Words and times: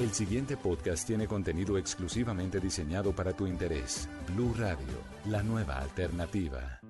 El 0.00 0.10
siguiente 0.10 0.56
podcast 0.56 1.06
tiene 1.06 1.28
contenido 1.28 1.78
exclusivamente 1.78 2.58
diseñado 2.58 3.12
para 3.12 3.32
tu 3.32 3.46
interés. 3.46 4.08
Blue 4.34 4.52
Radio, 4.58 4.98
la 5.26 5.40
nueva 5.44 5.78
alternativa. 5.78 6.80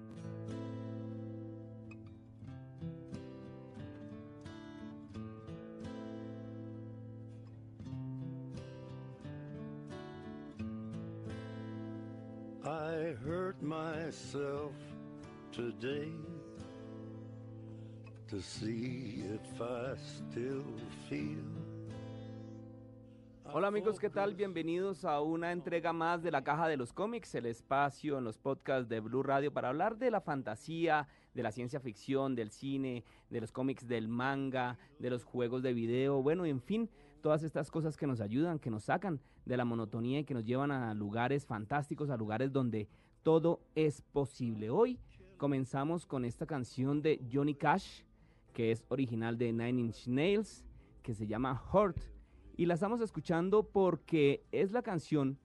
I 12.65 13.15
hurt 13.23 13.61
myself 13.61 14.73
today 15.53 16.11
to 18.29 18.41
see 18.41 19.25
if 19.35 19.61
I 19.61 19.95
still 19.99 20.65
feel. 21.11 21.64
Hola 23.57 23.69
amigos, 23.69 24.01
¿qué 24.01 24.11
tal? 24.11 24.35
Bienvenidos 24.35 25.05
a 25.05 25.21
una 25.21 25.53
entrega 25.53 25.93
más 25.93 26.25
de 26.25 26.33
la 26.33 26.43
Caja 26.43 26.67
de 26.67 26.77
los 26.77 26.93
Cómics, 26.93 27.37
el 27.37 27.47
espacio 27.47 28.19
en 28.19 28.25
los 28.25 28.37
podcasts 28.37 28.89
de 28.89 28.99
Blue 28.99 29.23
Radio 29.23 29.53
para 29.53 29.69
hablar 29.69 29.97
de 29.97 30.11
la 30.11 30.21
fantasía, 30.21 31.07
de 31.35 31.43
la 31.45 31.53
ciencia 31.53 31.79
ficción, 31.79 32.35
del 32.35 32.51
cine, 32.51 33.05
de 33.31 33.41
los 33.41 33.53
cómics, 33.53 33.87
del 33.87 34.09
manga, 34.09 34.77
de 34.99 35.09
los 35.09 35.23
juegos 35.23 35.63
de 35.63 35.73
video, 35.73 36.21
bueno, 36.21 36.45
en 36.47 36.61
fin, 36.61 36.91
todas 37.21 37.45
estas 37.45 37.71
cosas 37.71 37.97
que 37.97 38.09
nos 38.09 38.21
ayudan, 38.21 38.59
que 38.59 38.71
nos 38.71 38.87
sacan 38.87 39.21
de 39.45 39.57
la 39.57 39.65
monotonía 39.65 40.19
y 40.19 40.25
que 40.25 40.35
nos 40.35 40.45
llevan 40.45 40.73
a 40.73 40.93
lugares 40.93 41.47
fantásticos, 41.47 42.11
a 42.11 42.17
lugares 42.17 42.51
donde 42.51 42.89
todo 43.23 43.61
es 43.77 44.03
posible. 44.03 44.71
Hoy 44.71 44.99
comenzamos 45.37 46.07
con 46.07 46.25
esta 46.25 46.45
canción 46.45 47.03
de 47.03 47.25
Johnny 47.33 47.55
Cash, 47.55 48.03
que 48.53 48.73
es 48.73 48.85
original 48.89 49.39
de 49.39 49.53
Nine 49.53 49.81
Inch 49.81 50.09
Nails, 50.09 50.65
que 51.05 51.15
se 51.15 51.29
llama 51.29 51.63
Hurt 51.73 52.14
y 52.57 52.67
la 52.67 52.75
estamos 52.75 53.01
escuchando 53.01 53.65
porque 53.65 54.45
es 54.53 54.73
la 54.73 54.83
canción 54.83 55.39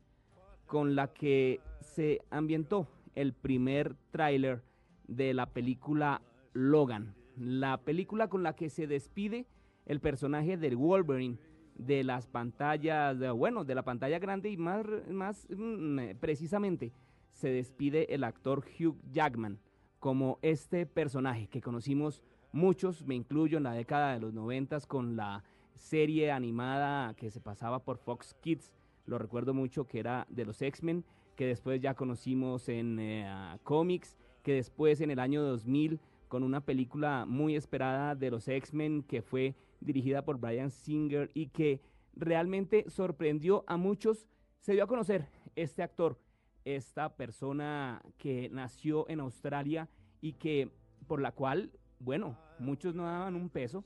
con 0.67 0.95
la 0.95 1.11
que 1.13 1.59
se 1.81 2.21
ambientó 2.29 2.87
el 3.15 3.33
primer 3.33 3.95
tráiler 4.11 4.63
de 5.07 5.33
la 5.33 5.47
película 5.47 6.21
Logan, 6.53 7.15
la 7.35 7.77
película 7.81 8.27
con 8.27 8.43
la 8.43 8.55
que 8.55 8.69
se 8.69 8.85
despide 8.85 9.47
el 9.85 9.99
personaje 9.99 10.57
del 10.57 10.75
Wolverine 10.75 11.37
de 11.75 12.03
las 12.03 12.27
pantallas, 12.27 13.17
bueno, 13.35 13.63
de 13.63 13.73
la 13.73 13.83
pantalla 13.83 14.19
grande 14.19 14.49
y 14.49 14.57
más, 14.57 14.85
más 15.09 15.47
mm, 15.49 16.17
precisamente 16.19 16.91
se 17.31 17.49
despide 17.49 18.13
el 18.13 18.23
actor 18.23 18.63
Hugh 18.79 18.97
Jackman 19.11 19.59
como 19.99 20.37
este 20.41 20.85
personaje 20.85 21.47
que 21.47 21.61
conocimos 21.61 22.21
muchos, 22.51 23.05
me 23.05 23.15
incluyo 23.15 23.57
en 23.57 23.63
la 23.63 23.73
década 23.73 24.13
de 24.13 24.19
los 24.19 24.33
noventas 24.33 24.85
con 24.85 25.15
la 25.15 25.43
serie 25.79 26.31
animada 26.31 27.13
que 27.15 27.31
se 27.31 27.39
pasaba 27.39 27.83
por 27.83 27.97
Fox 27.97 28.35
Kids, 28.41 28.71
lo 29.05 29.17
recuerdo 29.17 29.53
mucho, 29.53 29.87
que 29.87 29.99
era 29.99 30.27
de 30.29 30.45
los 30.45 30.61
X-Men, 30.61 31.03
que 31.35 31.47
después 31.47 31.81
ya 31.81 31.95
conocimos 31.95 32.69
en 32.69 32.99
eh, 32.99 33.57
cómics, 33.63 34.17
que 34.43 34.53
después 34.53 35.01
en 35.01 35.09
el 35.09 35.19
año 35.19 35.41
2000 35.41 35.99
con 36.27 36.43
una 36.43 36.61
película 36.61 37.25
muy 37.25 37.55
esperada 37.55 38.13
de 38.13 38.29
los 38.29 38.47
X-Men 38.47 39.03
que 39.03 39.21
fue 39.21 39.55
dirigida 39.79 40.23
por 40.23 40.37
Brian 40.37 40.69
Singer 40.69 41.31
y 41.33 41.47
que 41.47 41.81
realmente 42.15 42.85
sorprendió 42.89 43.63
a 43.67 43.77
muchos. 43.77 44.27
Se 44.59 44.73
dio 44.73 44.83
a 44.83 44.87
conocer 44.87 45.27
este 45.55 45.81
actor, 45.81 46.19
esta 46.65 47.15
persona 47.15 48.01
que 48.17 48.49
nació 48.51 49.09
en 49.09 49.21
Australia 49.21 49.89
y 50.21 50.33
que 50.33 50.69
por 51.07 51.21
la 51.21 51.31
cual, 51.31 51.71
bueno, 51.99 52.37
muchos 52.59 52.93
no 52.93 53.05
daban 53.05 53.35
un 53.35 53.49
peso 53.49 53.83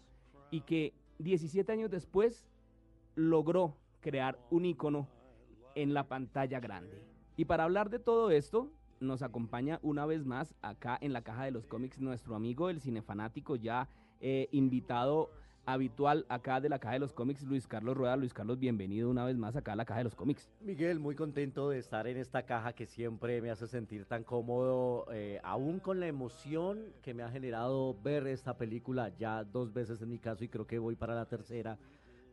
y 0.52 0.62
que 0.62 0.94
17 1.20 1.72
años 1.72 1.90
después 1.90 2.46
logró 3.16 3.76
crear 4.02 4.40
un 4.50 4.66
icono 4.66 5.08
en 5.76 5.94
la 5.94 6.08
pantalla 6.08 6.60
grande. 6.60 7.04
Y 7.38 7.46
para 7.46 7.64
hablar 7.64 7.90
de 7.90 8.00
todo 8.00 8.32
esto, 8.32 8.72
nos 9.00 9.22
acompaña 9.22 9.80
una 9.82 10.06
vez 10.06 10.26
más 10.26 10.56
acá 10.62 10.98
en 11.02 11.14
la 11.14 11.24
caja 11.24 11.46
de 11.46 11.52
los 11.52 11.68
cómics 11.68 12.00
nuestro 12.00 12.36
amigo 12.36 12.70
el 12.70 12.80
cinefanático 12.80 13.56
ya 13.56 13.90
eh, 14.22 14.48
invitado 14.52 15.30
habitual 15.66 16.26
acá 16.30 16.60
de 16.60 16.70
la 16.70 16.80
Caja 16.80 16.94
de 16.94 17.00
los 17.00 17.14
Cómics, 17.14 17.44
Luis 17.44 17.68
Carlos 17.68 17.96
Rueda. 17.96 18.16
Luis 18.18 18.34
Carlos, 18.34 18.60
bienvenido 18.60 19.10
una 19.10 19.26
vez 19.26 19.38
más 19.38 19.56
acá 19.56 19.74
a 19.74 19.76
la 19.76 19.86
Caja 19.86 20.00
de 20.00 20.04
los 20.06 20.16
Cómics. 20.16 20.50
Miguel, 20.62 21.00
muy 21.00 21.16
contento 21.16 21.70
de 21.70 21.80
estar 21.80 22.08
en 22.08 22.18
esta 22.18 22.44
caja 22.44 22.74
que 22.74 22.86
siempre 22.86 23.42
me 23.42 23.50
hace 23.50 23.68
sentir 23.68 24.06
tan 24.06 24.24
cómodo, 24.24 25.06
eh, 25.12 25.40
aún 25.44 25.80
con 25.80 26.00
la 26.00 26.08
emoción 26.08 26.94
que 27.02 27.14
me 27.14 27.24
ha 27.24 27.30
generado 27.30 27.96
ver 28.04 28.28
esta 28.28 28.58
película 28.58 29.10
ya 29.18 29.44
dos 29.44 29.74
veces 29.74 30.02
en 30.02 30.10
mi 30.10 30.20
caso 30.20 30.44
y 30.44 30.50
creo 30.50 30.68
que 30.68 30.80
voy 30.80 30.96
para 30.96 31.16
la 31.16 31.26
tercera 31.26 31.78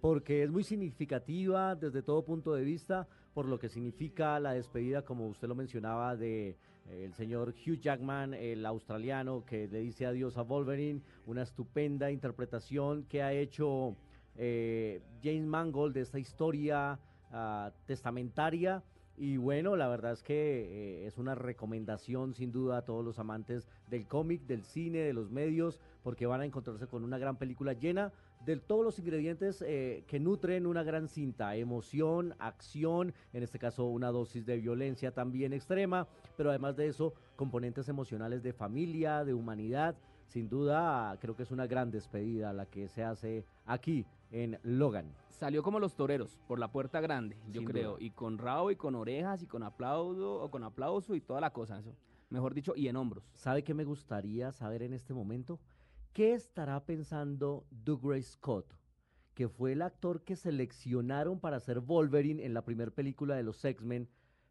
porque 0.00 0.42
es 0.42 0.50
muy 0.50 0.64
significativa 0.64 1.74
desde 1.74 2.02
todo 2.02 2.24
punto 2.24 2.54
de 2.54 2.64
vista, 2.64 3.06
por 3.34 3.46
lo 3.46 3.58
que 3.58 3.68
significa 3.68 4.40
la 4.40 4.52
despedida, 4.52 5.02
como 5.02 5.28
usted 5.28 5.48
lo 5.48 5.54
mencionaba, 5.54 6.16
de 6.16 6.56
el 6.92 7.14
señor 7.14 7.54
Hugh 7.66 7.80
Jackman, 7.80 8.34
el 8.34 8.64
australiano, 8.66 9.44
que 9.44 9.68
le 9.68 9.80
dice 9.80 10.06
adiós 10.06 10.36
a 10.36 10.42
Wolverine, 10.42 11.00
una 11.26 11.42
estupenda 11.42 12.10
interpretación 12.10 13.04
que 13.04 13.22
ha 13.22 13.32
hecho 13.32 13.96
eh, 14.36 15.00
James 15.22 15.46
Mangold 15.46 15.94
de 15.94 16.00
esta 16.00 16.18
historia 16.18 16.98
ah, 17.32 17.72
testamentaria. 17.86 18.82
Y 19.16 19.36
bueno, 19.36 19.76
la 19.76 19.88
verdad 19.88 20.12
es 20.12 20.22
que 20.22 20.34
eh, 20.34 21.06
es 21.06 21.18
una 21.18 21.34
recomendación 21.34 22.34
sin 22.34 22.52
duda 22.52 22.78
a 22.78 22.82
todos 22.82 23.04
los 23.04 23.18
amantes 23.18 23.68
del 23.88 24.06
cómic, 24.06 24.42
del 24.46 24.64
cine, 24.64 25.00
de 25.00 25.12
los 25.12 25.30
medios, 25.30 25.78
porque 26.02 26.26
van 26.26 26.40
a 26.40 26.46
encontrarse 26.46 26.86
con 26.86 27.04
una 27.04 27.18
gran 27.18 27.36
película 27.36 27.74
llena 27.74 28.12
de 28.44 28.56
todos 28.56 28.84
los 28.84 28.98
ingredientes 28.98 29.62
eh, 29.62 30.04
que 30.06 30.18
nutren 30.18 30.66
una 30.66 30.82
gran 30.82 31.08
cinta, 31.08 31.56
emoción, 31.56 32.34
acción, 32.38 33.14
en 33.32 33.42
este 33.42 33.58
caso 33.58 33.84
una 33.86 34.08
dosis 34.08 34.46
de 34.46 34.56
violencia 34.56 35.12
también 35.12 35.52
extrema, 35.52 36.08
pero 36.36 36.50
además 36.50 36.76
de 36.76 36.86
eso, 36.86 37.14
componentes 37.36 37.88
emocionales 37.88 38.42
de 38.42 38.52
familia, 38.52 39.24
de 39.24 39.34
humanidad. 39.34 39.94
Sin 40.26 40.48
duda, 40.48 41.16
creo 41.20 41.34
que 41.34 41.42
es 41.42 41.50
una 41.50 41.66
gran 41.66 41.90
despedida 41.90 42.52
la 42.52 42.66
que 42.66 42.88
se 42.88 43.02
hace 43.02 43.44
aquí 43.66 44.06
en 44.30 44.58
Logan. 44.62 45.12
Salió 45.28 45.62
como 45.62 45.80
los 45.80 45.96
toreros, 45.96 46.38
por 46.46 46.58
la 46.58 46.70
puerta 46.70 47.00
grande, 47.00 47.36
yo 47.50 47.64
creo, 47.64 47.96
y 47.98 48.10
con 48.10 48.38
rabo 48.38 48.70
y 48.70 48.76
con 48.76 48.94
orejas 48.94 49.42
y 49.42 49.46
con 49.46 49.62
aplauso, 49.62 50.40
o 50.40 50.50
con 50.50 50.62
aplauso 50.62 51.14
y 51.14 51.20
toda 51.20 51.40
la 51.40 51.52
cosa, 51.52 51.78
eso. 51.78 51.94
Mejor 52.28 52.54
dicho, 52.54 52.74
y 52.76 52.86
en 52.86 52.96
hombros. 52.96 53.28
¿Sabe 53.34 53.64
qué 53.64 53.74
me 53.74 53.84
gustaría 53.84 54.52
saber 54.52 54.82
en 54.82 54.92
este 54.92 55.12
momento? 55.12 55.58
¿Qué 56.12 56.34
estará 56.34 56.84
pensando 56.84 57.68
Douglas 57.70 58.26
Scott, 58.32 58.66
que 59.32 59.48
fue 59.48 59.72
el 59.72 59.82
actor 59.82 60.24
que 60.24 60.34
seleccionaron 60.34 61.38
para 61.38 61.60
ser 61.60 61.78
Wolverine 61.78 62.44
en 62.44 62.52
la 62.52 62.64
primera 62.64 62.90
película 62.90 63.36
de 63.36 63.44
los 63.44 63.64
X-Men, 63.64 64.08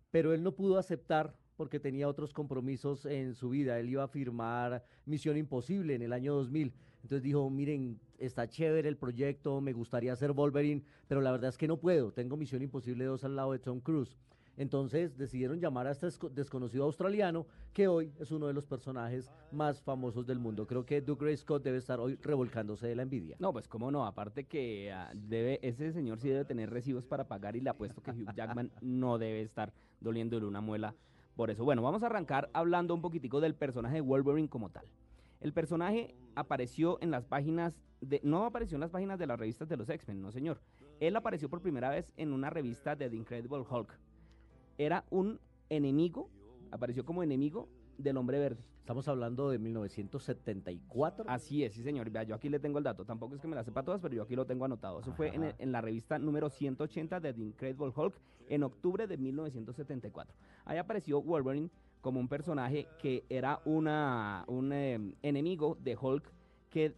pero 0.10 0.34
él 0.34 0.42
no 0.42 0.56
pudo 0.56 0.78
aceptar 0.78 1.36
porque 1.58 1.82
tenía 1.82 2.08
otros 2.08 2.32
compromisos 2.32 3.06
en 3.06 3.36
su 3.36 3.50
vida. 3.50 3.78
Él 3.78 3.90
iba 3.90 4.06
a 4.06 4.08
firmar 4.08 4.86
Misión 5.06 5.36
Imposible 5.36 5.96
en 5.96 6.02
el 6.02 6.14
año 6.14 6.34
2000. 6.34 6.74
Entonces 7.02 7.24
dijo, 7.24 7.50
miren, 7.50 8.00
está 8.18 8.48
chévere 8.48 8.88
el 8.88 8.96
proyecto, 8.96 9.60
me 9.60 9.74
gustaría 9.74 10.16
ser 10.16 10.32
Wolverine, 10.32 10.86
pero 11.10 11.20
la 11.20 11.32
verdad 11.34 11.50
es 11.50 11.58
que 11.58 11.68
no 11.68 11.76
puedo. 11.76 12.14
Tengo 12.14 12.38
Misión 12.38 12.62
Imposible 12.62 13.04
2 13.04 13.26
al 13.26 13.36
lado 13.36 13.52
de 13.52 13.60
Tom 13.60 13.82
Cruise. 13.82 14.18
Entonces 14.60 15.18
decidieron 15.18 15.60
llamar 15.60 15.88
a 15.88 15.92
este 15.92 16.08
desconocido 16.32 16.84
australiano 16.84 17.48
que 17.74 17.88
hoy 17.88 18.14
es 18.20 18.30
uno 18.30 18.46
de 18.46 18.54
los 18.54 18.68
personajes 18.68 19.32
más 19.52 19.82
famosos 19.82 20.28
del 20.28 20.38
mundo. 20.38 20.68
Creo 20.68 20.86
que 20.86 21.02
Doug 21.02 21.18
Gray 21.20 21.36
Scott 21.36 21.64
debe 21.64 21.80
estar 21.80 22.00
hoy 22.00 22.20
revolcándose 22.22 22.86
de 22.86 22.96
la 22.96 23.02
envidia. 23.02 23.38
No, 23.40 23.52
pues 23.52 23.68
cómo 23.68 23.90
no, 23.90 24.06
aparte 24.06 24.44
que 24.44 24.92
ah, 24.92 25.12
debe, 25.16 25.60
ese 25.68 25.92
señor 25.92 26.20
sí 26.20 26.30
debe 26.30 26.46
tener 26.46 26.70
recibos 26.70 27.08
para 27.08 27.28
pagar 27.28 27.56
y 27.56 27.62
le 27.62 27.72
apuesto 27.72 28.04
que 28.04 28.12
Hugh 28.12 28.36
Jackman 28.36 28.72
no 28.82 29.18
debe 29.18 29.42
estar 29.42 29.74
doliéndole 30.00 30.46
una 30.46 30.62
muela 30.62 30.94
por 31.40 31.50
eso, 31.50 31.64
bueno, 31.64 31.82
vamos 31.82 32.04
a 32.04 32.08
arrancar 32.08 32.50
hablando 32.52 32.94
un 32.94 33.02
poquitico 33.02 33.40
del 33.40 33.56
personaje 33.56 33.96
de 33.96 34.02
Wolverine 34.02 34.50
como 34.50 34.72
tal. 34.72 34.84
El 35.40 35.54
personaje 35.54 36.14
apareció 36.36 36.98
en 37.00 37.12
las 37.12 37.24
páginas 37.24 37.80
de. 38.02 38.20
No 38.26 38.44
apareció 38.44 38.76
en 38.76 38.82
las 38.82 38.90
páginas 38.90 39.18
de 39.18 39.26
las 39.26 39.40
revistas 39.40 39.70
de 39.70 39.78
los 39.78 39.88
X-Men, 39.88 40.22
no 40.22 40.34
señor. 40.34 40.60
Él 41.00 41.16
apareció 41.16 41.50
por 41.50 41.62
primera 41.62 41.90
vez 41.90 42.12
en 42.18 42.34
una 42.34 42.50
revista 42.50 42.98
de 42.98 43.10
The 43.10 43.16
Incredible 43.16 43.64
Hulk. 43.70 43.98
Era 44.80 45.04
un 45.10 45.42
enemigo, 45.68 46.30
apareció 46.72 47.04
como 47.04 47.22
enemigo 47.22 47.68
del 47.98 48.16
Hombre 48.16 48.40
Verde. 48.40 48.64
Estamos 48.80 49.10
hablando 49.10 49.50
de 49.50 49.60
1974. 49.60 51.26
Así 51.28 51.66
es, 51.66 51.74
sí, 51.74 51.84
señor. 51.84 52.10
Vea, 52.10 52.24
yo 52.24 52.34
aquí 52.34 52.48
le 52.48 52.60
tengo 52.60 52.78
el 52.78 52.86
dato. 52.86 53.04
Tampoco 53.04 53.36
es 53.36 53.42
que 53.42 53.50
me 53.50 53.58
la 53.58 53.66
sepa 53.66 53.84
todas, 53.84 54.00
pero 54.00 54.16
yo 54.16 54.24
aquí 54.24 54.38
lo 54.38 54.46
tengo 54.46 54.64
anotado. 54.64 55.02
Eso 55.02 55.12
fue 55.12 55.34
en, 55.36 55.72
la 55.74 55.82
revista 55.82 56.18
número 56.18 56.50
180 56.50 57.20
de 57.20 57.34
The 57.34 57.42
Incredible 57.42 57.92
Hulk 57.94 58.16
en 58.48 58.64
octubre 58.64 59.06
de 59.06 59.18
1974. 59.18 60.34
Ahí 60.64 60.78
apareció 60.78 61.22
Wolverine 61.22 61.70
como 62.00 62.22
un 62.22 62.30
personaje 62.30 62.88
que 63.02 63.26
era 63.28 63.60
una, 63.66 64.46
un 64.48 64.72
em, 64.72 65.14
enemigo 65.22 65.78
de 65.84 65.98
Hulk 65.98 66.24
que 66.70 66.96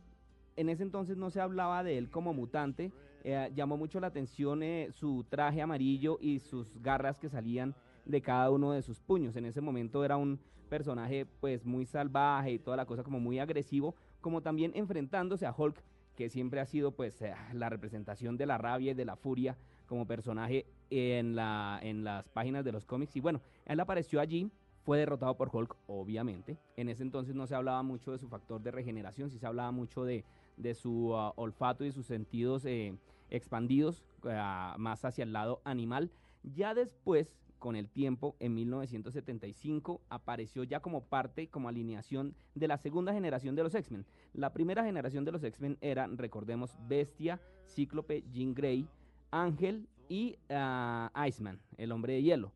en 0.56 0.70
ese 0.70 0.84
entonces 0.84 1.18
no 1.18 1.32
se 1.32 1.42
hablaba 1.42 1.84
de 1.84 1.98
él 1.98 2.12
como 2.12 2.32
mutante. 2.32 2.92
Eh, 3.24 3.52
llamó 3.56 3.78
mucho 3.78 4.00
la 4.00 4.08
atención 4.08 4.64
eh, 4.64 4.90
su 4.92 5.26
traje 5.30 5.62
amarillo 5.62 6.18
y 6.22 6.40
sus 6.40 6.82
garras 6.82 7.20
que 7.20 7.30
salían 7.30 7.76
de 8.06 8.22
cada 8.22 8.50
uno 8.50 8.72
de 8.72 8.82
sus 8.82 9.00
puños. 9.00 9.36
En 9.36 9.46
ese 9.46 9.62
momento 9.62 10.04
era 10.04 10.18
un 10.18 10.40
personaje 10.70 11.26
pues 11.40 11.66
muy 11.66 11.86
salvaje 11.86 12.54
y 12.54 12.60
toda 12.60 12.78
la 12.78 12.86
cosa 12.86 13.04
como 13.04 13.20
muy 13.20 13.40
agresivo, 13.40 13.96
como 14.22 14.42
también 14.42 14.72
enfrentándose 14.74 15.46
a 15.46 15.54
Hulk, 15.56 15.84
que 16.16 16.30
siempre 16.30 16.60
ha 16.60 16.66
sido 16.66 16.92
pues 16.92 17.22
eh, 17.22 17.34
la 17.54 17.70
representación 17.70 18.38
de 18.38 18.46
la 18.46 18.58
rabia 18.58 18.92
y 18.92 18.96
de 18.96 19.06
la 19.06 19.16
furia 19.16 19.58
como 19.86 20.08
personaje 20.08 20.66
en, 20.90 21.36
la, 21.36 21.80
en 21.84 22.04
las 22.04 22.28
páginas 22.30 22.64
de 22.64 22.72
los 22.72 22.86
cómics. 22.86 23.16
Y 23.16 23.20
bueno, 23.20 23.42
él 23.66 23.80
apareció 23.80 24.20
allí, 24.22 24.50
fue 24.84 24.98
derrotado 24.98 25.36
por 25.36 25.54
Hulk, 25.54 25.76
obviamente. 25.88 26.58
En 26.78 26.90
ese 26.90 27.04
entonces 27.04 27.36
no 27.36 27.46
se 27.46 27.56
hablaba 27.56 27.84
mucho 27.84 28.12
de 28.12 28.18
su 28.18 28.28
factor 28.30 28.62
de 28.62 28.72
regeneración, 28.72 29.30
sí 29.30 29.38
se 29.38 29.46
hablaba 29.46 29.72
mucho 29.72 30.06
de, 30.06 30.24
de 30.62 30.76
su 30.76 31.16
ah, 31.16 31.34
olfato 31.36 31.84
y 31.84 31.92
sus 31.92 32.06
sentidos 32.06 32.66
eh, 32.66 32.96
expandidos 33.30 34.04
ah, 34.26 34.76
más 34.78 35.04
hacia 35.06 35.24
el 35.24 35.34
lado 35.34 35.62
animal. 35.64 36.12
Ya 36.44 36.74
después, 36.74 37.36
con 37.60 37.76
el 37.76 37.90
tiempo, 37.90 38.36
en 38.40 38.56
1975, 38.56 40.02
apareció 40.10 40.64
ya 40.64 40.80
como 40.80 41.04
parte, 41.04 41.48
como 41.48 41.70
alineación 41.70 42.36
de 42.56 42.68
la 42.68 42.78
segunda 42.78 43.14
generación 43.14 43.56
de 43.56 43.64
los 43.64 43.76
X-Men. 43.76 44.06
La 44.34 44.54
primera 44.54 44.84
generación 44.84 45.26
de 45.26 45.32
los 45.32 45.44
X-Men 45.44 45.78
era, 45.82 46.08
recordemos, 46.08 46.78
Bestia, 46.88 47.40
Cíclope, 47.68 48.24
Jean 48.32 48.54
Grey, 48.54 48.88
Ángel 49.30 49.88
y 50.10 50.38
ah, 50.50 51.12
Iceman, 51.28 51.60
el 51.78 51.92
hombre 51.92 52.14
de 52.14 52.24
hielo. 52.24 52.52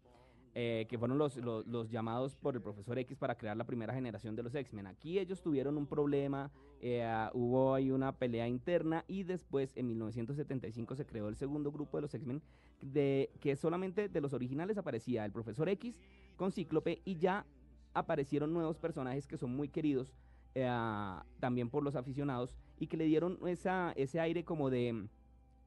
Eh, 0.57 0.86
que 0.88 0.98
fueron 0.98 1.18
los, 1.18 1.36
los, 1.36 1.90
llamados 1.92 2.38
por 2.38 2.56
el 2.56 2.62
profesor 2.62 2.98
X 2.98 3.18
para 3.18 3.36
crear 3.36 3.57
la 3.57 3.66
primera 3.66 3.94
generación 3.94 4.38
de 4.38 4.44
los 4.44 4.56
X-Men. 4.56 4.88
Aquí 4.88 5.19
ellos 5.19 5.42
tuvieron 5.42 5.78
un 5.78 5.86
problema, 5.86 6.50
eh, 6.80 7.06
hubo 7.34 7.74
ahí 7.74 7.92
una 7.92 8.13
pelea 8.13 8.48
interna 8.48 9.04
y 9.06 9.24
después 9.24 9.75
en 9.75 9.88
1975 9.88 10.96
se 10.96 11.06
creó 11.06 11.28
el 11.28 11.36
segundo 11.36 11.74
grupo 11.74 11.98
de 11.98 12.04
los 12.04 12.13
X-Men, 12.13 12.42
que 13.42 13.56
solamente 13.57 14.07
de 14.07 14.22
los 14.22 14.31
originales 14.31 14.78
aparecía 14.78 15.25
el 15.25 15.34
profesor 15.34 15.68
X 15.68 16.00
con 16.38 16.54
Cíclope 16.54 17.02
y 17.04 17.18
ya 17.18 17.46
aparecieron 17.94 18.54
nuevos 18.54 18.78
personajes 18.78 19.28
que 19.28 19.38
son 19.38 19.54
muy 19.54 19.68
queridos 19.68 20.13
eh, 20.54 20.69
también 21.42 21.69
por 21.69 21.84
los 21.84 21.98
aficionados 21.98 22.56
y 22.80 22.88
que 22.88 22.96
le 22.96 23.04
dieron 23.04 23.38
esa, 23.46 23.92
ese 23.98 24.22
aire 24.22 24.46
como 24.46 24.69
de, 24.69 25.06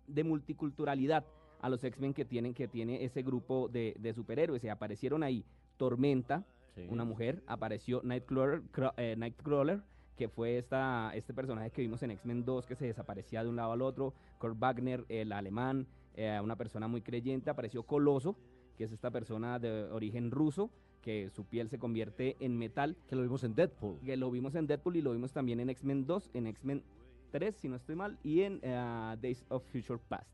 de 0.06 0.25
multiculturalidad 0.25 1.26
a 1.60 1.69
los 1.69 1.82
X-Men 1.84 2.14
que 2.14 2.25
tienen, 2.25 2.55
que 2.55 2.69
tiene 2.69 3.05
ese 3.05 3.22
grupo 3.22 3.69
de, 3.69 3.96
de 3.99 4.14
superhéroes. 4.14 4.62
Y 4.64 4.69
aparecieron 4.69 5.22
ahí 5.22 5.44
Tormenta, 5.76 6.44
sí. 6.75 6.87
una 6.88 7.05
mujer, 7.05 7.43
apareció 7.46 8.00
Nightcrawler, 8.05 8.62
eh, 8.96 9.14
Nightcrawler 9.16 9.82
que 10.19 10.28
fue 10.28 10.58
esta, 10.58 11.12
este 11.14 11.32
personaje 11.32 11.70
que 11.70 11.81
vimos 11.81 12.02
en 12.02 12.10
X-Men 12.10 12.44
2 12.44 12.66
que 12.66 12.75
se 12.75 12.87
desaparecía 12.87 13.44
de 13.44 13.49
un 13.49 13.55
lado 13.55 13.70
al 13.70 13.82
otro, 13.82 14.12
Kurt 14.40 14.58
Wagner, 14.58 15.05
el 15.08 15.31
alemán, 15.31 15.87
eh, 16.14 16.40
una 16.43 16.56
persona 16.56 16.88
muy 16.88 17.02
creyente, 17.02 17.49
apareció 17.49 17.84
Coloso, 17.84 18.37
que 18.76 18.84
es 18.84 18.93
esta 18.93 19.12
persona 19.12 19.61
de 19.61 19.84
origen 19.84 20.32
ruso, 20.32 20.70
que 21.02 21.31
su 21.31 21.44
piel 21.44 21.69
se 21.69 21.78
convierte 21.78 22.37
en 22.40 22.58
metal. 22.58 22.96
Que 23.08 23.14
lo 23.14 23.22
vimos 23.22 23.44
en 23.44 23.54
Deadpool. 23.54 24.00
Que 24.00 24.16
lo 24.16 24.31
vimos 24.31 24.56
en 24.56 24.66
Deadpool 24.66 24.96
y 24.96 25.02
lo 25.02 25.12
vimos 25.12 25.32
también 25.32 25.61
en 25.61 25.70
X-Men 25.70 26.06
2, 26.06 26.31
en 26.34 26.49
X-Men 26.49 26.82
3, 27.31 27.54
si 27.54 27.69
no 27.69 27.76
estoy 27.76 27.94
mal, 27.94 28.19
y 28.25 28.40
en 28.43 28.54
uh, 28.56 29.16
Days 29.20 29.44
of 29.49 29.64
Future 29.70 30.00
Past. 30.08 30.28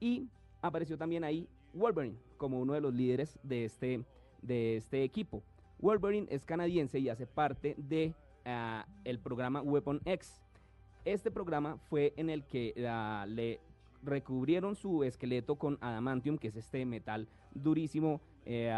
Y 0.00 0.28
apareció 0.62 0.96
también 0.96 1.24
ahí 1.24 1.48
Wolverine 1.72 2.16
como 2.36 2.60
uno 2.60 2.74
de 2.74 2.80
los 2.80 2.94
líderes 2.94 3.38
de 3.42 3.64
este, 3.64 4.04
de 4.42 4.76
este 4.76 5.02
equipo. 5.02 5.42
Wolverine 5.78 6.26
es 6.30 6.44
canadiense 6.44 6.98
y 6.98 7.08
hace 7.08 7.26
parte 7.26 7.74
de 7.76 8.14
uh, 8.46 8.82
el 9.04 9.18
programa 9.18 9.62
Weapon 9.62 10.00
X. 10.04 10.42
Este 11.04 11.30
programa 11.30 11.76
fue 11.88 12.12
en 12.16 12.30
el 12.30 12.44
que 12.44 12.74
uh, 12.76 13.28
le 13.28 13.60
recubrieron 14.02 14.76
su 14.76 15.04
esqueleto 15.04 15.56
con 15.56 15.78
adamantium, 15.80 16.38
que 16.38 16.48
es 16.48 16.56
este 16.56 16.84
metal 16.84 17.28
durísimo 17.54 18.20
eh, 18.44 18.72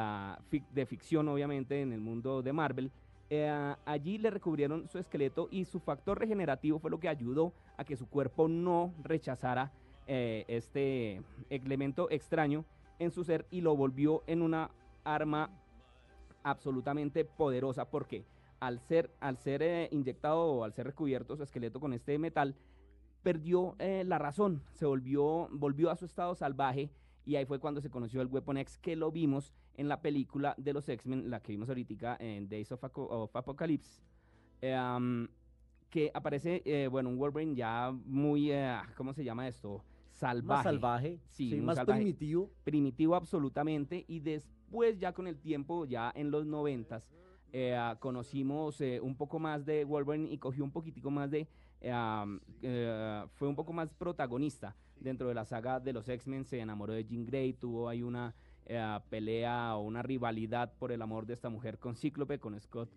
fic 0.48 0.68
de 0.70 0.86
ficción, 0.86 1.28
obviamente, 1.28 1.80
en 1.80 1.92
el 1.92 2.00
mundo 2.00 2.42
de 2.42 2.52
Marvel. 2.52 2.90
Eh, 3.28 3.74
allí 3.84 4.18
le 4.18 4.30
recubrieron 4.30 4.88
su 4.88 4.98
esqueleto 4.98 5.48
y 5.50 5.64
su 5.64 5.78
factor 5.78 6.18
regenerativo 6.18 6.80
fue 6.80 6.90
lo 6.90 6.98
que 6.98 7.08
ayudó 7.08 7.52
a 7.76 7.84
que 7.84 7.96
su 7.96 8.08
cuerpo 8.08 8.48
no 8.48 8.92
rechazara 9.04 9.72
eh, 10.12 10.44
este 10.48 11.22
elemento 11.50 12.10
extraño 12.10 12.64
en 12.98 13.12
su 13.12 13.22
ser 13.22 13.46
y 13.48 13.60
lo 13.60 13.76
volvió 13.76 14.24
en 14.26 14.42
una 14.42 14.72
arma 15.04 15.50
absolutamente 16.42 17.24
poderosa 17.24 17.88
porque 17.88 18.24
al 18.58 18.80
ser, 18.80 19.12
al 19.20 19.38
ser 19.38 19.62
eh, 19.62 19.88
inyectado 19.92 20.40
o 20.40 20.64
al 20.64 20.72
ser 20.72 20.86
recubierto 20.86 21.36
su 21.36 21.44
esqueleto 21.44 21.78
con 21.78 21.92
este 21.92 22.18
metal, 22.18 22.56
perdió 23.22 23.76
eh, 23.78 24.02
la 24.04 24.18
razón, 24.18 24.64
se 24.72 24.84
volvió, 24.84 25.48
volvió 25.52 25.90
a 25.90 25.96
su 25.96 26.06
estado 26.06 26.34
salvaje 26.34 26.90
y 27.24 27.36
ahí 27.36 27.44
fue 27.44 27.60
cuando 27.60 27.80
se 27.80 27.88
conoció 27.88 28.20
el 28.20 28.26
Weapon 28.26 28.56
X 28.56 28.78
que 28.78 28.96
lo 28.96 29.12
vimos 29.12 29.54
en 29.76 29.86
la 29.86 30.02
película 30.02 30.56
de 30.58 30.72
los 30.72 30.88
X-Men, 30.88 31.30
la 31.30 31.40
que 31.40 31.52
vimos 31.52 31.68
ahorita 31.68 32.16
en 32.18 32.48
Days 32.48 32.72
of, 32.72 32.82
Apocalypse. 32.82 34.02
Um, 34.60 35.28
que 35.88 36.10
aparece, 36.14 36.88
bueno, 36.88 37.08
un 37.08 37.18
Wolverine 37.18 37.54
ya 37.54 37.92
muy, 38.06 38.52
¿cómo 38.96 39.12
se 39.12 39.24
llama 39.24 39.48
esto? 39.48 39.84
Salvaje. 40.20 40.58
Más 40.58 40.64
salvaje, 40.64 41.18
sí, 41.30 41.48
sí 41.48 41.60
más 41.62 41.76
salvaje, 41.76 42.00
primitivo. 42.00 42.50
Primitivo 42.62 43.14
absolutamente. 43.16 44.04
Y 44.06 44.20
después, 44.20 44.98
ya 44.98 45.14
con 45.14 45.26
el 45.26 45.38
tiempo, 45.40 45.86
ya 45.86 46.12
en 46.14 46.30
los 46.30 46.44
noventas, 46.44 47.08
eh, 47.54 47.74
conocimos 48.00 48.82
eh, 48.82 49.00
un 49.00 49.16
poco 49.16 49.38
más 49.38 49.64
de 49.64 49.86
Wolverine 49.86 50.30
y 50.30 50.36
cogió 50.36 50.62
un 50.62 50.72
poquitico 50.72 51.10
más 51.10 51.30
de... 51.30 51.48
Eh, 51.80 53.24
fue 53.32 53.48
un 53.48 53.56
poco 53.56 53.72
más 53.72 53.88
protagonista 53.94 54.76
dentro 55.00 55.26
de 55.26 55.34
la 55.34 55.46
saga 55.46 55.80
de 55.80 55.94
los 55.94 56.06
X-Men, 56.06 56.44
se 56.44 56.60
enamoró 56.60 56.92
de 56.92 57.06
Jean 57.06 57.24
Grey, 57.24 57.54
tuvo 57.54 57.88
ahí 57.88 58.02
una 58.02 58.34
pelea 59.08 59.74
o 59.76 59.80
una 59.80 60.02
rivalidad 60.02 60.74
por 60.78 60.92
el 60.92 61.00
amor 61.00 61.24
de 61.24 61.32
esta 61.32 61.48
mujer 61.48 61.78
con 61.78 61.96
Cíclope, 61.96 62.38
con 62.38 62.60
Scott. 62.60 62.90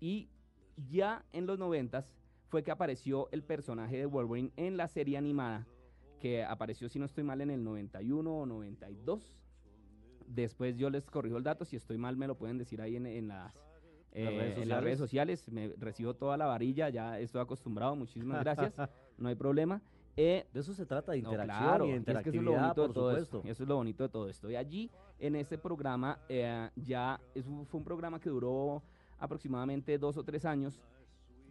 y 0.00 0.28
ya 0.90 1.24
en 1.32 1.46
los 1.46 1.56
noventas 1.56 2.10
fue 2.48 2.62
que 2.62 2.70
apareció 2.70 3.28
el 3.32 3.42
personaje 3.42 3.96
de 3.98 4.06
Wolverine 4.06 4.52
en 4.56 4.76
la 4.76 4.88
serie 4.88 5.16
animada, 5.18 5.66
que 6.20 6.44
apareció, 6.44 6.88
si 6.88 6.98
no 6.98 7.04
estoy 7.04 7.24
mal, 7.24 7.40
en 7.40 7.50
el 7.50 7.62
91 7.62 8.38
o 8.38 8.46
92. 8.46 9.34
Después 10.26 10.76
yo 10.76 10.90
les 10.90 11.10
corrijo 11.10 11.36
el 11.36 11.44
dato, 11.44 11.64
si 11.64 11.76
estoy 11.76 11.98
mal 11.98 12.16
me 12.16 12.26
lo 12.26 12.36
pueden 12.36 12.58
decir 12.58 12.80
ahí 12.80 12.96
en, 12.96 13.06
en 13.06 13.28
las, 13.28 13.54
eh, 14.12 14.24
¿Las 14.24 14.34
redes 14.34 14.58
en 14.58 14.68
las 14.68 14.82
redes 14.82 14.98
sociales. 14.98 15.48
Me 15.52 15.68
recibo 15.76 16.14
toda 16.14 16.36
la 16.36 16.46
varilla, 16.46 16.88
ya 16.88 17.18
estoy 17.20 17.40
acostumbrado, 17.40 17.94
muchísimas 17.94 18.42
gracias, 18.42 18.74
no 19.18 19.28
hay 19.28 19.34
problema. 19.34 19.82
Eh, 20.16 20.46
de 20.52 20.60
eso 20.60 20.72
se 20.72 20.86
trata, 20.86 21.12
de 21.12 21.20
no, 21.20 21.30
interacción 21.30 21.68
claro, 21.68 21.86
y 21.86 21.90
es 21.90 22.04
que 22.04 22.10
eso 22.10 22.10
es 22.10 22.24
lo 22.24 22.52
interactividad, 22.52 22.62
bonito 22.62 22.88
de 22.88 22.94
todo 22.94 23.10
supuesto. 23.10 23.36
esto. 23.38 23.50
Eso 23.50 23.62
es 23.64 23.68
lo 23.68 23.76
bonito 23.76 24.02
de 24.02 24.08
todo 24.08 24.28
esto. 24.28 24.50
Y 24.50 24.56
allí, 24.56 24.90
en 25.18 25.36
ese 25.36 25.58
programa, 25.58 26.18
eh, 26.28 26.70
ya 26.76 27.20
es 27.34 27.44
fue 27.44 27.78
un 27.78 27.84
programa 27.84 28.18
que 28.18 28.30
duró 28.30 28.82
aproximadamente 29.18 29.98
dos 29.98 30.16
o 30.16 30.24
tres 30.24 30.46
años. 30.46 30.80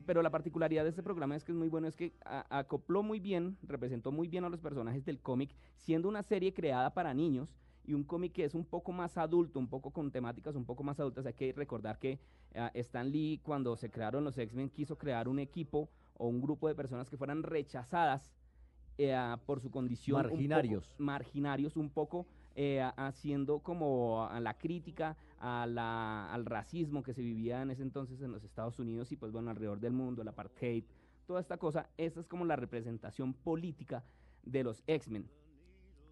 Pero 0.05 0.21
la 0.21 0.29
particularidad 0.29 0.83
de 0.83 0.89
este 0.89 1.01
programa 1.03 1.35
es 1.35 1.43
que 1.43 1.51
es 1.51 1.57
muy 1.57 1.67
bueno, 1.67 1.87
es 1.87 1.95
que 1.95 2.13
acopló 2.49 3.01
muy 3.03 3.19
bien, 3.19 3.57
representó 3.63 4.11
muy 4.11 4.27
bien 4.27 4.43
a 4.43 4.49
los 4.49 4.59
personajes 4.61 5.03
del 5.05 5.19
cómic, 5.19 5.55
siendo 5.77 6.07
una 6.09 6.21
serie 6.23 6.53
creada 6.53 6.93
para 6.93 7.13
niños 7.13 7.55
y 7.83 7.93
un 7.93 8.03
cómic 8.03 8.33
que 8.33 8.43
es 8.43 8.53
un 8.55 8.65
poco 8.65 8.91
más 8.91 9.17
adulto, 9.17 9.59
un 9.59 9.67
poco 9.67 9.91
con 9.91 10.11
temáticas 10.11 10.55
un 10.55 10.65
poco 10.65 10.83
más 10.83 10.99
adultas. 10.99 11.25
Hay 11.25 11.33
que 11.33 11.53
recordar 11.53 11.97
que 11.99 12.19
eh, 12.53 12.69
Stan 12.75 13.09
Lee, 13.11 13.39
cuando 13.43 13.75
se 13.75 13.89
crearon 13.89 14.23
los 14.23 14.37
X-Men, 14.37 14.69
quiso 14.69 14.97
crear 14.97 15.27
un 15.27 15.39
equipo 15.39 15.89
o 16.17 16.27
un 16.27 16.39
grupo 16.41 16.67
de 16.67 16.75
personas 16.75 17.09
que 17.09 17.17
fueran 17.17 17.41
rechazadas 17.43 18.31
eh, 18.97 19.15
por 19.45 19.59
su 19.59 19.71
condición. 19.71 20.17
un 20.17 20.23
poco- 20.23 20.35
Marginarios. 20.35 20.95
marginarios, 20.99 21.77
un 21.77 21.89
poco 21.89 22.25
eh, 22.55 22.81
haciendo 22.97 23.59
como 23.59 24.25
a 24.25 24.39
la 24.39 24.57
crítica 24.57 25.17
a 25.39 25.67
la- 25.67 26.33
al 26.33 26.45
racismo 26.45 27.03
que 27.03 27.13
se 27.13 27.21
vivía 27.21 27.61
en 27.61 27.69
ese 27.71 27.83
entonces 27.83 28.21
en 28.21 28.31
los 28.31 28.43
Estados 28.43 28.79
Unidos 28.79 29.11
y 29.11 29.17
pues 29.17 29.31
bueno, 29.31 29.51
alrededor 29.51 29.79
del 29.79 29.93
mundo, 29.93 30.21
el 30.21 30.27
apartheid, 30.29 30.85
toda 31.27 31.41
esta 31.41 31.57
cosa. 31.57 31.89
Esta 31.97 32.19
es 32.21 32.27
como 32.27 32.45
la 32.45 32.55
representación 32.55 33.33
política 33.33 34.03
de 34.43 34.63
los 34.63 34.83
X-Men. 34.87 35.29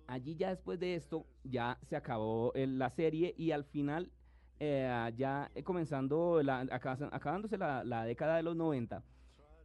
Allí 0.08 0.36
ya 0.36 0.50
después 0.50 0.80
de 0.80 0.96
esto 0.96 1.26
ya 1.44 1.78
se 1.84 1.96
acabó 1.96 2.52
eh, 2.56 2.68
la 2.68 2.90
serie 2.90 3.34
y 3.38 3.52
al 3.52 3.64
final 3.64 4.12
eh, 4.60 5.12
ya 5.16 5.50
comenzando, 5.64 6.42
la, 6.44 6.60
acabándose 6.60 7.58
la, 7.58 7.84
la 7.84 8.04
década 8.04 8.36
de 8.36 8.44
los 8.44 8.56
90, 8.56 9.02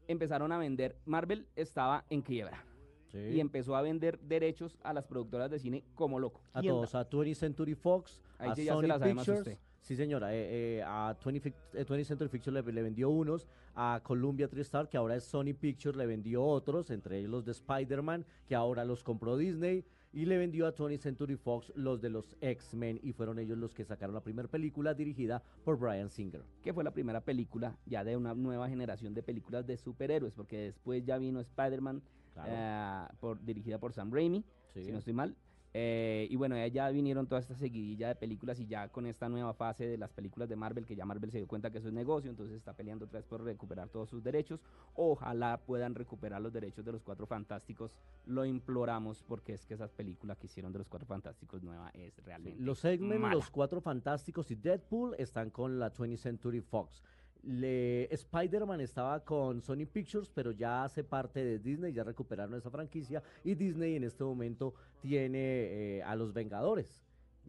empezaron 0.06 0.52
a 0.52 0.58
vender, 0.58 0.96
Marvel 1.04 1.48
estaba 1.56 2.04
en 2.08 2.22
quiebra 2.22 2.64
Sí. 3.08 3.18
y 3.18 3.40
empezó 3.40 3.74
a 3.76 3.82
vender 3.82 4.18
derechos 4.20 4.76
a 4.82 4.92
las 4.92 5.06
productoras 5.06 5.50
de 5.50 5.58
cine 5.58 5.84
como 5.94 6.18
loco. 6.18 6.40
a 6.52 6.60
¿Quién 6.60 6.72
todos, 6.74 6.94
a 6.94 7.08
20th 7.08 7.34
Century 7.34 7.74
Fox, 7.74 8.20
Ahí 8.38 8.50
a 8.50 8.54
sí 8.54 8.64
ya 8.64 8.74
se 8.74 8.86
Sony 8.86 8.98
Pictures. 9.14 9.38
usted. 9.40 9.58
Sí, 9.80 9.96
señora, 9.96 10.34
eh, 10.34 10.78
eh, 10.78 10.82
a 10.84 11.16
20, 11.24 11.40
Fic- 11.40 11.54
eh, 11.72 11.84
20th 11.86 12.04
Century 12.04 12.28
Pictures 12.28 12.64
le, 12.66 12.72
le 12.72 12.82
vendió 12.82 13.08
unos, 13.08 13.48
a 13.74 14.00
Columbia 14.02 14.48
TriStar, 14.48 14.88
que 14.88 14.96
ahora 14.98 15.16
es 15.16 15.24
Sony 15.24 15.54
Pictures, 15.58 15.96
le 15.96 16.04
vendió 16.06 16.44
otros, 16.44 16.90
entre 16.90 17.18
ellos 17.18 17.30
los 17.30 17.44
de 17.44 17.52
Spider-Man, 17.52 18.26
que 18.46 18.54
ahora 18.54 18.84
los 18.84 19.02
compró 19.02 19.36
Disney, 19.36 19.84
y 20.12 20.24
le 20.26 20.36
vendió 20.36 20.66
a 20.66 20.74
20th 20.74 20.98
Century 21.00 21.36
Fox 21.36 21.72
los 21.76 22.00
de 22.00 22.10
los 22.10 22.36
X-Men, 22.40 22.98
y 23.02 23.12
fueron 23.12 23.38
ellos 23.38 23.56
los 23.56 23.72
que 23.72 23.84
sacaron 23.84 24.14
la 24.14 24.22
primera 24.22 24.48
película 24.48 24.92
dirigida 24.94 25.42
por 25.64 25.78
Brian 25.78 26.10
Singer. 26.10 26.42
que 26.62 26.74
fue 26.74 26.82
la 26.84 26.90
primera 26.92 27.20
película 27.22 27.76
ya 27.86 28.04
de 28.04 28.16
una 28.16 28.34
nueva 28.34 28.68
generación 28.68 29.14
de 29.14 29.22
películas 29.22 29.66
de 29.66 29.76
superhéroes, 29.78 30.34
porque 30.34 30.58
después 30.58 31.04
ya 31.04 31.16
vino 31.18 31.40
Spider-Man, 31.40 32.02
Claro. 32.44 33.10
eh, 33.12 33.16
por, 33.20 33.44
dirigida 33.44 33.78
por 33.78 33.92
Sam 33.92 34.12
Raimi, 34.12 34.44
Sí. 34.72 34.84
si 34.84 34.92
no 34.92 34.98
estoy 34.98 35.12
mal, 35.14 35.34
Eh, 35.74 36.26
y 36.30 36.36
bueno, 36.36 36.56
ya 36.68 36.88
vinieron 36.88 37.26
toda 37.26 37.42
esta 37.42 37.54
seguidilla 37.54 38.08
de 38.08 38.14
películas 38.16 38.58
y 38.58 38.66
ya 38.66 38.88
con 38.88 39.04
esta 39.04 39.28
nueva 39.28 39.52
fase 39.52 39.86
de 39.86 39.98
las 39.98 40.10
películas 40.10 40.48
de 40.48 40.56
Marvel, 40.56 40.86
que 40.86 40.96
ya 40.96 41.04
Marvel 41.04 41.30
se 41.30 41.36
dio 41.38 41.46
cuenta 41.46 41.70
que 41.70 41.76
eso 41.76 41.88
es 41.88 41.92
negocio, 41.94 42.30
entonces 42.30 42.56
está 42.56 42.72
peleando 42.72 43.04
otra 43.04 43.18
vez 43.18 43.26
por 43.26 43.44
recuperar 43.44 43.90
todos 43.90 44.08
sus 44.08 44.22
derechos. 44.24 44.60
Ojalá 44.94 45.58
puedan 45.58 45.94
recuperar 45.94 46.40
los 46.40 46.54
derechos 46.54 46.86
de 46.86 46.92
los 46.92 47.02
Cuatro 47.02 47.26
Fantásticos. 47.26 47.92
Lo 48.24 48.46
imploramos 48.46 49.22
porque 49.22 49.52
es 49.52 49.66
que 49.66 49.74
esa 49.74 49.88
película 49.88 50.36
que 50.36 50.46
hicieron 50.46 50.72
de 50.72 50.78
los 50.78 50.88
Cuatro 50.88 51.06
Fantásticos 51.06 51.62
nueva 51.62 51.90
es 51.90 52.16
realmente. 52.24 52.58
los 52.62 52.82
X-Men, 52.84 53.30
los 53.30 53.50
Cuatro 53.50 53.82
Fantásticos 53.82 54.50
y 54.50 54.54
Deadpool 54.54 55.16
están 55.18 55.50
con 55.50 55.78
la 55.78 55.92
20th 55.92 56.16
Century 56.16 56.62
Fox. 56.62 57.02
Spider-Man 57.44 58.80
estaba 58.80 59.20
con 59.24 59.62
Sony 59.62 59.86
Pictures, 59.90 60.30
pero 60.34 60.52
ya 60.52 60.84
hace 60.84 61.04
parte 61.04 61.44
de 61.44 61.58
Disney, 61.58 61.92
ya 61.92 62.04
recuperaron 62.04 62.54
esa 62.54 62.70
franquicia 62.70 63.22
y 63.44 63.54
Disney 63.54 63.96
en 63.96 64.04
este 64.04 64.24
momento 64.24 64.74
tiene 65.00 65.38
eh, 65.38 66.02
a 66.02 66.16
los 66.16 66.32
Vengadores 66.32 67.02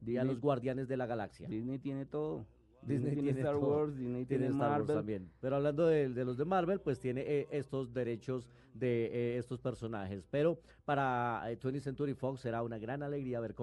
y 0.05 0.17
a 0.17 0.23
los 0.23 0.39
Guardianes 0.39 0.87
de 0.87 0.97
la 0.97 1.05
Galaxia. 1.05 1.47
Disney 1.47 1.79
tiene 1.79 2.05
todo. 2.05 2.45
Disney, 2.81 3.15
tiene, 3.15 3.39
Star 3.41 3.57
Wars, 3.57 3.95
Disney 3.97 4.25
tiene, 4.25 4.47
Star 4.47 4.81
Wars 4.81 4.87
también. 4.87 5.29
Pero 5.41 5.57
hablando 5.57 5.87
de, 5.87 6.09
los 6.09 6.37
de 6.37 6.45
Marvel, 6.45 6.79
pues 6.79 6.99
tiene 6.99 7.21
eh, 7.21 7.47
estos 7.51 7.93
derechos 7.93 8.49
de 8.73 9.05
eh, 9.05 9.37
estos 9.37 9.59
personajes. 9.59 10.23
Pero 10.29 10.59
para 10.85 11.43
20th 11.59 11.81
Century 11.81 12.13
Fox 12.13 12.41
será 12.41 12.63
una 12.63 12.77
gran 12.77 13.03
alegría 13.03 13.37
haber 13.37 13.55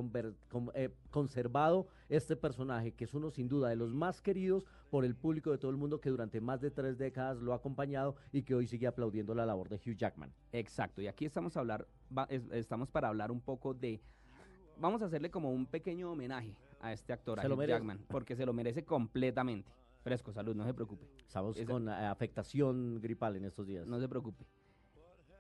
conservado 1.10 1.88
este 2.08 2.36
personaje, 2.36 2.92
que 2.92 3.04
es 3.04 3.14
uno 3.14 3.30
sin 3.30 3.48
duda 3.48 3.68
de 3.68 3.76
los 3.76 3.94
más 3.94 4.20
queridos 4.20 4.66
por 4.90 5.04
el 5.04 5.14
público 5.14 5.50
de 5.50 5.58
todo 5.58 5.70
el 5.70 5.76
mundo 5.76 6.00
que 6.00 6.10
durante 6.10 6.40
más 6.40 6.60
de 6.60 6.70
tres 6.70 6.98
décadas 6.98 7.38
lo 7.38 7.52
ha 7.52 7.56
acompañado 7.56 8.16
y 8.32 8.42
que 8.42 8.54
hoy 8.54 8.66
sigue 8.66 8.86
aplaudiendo 8.86 9.34
la 9.34 9.46
labor 9.46 9.68
de 9.68 9.76
Hugh 9.76 9.96
Jackman. 9.96 10.32
Exacto, 10.52 11.02
y 11.02 11.08
aquí 11.08 11.24
estamos, 11.24 11.56
a 11.56 11.60
hablar, 11.60 11.86
estamos 12.52 12.90
para 12.90 13.08
hablar 13.08 13.32
un 13.32 13.40
poco 13.40 13.74
de, 13.74 14.00
vamos 14.78 15.02
a 15.02 15.06
hacerle 15.06 15.30
como 15.30 15.50
un 15.50 15.66
pequeño 15.66 16.12
homenaje 16.12 16.54
a 16.80 16.92
este 16.92 17.12
actor, 17.12 17.40
a 17.40 17.46
Hugh 17.46 17.66
Jackman, 17.66 18.00
porque 18.08 18.36
se 18.36 18.46
lo 18.46 18.52
merece 18.52 18.84
completamente. 18.84 19.70
Fresco, 20.02 20.32
salud, 20.32 20.54
no 20.54 20.64
se 20.64 20.72
preocupe. 20.72 21.06
Estamos 21.18 21.60
con 21.62 21.88
afectación 21.88 23.00
gripal 23.00 23.36
en 23.36 23.44
estos 23.44 23.66
días. 23.66 23.86
No 23.86 23.98
se 23.98 24.08
preocupe. 24.08 24.44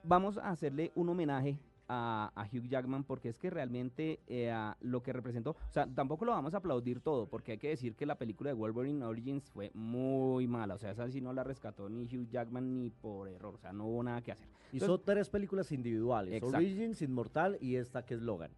Vamos 0.02 0.38
a 0.38 0.50
hacerle 0.50 0.92
un 0.94 1.08
homenaje 1.08 1.58
a, 1.88 2.48
Hugh 2.52 2.68
Jackman 2.68 3.04
porque 3.04 3.28
es 3.28 3.38
que 3.38 3.50
realmente 3.50 4.20
eh, 4.26 4.52
lo 4.80 5.02
que 5.02 5.12
representó, 5.12 5.50
o 5.50 5.72
sea, 5.72 5.86
tampoco 5.86 6.24
lo 6.24 6.32
vamos 6.32 6.54
a 6.54 6.58
aplaudir 6.58 7.00
todo 7.00 7.28
porque 7.28 7.52
hay 7.52 7.58
que 7.58 7.68
decir 7.68 7.94
que 7.94 8.06
la 8.06 8.16
película 8.16 8.50
de 8.50 8.54
Wolverine 8.54 9.04
Origins 9.04 9.48
fue 9.50 9.70
muy 9.74 10.46
mala, 10.46 10.74
o 10.74 10.78
sea, 10.78 10.90
esa 10.90 11.08
sí 11.10 11.20
no 11.20 11.32
la 11.32 11.44
rescató 11.44 11.88
ni 11.88 12.04
Hugh 12.04 12.28
Jackman 12.28 12.74
ni 12.74 12.90
por 12.90 13.28
error, 13.28 13.54
o 13.54 13.58
sea, 13.58 13.72
no 13.72 13.86
hubo 13.86 14.02
nada 14.02 14.22
que 14.22 14.32
hacer. 14.32 14.48
Hizo 14.72 14.98
tres 14.98 15.28
películas 15.28 15.70
individuales, 15.72 16.42
Origins, 16.42 17.02
Inmortal 17.02 17.56
y 17.60 17.76
esta 17.76 18.04
que 18.04 18.14
es 18.14 18.20
Logan. 18.20 18.50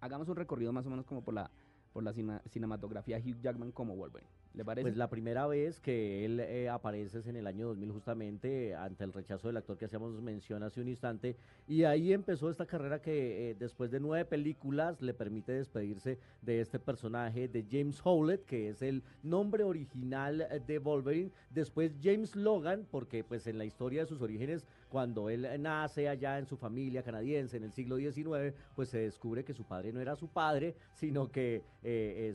Hagamos 0.00 0.28
un 0.28 0.36
recorrido 0.36 0.72
más 0.72 0.86
o 0.86 0.90
menos 0.90 1.04
como 1.04 1.22
por 1.22 1.34
la, 1.34 1.50
por 1.92 2.02
la 2.02 2.12
cinematografía 2.12 3.18
Hugh 3.18 3.40
Jackman 3.40 3.72
como 3.72 3.96
Wolverine. 3.96 4.30
¿Le 4.54 4.64
parece? 4.64 4.82
Pues 4.82 4.96
la 4.96 5.08
primera 5.08 5.46
vez 5.46 5.78
que 5.78 6.24
él 6.24 6.40
eh, 6.40 6.68
aparece 6.68 7.20
es 7.20 7.26
en 7.28 7.36
el 7.36 7.46
año 7.46 7.68
2000 7.68 7.92
justamente 7.92 8.74
ante 8.74 9.04
el 9.04 9.12
rechazo 9.12 9.46
del 9.46 9.56
actor 9.56 9.78
que 9.78 9.84
hacíamos 9.84 10.20
mención 10.20 10.64
hace 10.64 10.80
un 10.80 10.88
instante 10.88 11.36
y 11.68 11.84
ahí 11.84 12.12
empezó 12.12 12.50
esta 12.50 12.66
carrera 12.66 13.00
que 13.00 13.50
eh, 13.50 13.56
después 13.56 13.92
de 13.92 14.00
nueve 14.00 14.24
películas 14.24 15.00
le 15.02 15.14
permite 15.14 15.52
despedirse 15.52 16.18
de 16.42 16.60
este 16.60 16.80
personaje 16.80 17.46
de 17.46 17.64
James 17.70 18.00
Howlett 18.02 18.44
que 18.44 18.70
es 18.70 18.82
el 18.82 19.04
nombre 19.22 19.62
original 19.62 20.40
eh, 20.40 20.60
de 20.66 20.80
Wolverine 20.80 21.30
después 21.50 21.94
James 22.02 22.34
Logan 22.34 22.88
porque 22.90 23.22
pues 23.22 23.46
en 23.46 23.56
la 23.56 23.64
historia 23.64 24.00
de 24.00 24.08
sus 24.08 24.20
orígenes 24.20 24.66
cuando 24.90 25.30
él 25.30 25.48
nace 25.60 26.08
allá 26.08 26.38
en 26.38 26.46
su 26.46 26.56
familia 26.56 27.02
canadiense 27.02 27.56
en 27.56 27.64
el 27.64 27.72
siglo 27.72 27.96
XIX 27.96 28.54
pues 28.74 28.88
se 28.88 28.98
descubre 28.98 29.44
que 29.44 29.54
su 29.54 29.64
padre 29.64 29.92
no 29.92 30.00
era 30.00 30.16
su 30.16 30.28
padre 30.28 30.74
sino 30.92 31.30
que 31.30 31.62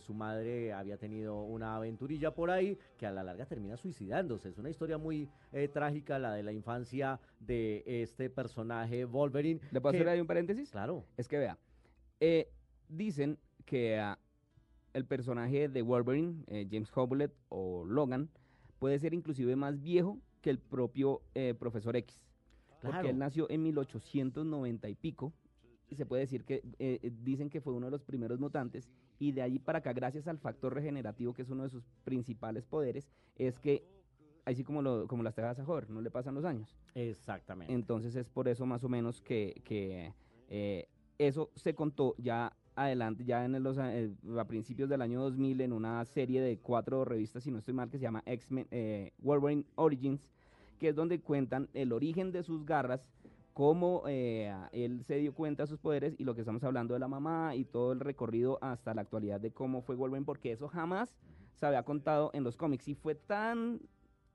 su 0.01 0.13
madre 0.13 0.74
había 0.74 0.97
tenido 0.97 1.43
una 1.43 1.75
aventura 1.75 2.05
por 2.33 2.50
ahí 2.50 2.77
que 2.97 3.05
a 3.05 3.12
la 3.12 3.24
larga 3.24 3.45
termina 3.45 3.77
suicidándose. 3.77 4.50
Es 4.50 4.57
una 4.57 4.69
historia 4.69 4.97
muy 4.97 5.29
eh, 5.51 5.67
trágica 5.67 6.19
la 6.19 6.33
de 6.33 6.43
la 6.43 6.51
infancia 6.51 7.19
de 7.39 7.83
este 7.85 8.29
personaje 8.29 9.05
Wolverine. 9.05 9.59
¿Le 9.71 9.81
puedo 9.81 9.95
hacer 9.95 10.07
ahí 10.07 10.21
un 10.21 10.27
paréntesis? 10.27 10.69
Claro. 10.71 11.05
Es 11.17 11.27
que 11.27 11.38
vea, 11.38 11.57
eh, 12.19 12.50
dicen 12.88 13.38
que 13.65 14.00
ah, 14.00 14.19
el 14.93 15.05
personaje 15.05 15.67
de 15.67 15.81
Wolverine, 15.81 16.43
eh, 16.47 16.67
James 16.69 16.91
Howlett 16.95 17.33
o 17.50 17.83
Logan, 17.85 18.29
puede 18.79 19.00
ser 19.00 19.13
inclusive 19.13 19.55
más 19.55 19.81
viejo 19.81 20.19
que 20.41 20.50
el 20.51 20.59
propio 20.59 21.21
Profesor 21.57 21.95
X. 21.95 22.21
Porque 22.86 23.10
él 23.10 23.18
nació 23.18 23.50
en 23.50 23.63
1890 23.63 24.89
y 24.89 24.96
pico 24.96 25.34
y 25.89 25.96
se 25.96 26.06
puede 26.06 26.22
decir 26.22 26.46
que 26.46 26.62
dicen 27.24 27.50
que 27.50 27.62
fue 27.62 27.74
uno 27.74 27.88
de 27.88 27.92
los 27.92 28.04
primeros 28.04 28.39
mutantes 28.39 28.89
y 29.20 29.32
de 29.32 29.42
allí 29.42 29.60
para 29.60 29.80
acá, 29.80 29.94
gracias 29.94 30.27
al 30.27 30.38
factor 30.38 30.74
regenerativo, 30.74 31.34
que 31.34 31.44
es 31.44 31.50
uno 31.50 31.63
de 31.63 31.70
sus 31.70 31.84
principales 32.04 32.65
poderes, 32.65 33.10
es 33.36 33.60
que 33.60 33.86
así 34.46 34.63
como, 34.63 34.82
lo, 34.82 35.08
como 35.08 35.24
las 35.24 35.36
tejas 35.36 35.60
a 35.60 35.65
joder, 35.65 35.89
no 35.89 36.01
le 36.01 36.12
pasan 36.12 36.36
los 36.36 36.46
años. 36.46 36.75
Exactamente. 36.94 37.74
Entonces 37.74 38.15
es 38.15 38.30
por 38.30 38.48
eso 38.48 38.65
más 38.65 38.84
o 38.84 38.89
menos 38.89 39.22
que, 39.22 39.62
que 39.63 40.13
eh, 40.50 40.88
eso 41.18 41.51
se 41.56 41.74
contó 41.74 42.15
ya 42.18 42.56
adelante, 42.75 43.24
ya 43.24 43.46
en 43.46 43.63
los, 43.63 43.77
eh, 43.77 44.12
a 44.38 44.46
principios 44.46 44.89
del 44.89 45.01
año 45.01 45.22
2000, 45.22 45.62
en 45.62 45.74
una 45.74 46.04
serie 46.06 46.42
de 46.42 46.60
cuatro 46.60 47.06
revistas, 47.06 47.44
si 47.44 47.51
no 47.51 47.60
estoy 47.60 47.74
mal, 47.74 47.89
que 47.89 47.98
se 47.98 48.04
llama 48.04 48.22
X-Men, 48.25 48.68
eh, 48.70 49.13
Wolverine 49.20 49.65
Origins, 49.75 50.30
que 50.79 50.89
es 50.89 50.96
donde 50.96 51.22
cuentan 51.22 51.70
el 51.74 51.91
origen 51.94 52.32
de 52.32 52.44
sus 52.44 52.65
garras, 52.65 53.05
cómo 53.53 54.03
eh, 54.08 54.53
él 54.74 55.03
se 55.05 55.15
dio 55.15 55.34
cuenta 55.34 55.63
de 55.63 55.67
sus 55.67 55.79
poderes 55.79 56.15
y 56.17 56.25
lo 56.25 56.36
que 56.36 56.41
estamos 56.41 56.63
hablando 56.63 56.94
de 56.94 57.00
la 57.00 57.08
mamá 57.08 57.55
y 57.55 57.63
todo 57.63 57.94
el 57.94 58.01
recorrido 58.01 58.60
hasta 58.62 58.94
la 58.94 59.01
actualidad 59.01 59.39
de 59.39 59.51
cómo 59.51 59.82
fue 59.82 59.96
Wolverine, 59.96 60.25
porque 60.25 60.51
eso 60.51 60.67
jamás 60.67 61.15
se 61.55 61.65
había 61.65 61.84
contado 61.84 62.32
en 62.34 62.44
los 62.44 62.58
cómics. 62.58 62.88
Y 62.88 62.96
fue 62.96 63.15
tan 63.15 63.79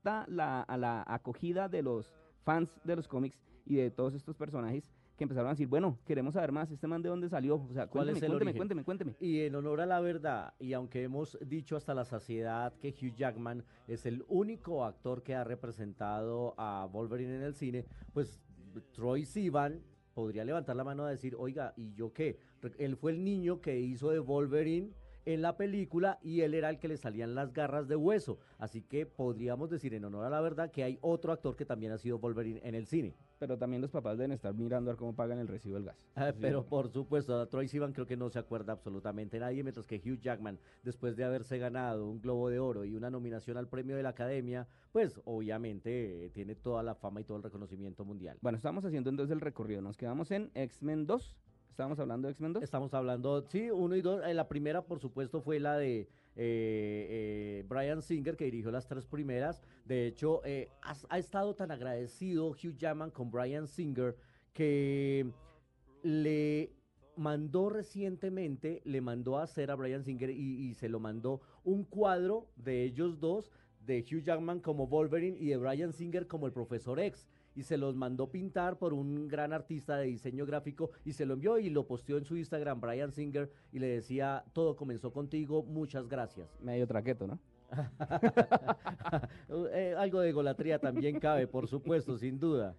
la, 0.03 0.25
la 0.27 1.03
acogida 1.07 1.69
de 1.69 1.83
los 1.83 2.15
fans 2.43 2.81
de 2.83 2.95
los 2.95 3.07
cómics 3.07 3.39
y 3.65 3.75
de 3.75 3.91
todos 3.91 4.15
estos 4.15 4.35
personajes 4.35 4.83
que 5.21 5.25
empezaron 5.25 5.49
a 5.49 5.51
decir, 5.51 5.67
bueno, 5.67 5.99
queremos 6.03 6.33
saber 6.33 6.51
más, 6.51 6.71
este 6.71 6.87
man 6.87 7.03
de 7.03 7.09
dónde 7.09 7.29
salió, 7.29 7.57
o 7.57 7.73
sea, 7.73 7.85
¿Cuál 7.85 8.09
es 8.09 8.23
el 8.23 8.27
cuénteme, 8.27 8.55
cuénteme, 8.55 8.83
cuénteme. 8.83 9.15
Y 9.19 9.41
en 9.41 9.53
honor 9.53 9.81
a 9.81 9.85
la 9.85 9.99
verdad, 9.99 10.55
y 10.57 10.73
aunque 10.73 11.03
hemos 11.03 11.37
dicho 11.45 11.75
hasta 11.75 11.93
la 11.93 12.05
saciedad 12.05 12.73
que 12.79 12.89
Hugh 12.89 13.13
Jackman 13.13 13.63
es 13.87 14.07
el 14.07 14.25
único 14.29 14.83
actor 14.83 15.21
que 15.21 15.35
ha 15.35 15.43
representado 15.43 16.55
a 16.57 16.87
Wolverine 16.91 17.35
en 17.35 17.43
el 17.43 17.53
cine, 17.53 17.85
pues 18.13 18.41
Troy 18.93 19.25
Sivan 19.25 19.83
podría 20.15 20.43
levantar 20.43 20.75
la 20.75 20.83
mano 20.83 21.05
a 21.05 21.11
decir, 21.11 21.35
oiga, 21.37 21.75
¿y 21.77 21.93
yo 21.93 22.13
qué? 22.13 22.39
Él 22.79 22.97
fue 22.97 23.11
el 23.11 23.23
niño 23.23 23.61
que 23.61 23.79
hizo 23.79 24.09
de 24.09 24.17
Wolverine 24.17 24.89
en 25.25 25.41
la 25.41 25.57
película 25.57 26.19
y 26.21 26.41
él 26.41 26.53
era 26.53 26.69
el 26.69 26.79
que 26.79 26.87
le 26.87 26.97
salían 26.97 27.35
las 27.35 27.53
garras 27.53 27.87
de 27.87 27.95
hueso. 27.95 28.39
Así 28.57 28.81
que 28.81 29.05
podríamos 29.05 29.69
decir 29.69 29.93
en 29.93 30.05
honor 30.05 30.25
a 30.25 30.29
la 30.29 30.41
verdad 30.41 30.71
que 30.71 30.83
hay 30.83 30.97
otro 31.01 31.31
actor 31.31 31.55
que 31.55 31.65
también 31.65 31.91
ha 31.91 31.97
sido 31.97 32.19
Wolverine 32.19 32.61
en 32.63 32.75
el 32.75 32.87
cine. 32.87 33.15
Pero 33.39 33.57
también 33.57 33.81
los 33.81 33.91
papás 33.91 34.17
deben 34.17 34.31
estar 34.31 34.53
mirando 34.53 34.89
a 34.89 34.93
ver 34.93 34.99
cómo 34.99 35.15
pagan 35.15 35.39
el 35.39 35.47
recibo 35.47 35.75
del 35.75 35.85
gas. 35.85 35.97
Ah, 36.15 36.33
pero 36.39 36.63
por 36.65 36.89
supuesto, 36.89 37.39
a 37.39 37.47
Troy 37.47 37.67
Sivan 37.67 37.93
creo 37.93 38.05
que 38.05 38.15
no 38.15 38.29
se 38.29 38.37
acuerda 38.37 38.73
absolutamente 38.73 39.39
nadie, 39.39 39.63
mientras 39.63 39.87
que 39.87 39.95
Hugh 39.97 40.19
Jackman, 40.19 40.59
después 40.83 41.15
de 41.15 41.23
haberse 41.23 41.57
ganado 41.57 42.07
un 42.07 42.21
Globo 42.21 42.49
de 42.49 42.59
Oro 42.59 42.85
y 42.85 42.93
una 42.93 43.09
nominación 43.09 43.57
al 43.57 43.67
premio 43.67 43.95
de 43.95 44.03
la 44.03 44.09
Academia, 44.09 44.67
pues 44.91 45.19
obviamente 45.25 46.25
eh, 46.25 46.29
tiene 46.29 46.55
toda 46.55 46.83
la 46.83 46.95
fama 46.95 47.21
y 47.21 47.23
todo 47.23 47.37
el 47.37 47.43
reconocimiento 47.43 48.05
mundial. 48.05 48.37
Bueno, 48.41 48.57
estamos 48.57 48.85
haciendo 48.85 49.09
entonces 49.09 49.33
el 49.33 49.41
recorrido. 49.41 49.81
Nos 49.81 49.97
quedamos 49.97 50.31
en 50.31 50.51
X-Men 50.53 51.07
2. 51.07 51.35
¿Estábamos 51.71 51.99
hablando 51.99 52.27
de 52.27 52.33
X-Men 52.33 52.51
2? 52.51 52.63
Estamos 52.63 52.93
hablando, 52.93 53.45
sí, 53.47 53.71
uno 53.71 53.95
y 53.95 54.01
dos. 54.01 54.21
Eh, 54.25 54.33
la 54.33 54.49
primera, 54.49 54.83
por 54.83 54.99
supuesto, 54.99 55.39
fue 55.39 55.57
la 55.57 55.77
de 55.77 56.01
eh, 56.01 56.07
eh, 56.35 57.65
Brian 57.67 58.01
Singer, 58.01 58.35
que 58.35 58.43
dirigió 58.43 58.71
las 58.71 58.87
tres 58.87 59.05
primeras. 59.07 59.63
De 59.85 60.05
hecho, 60.05 60.41
ha, 61.09 61.17
estado 61.17 61.55
tan 61.55 61.71
agradecido 61.71 62.49
Hugh 62.49 62.75
Jackman 62.75 63.09
con 63.09 63.31
Brian 63.31 63.67
Singer 63.67 64.17
que 64.51 65.31
le 66.03 66.73
mandó 67.15 67.69
recientemente, 67.69 68.81
le 68.83 68.99
mandó 68.99 69.37
a 69.37 69.43
hacer 69.43 69.71
a 69.71 69.75
Brian 69.75 70.03
Singer 70.03 70.29
y, 70.29 70.69
y 70.69 70.73
se 70.73 70.89
lo 70.89 70.99
mandó 70.99 71.39
un 71.63 71.85
cuadro 71.85 72.49
de 72.57 72.83
ellos 72.83 73.21
dos, 73.21 73.49
de 73.79 74.01
Hugh 74.01 74.23
Jackman 74.23 74.59
como 74.59 74.87
Wolverine 74.87 75.37
y 75.39 75.47
de 75.47 75.57
Brian 75.57 75.93
Singer 75.93 76.27
como 76.27 76.47
el 76.47 76.51
Profesor 76.51 76.99
X 76.99 77.25
y 77.55 77.63
se 77.63 77.77
los 77.77 77.95
mandó 77.95 78.29
pintar 78.29 78.77
por 78.77 78.93
un 78.93 79.27
gran 79.27 79.53
artista 79.53 79.97
de 79.97 80.05
diseño 80.05 80.45
gráfico 80.45 80.91
y 81.05 81.13
se 81.13 81.25
lo 81.25 81.33
envió 81.33 81.57
y 81.59 81.69
lo 81.69 81.85
posteó 81.87 82.17
en 82.17 82.25
su 82.25 82.37
Instagram, 82.37 82.79
Brian 82.79 83.11
Singer, 83.11 83.51
y 83.71 83.79
le 83.79 83.87
decía, 83.87 84.43
todo 84.53 84.75
comenzó 84.75 85.11
contigo, 85.11 85.63
muchas 85.63 86.07
gracias. 86.07 86.57
Medio 86.61 86.87
traqueto, 86.87 87.27
¿no? 87.27 87.39
Eh, 89.73 89.95
algo 89.97 90.21
de 90.21 90.31
golatría 90.31 90.79
también 90.79 91.19
cabe, 91.19 91.47
por 91.47 91.67
supuesto, 91.67 92.17
sin 92.17 92.39
duda. 92.39 92.75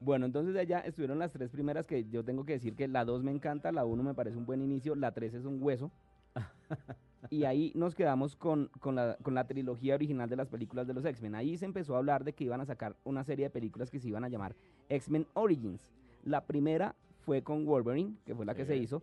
Bueno, 0.00 0.26
entonces 0.26 0.54
de 0.54 0.60
allá 0.60 0.80
estuvieron 0.80 1.18
las 1.18 1.32
tres 1.32 1.50
primeras 1.50 1.86
que 1.86 2.04
yo 2.08 2.24
tengo 2.24 2.44
que 2.44 2.54
decir 2.54 2.74
que 2.74 2.88
la 2.88 3.04
dos 3.04 3.22
me 3.22 3.30
encanta, 3.30 3.72
la 3.72 3.84
uno 3.84 4.02
me 4.02 4.14
parece 4.14 4.36
un 4.36 4.46
buen 4.46 4.62
inicio, 4.62 4.94
la 4.94 5.12
tres 5.12 5.34
es 5.34 5.44
un 5.44 5.62
hueso. 5.62 5.90
y 7.30 7.44
ahí 7.44 7.72
nos 7.74 7.94
quedamos 7.94 8.36
con, 8.36 8.70
la, 8.84 9.16
con 9.22 9.34
la 9.34 9.46
trilogía 9.46 9.94
original 9.94 10.28
de 10.28 10.36
las 10.36 10.48
películas 10.48 10.86
de 10.86 10.94
los 10.94 11.04
X-Men. 11.04 11.34
Ahí 11.34 11.56
se 11.56 11.64
empezó 11.64 11.94
a 11.94 11.98
hablar 11.98 12.24
de 12.24 12.32
que 12.32 12.44
iban 12.44 12.60
a 12.60 12.66
sacar 12.66 12.96
una 13.04 13.24
serie 13.24 13.46
de 13.46 13.50
películas 13.50 13.90
que 13.90 13.98
se 14.00 14.08
iban 14.08 14.24
a 14.24 14.28
llamar 14.28 14.54
X-Men 14.88 15.26
Origins. 15.34 15.88
La 16.24 16.44
primera 16.44 16.94
fue 17.20 17.42
con 17.42 17.64
Wolverine, 17.64 18.16
que 18.24 18.34
fue 18.34 18.44
la 18.46 18.54
que 18.54 18.64
se 18.64 18.76
hizo. 18.76 19.02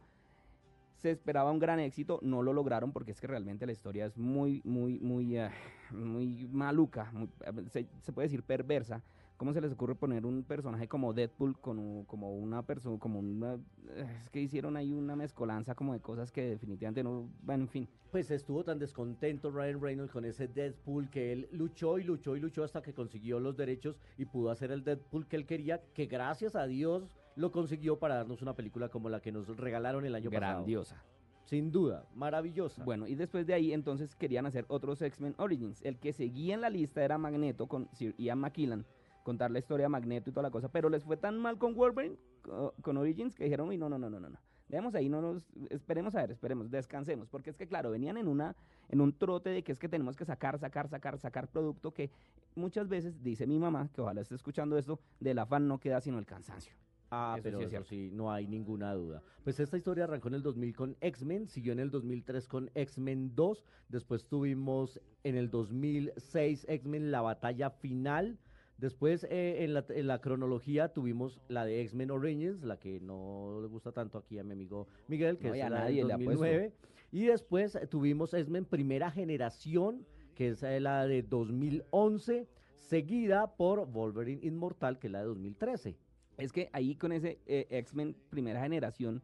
se 0.98 1.10
esperaba 1.10 1.52
un 1.52 1.58
gran 1.58 1.80
éxito, 1.80 2.20
no 2.22 2.44
lo 2.44 2.54
lograron 2.54 2.92
porque 2.92 3.10
es 3.12 3.20
que 3.20 3.26
realmente 3.26 3.66
la 3.66 3.72
historia 3.72 4.06
es 4.06 4.16
muy, 4.20 4.62
muy, 4.64 5.00
muy, 5.00 5.36
eh, 5.36 5.50
muy 5.90 6.48
maluca, 6.52 7.10
muy- 7.12 7.28
eh, 7.44 7.52
se, 7.70 7.88
se 8.02 8.14
puede 8.14 8.28
decir 8.28 8.44
perversa. 8.44 9.02
¿Cómo 9.42 9.54
se 9.54 9.62
les 9.62 9.72
ocurre 9.74 9.96
poner 9.96 10.24
un 10.24 10.44
personaje 10.44 10.88
como 10.88 11.14
Deadpool 11.14 11.60
con 11.60 11.80
un- 11.80 12.06
como 12.06 12.32
una 12.32 12.62
persona, 12.62 13.00
como 13.00 13.18
una... 13.18 13.58
Es 13.96 14.30
que 14.30 14.40
hicieron 14.40 14.78
ahí 14.78 14.94
una 14.94 15.16
mezcolanza 15.16 15.74
como 15.74 15.94
de 15.94 16.00
cosas 16.00 16.32
que 16.32 16.44
definitivamente 16.44 17.02
no... 17.04 17.28
Bueno, 17.42 17.64
en 17.64 17.68
fin. 17.70 17.90
Pues 18.12 18.30
estuvo 18.30 18.64
tan 18.64 18.78
descontento 18.78 19.50
Ryan 19.50 19.82
Reynolds 19.82 20.12
con 20.12 20.26
ese 20.26 20.48
Deadpool 20.48 21.10
que 21.10 21.32
él 21.32 21.50
luchó 21.54 21.98
y 21.98 22.04
luchó 22.04 22.36
y 22.36 22.40
luchó 22.40 22.64
hasta 22.64 22.84
que 22.84 22.94
consiguió 22.94 23.40
los 23.40 23.58
derechos 23.58 24.00
y 24.16 24.26
pudo 24.26 24.52
hacer 24.52 24.70
el 24.72 24.84
Deadpool 24.84 25.26
que 25.28 25.38
él 25.38 25.48
quería, 25.48 25.82
que 25.96 26.06
gracias 26.06 26.56
a 26.56 26.68
Dios 26.68 27.10
lo 27.36 27.52
consiguió 27.52 27.98
para 27.98 28.14
darnos 28.18 28.44
una 28.44 28.54
película 28.54 28.90
como 28.90 29.10
la 29.10 29.22
que 29.22 29.32
nos 29.32 29.48
regalaron 29.58 30.06
el 30.06 30.14
año 30.14 30.30
pasado. 30.30 30.58
Grandiosa. 30.58 31.04
Sin 31.46 31.72
duda, 31.72 32.06
maravillosa. 32.14 32.84
Bueno, 32.84 33.08
y 33.08 33.16
después 33.16 33.48
de 33.48 33.56
ahí 33.56 33.74
entonces 33.74 34.16
querían 34.16 34.46
hacer 34.46 34.66
otros 34.68 35.02
X-Men 35.02 35.34
Origins. 35.40 35.82
El 35.82 35.98
que 35.98 36.14
seguía 36.14 36.54
en 36.54 36.62
la 36.62 36.70
lista 36.70 37.04
era 37.04 37.18
Magneto 37.18 37.66
con 37.66 37.90
Sir 37.94 38.14
Ian 38.20 38.38
McKellen, 38.38 38.86
contar 39.24 39.52
la 39.52 39.60
historia 39.60 39.86
de 39.86 39.90
Magneto 39.90 40.30
y 40.30 40.34
toda 40.34 40.44
la 40.44 40.52
cosa, 40.52 40.70
pero 40.70 40.90
les 40.90 41.04
fue 41.04 41.18
tan 41.18 41.38
mal 41.38 41.58
con 41.58 41.74
Wolverine, 41.76 42.18
co- 42.42 42.74
con 42.82 42.98
Origins, 42.98 43.36
que 43.36 43.44
dijeron, 43.46 43.70
uy, 43.70 43.78
no, 43.78 43.90
no, 43.90 43.98
no, 43.98 44.10
no, 44.10 44.20
no, 44.20 44.30
no. 44.30 44.40
Dejemos 44.68 44.96
ahí, 44.96 45.10
no 45.10 45.22
nos, 45.22 45.44
esperemos 45.70 46.16
a 46.16 46.22
ver, 46.22 46.32
esperemos, 46.32 46.72
descansemos, 46.72 47.28
porque 47.28 47.50
es 47.50 47.58
que 47.58 47.68
claro, 47.68 47.92
venían 47.92 48.16
en 48.18 48.28
una, 48.30 48.56
en 48.90 49.02
un 49.02 49.12
trote 49.12 49.50
de 49.50 49.64
que 49.64 49.74
es 49.74 49.80
que 49.80 49.90
tenemos 49.90 50.16
que 50.16 50.24
sacar, 50.24 50.58
sacar, 50.60 50.88
sacar, 50.88 51.18
sacar 51.18 51.50
producto 51.50 51.94
que 51.94 52.10
muchas 52.56 52.88
veces, 52.88 53.22
dice 53.22 53.46
mi 53.46 53.60
mamá, 53.60 53.90
que 53.94 54.02
ojalá 54.02 54.22
esté 54.22 54.36
escuchando 54.36 54.78
esto, 54.78 55.00
del 55.20 55.40
afán 55.40 55.68
no 55.68 55.78
queda 55.80 56.00
sino 56.00 56.20
el 56.20 56.26
cansancio. 56.26 56.74
Ah, 57.14 57.34
Eso 57.36 57.44
pero 57.44 57.58
sí 57.58 57.64
es 57.64 57.68
eso 57.68 57.70
cierto. 57.84 57.90
sí, 57.90 58.10
no 58.14 58.32
hay 58.32 58.48
ninguna 58.48 58.94
duda. 58.94 59.22
Pues 59.44 59.60
esta 59.60 59.76
historia 59.76 60.06
arrancó 60.06 60.30
en 60.30 60.36
el 60.36 60.42
2000 60.44 60.74
con 60.74 60.96
X-Men, 61.02 61.50
siguió 61.50 61.74
en 61.74 61.80
el 61.82 61.92
2003 61.92 62.48
con 62.48 62.72
X-Men 62.74 63.36
2, 63.36 63.66
después 63.90 64.26
tuvimos 64.30 65.02
en 65.26 65.36
el 65.36 65.50
2006 65.52 66.66
X-Men 66.70 67.12
La 67.12 67.20
Batalla 67.22 67.70
Final, 67.72 68.38
después 68.82 69.24
eh, 69.30 69.64
en, 69.64 69.74
la, 69.74 69.86
en 69.88 70.08
la 70.08 70.20
cronología 70.20 70.90
tuvimos 70.92 71.40
la 71.48 71.64
de 71.66 71.82
X-Men 71.82 72.12
Origins, 72.12 72.64
la 72.64 72.78
que 72.78 73.00
no 73.00 73.60
le 73.62 73.68
gusta 73.68 73.92
tanto 73.94 74.18
aquí 74.18 74.38
a 74.40 74.44
mi 74.44 74.52
amigo 74.52 74.88
Miguel, 75.08 75.38
que 75.38 75.48
No, 75.50 75.54
es 75.54 75.62
a 75.64 75.70
la 75.70 75.86
del 75.86 76.08
nadie 76.08 76.26
puesto. 76.26 76.44
2009, 76.44 76.74
y 77.14 77.26
después 77.28 77.76
eh, 77.76 77.88
tuvimos 77.88 78.34
X-Men 78.34 78.66
Primera 78.66 79.10
Generación, 79.12 80.06
que 80.36 80.50
es 80.50 80.64
eh, 80.64 80.80
la 80.82 81.06
de 81.08 81.22
2011, 81.24 82.48
seguida 82.80 83.56
por 83.56 83.86
Wolverine 83.88 84.46
Inmortal, 84.46 85.00
que 85.00 85.08
es 85.08 85.14
la 85.14 85.20
de 85.20 85.26
2013. 85.26 85.98
Es 86.38 86.52
que 86.52 86.70
ahí 86.74 86.96
con 86.96 87.12
ese 87.12 87.40
eh, 87.46 87.68
X-Men 87.70 88.16
primera 88.30 88.62
generación, 88.62 89.22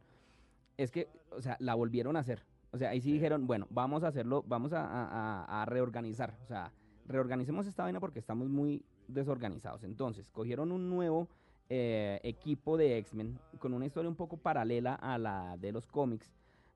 es 0.76 0.90
que, 0.92 1.08
o 1.30 1.40
sea, 1.42 1.56
la 1.58 1.74
volvieron 1.74 2.16
a 2.16 2.20
hacer. 2.20 2.44
O 2.70 2.78
sea, 2.78 2.90
ahí 2.90 3.00
sí 3.00 3.10
dijeron, 3.10 3.46
bueno, 3.46 3.66
vamos 3.70 4.04
a 4.04 4.08
hacerlo, 4.08 4.44
vamos 4.46 4.72
a- 4.72 5.62
a 5.62 5.64
reorganizar. 5.64 6.36
O 6.44 6.46
sea, 6.46 6.72
reorganicemos 7.08 7.66
esta 7.66 7.82
vaina 7.82 8.00
porque 8.00 8.18
estamos 8.18 8.48
muy 8.48 8.84
desorganizados. 9.08 9.82
Entonces, 9.82 10.28
cogieron 10.30 10.70
un 10.70 10.88
nuevo 10.88 11.28
eh, 11.70 12.20
equipo 12.22 12.76
de 12.76 12.98
X-Men 12.98 13.38
con 13.58 13.74
una 13.74 13.86
historia 13.86 14.08
un 14.08 14.16
poco 14.16 14.36
paralela 14.36 14.94
a 14.94 15.18
la 15.18 15.56
de 15.58 15.72
los 15.72 15.86
cómics, 15.86 16.30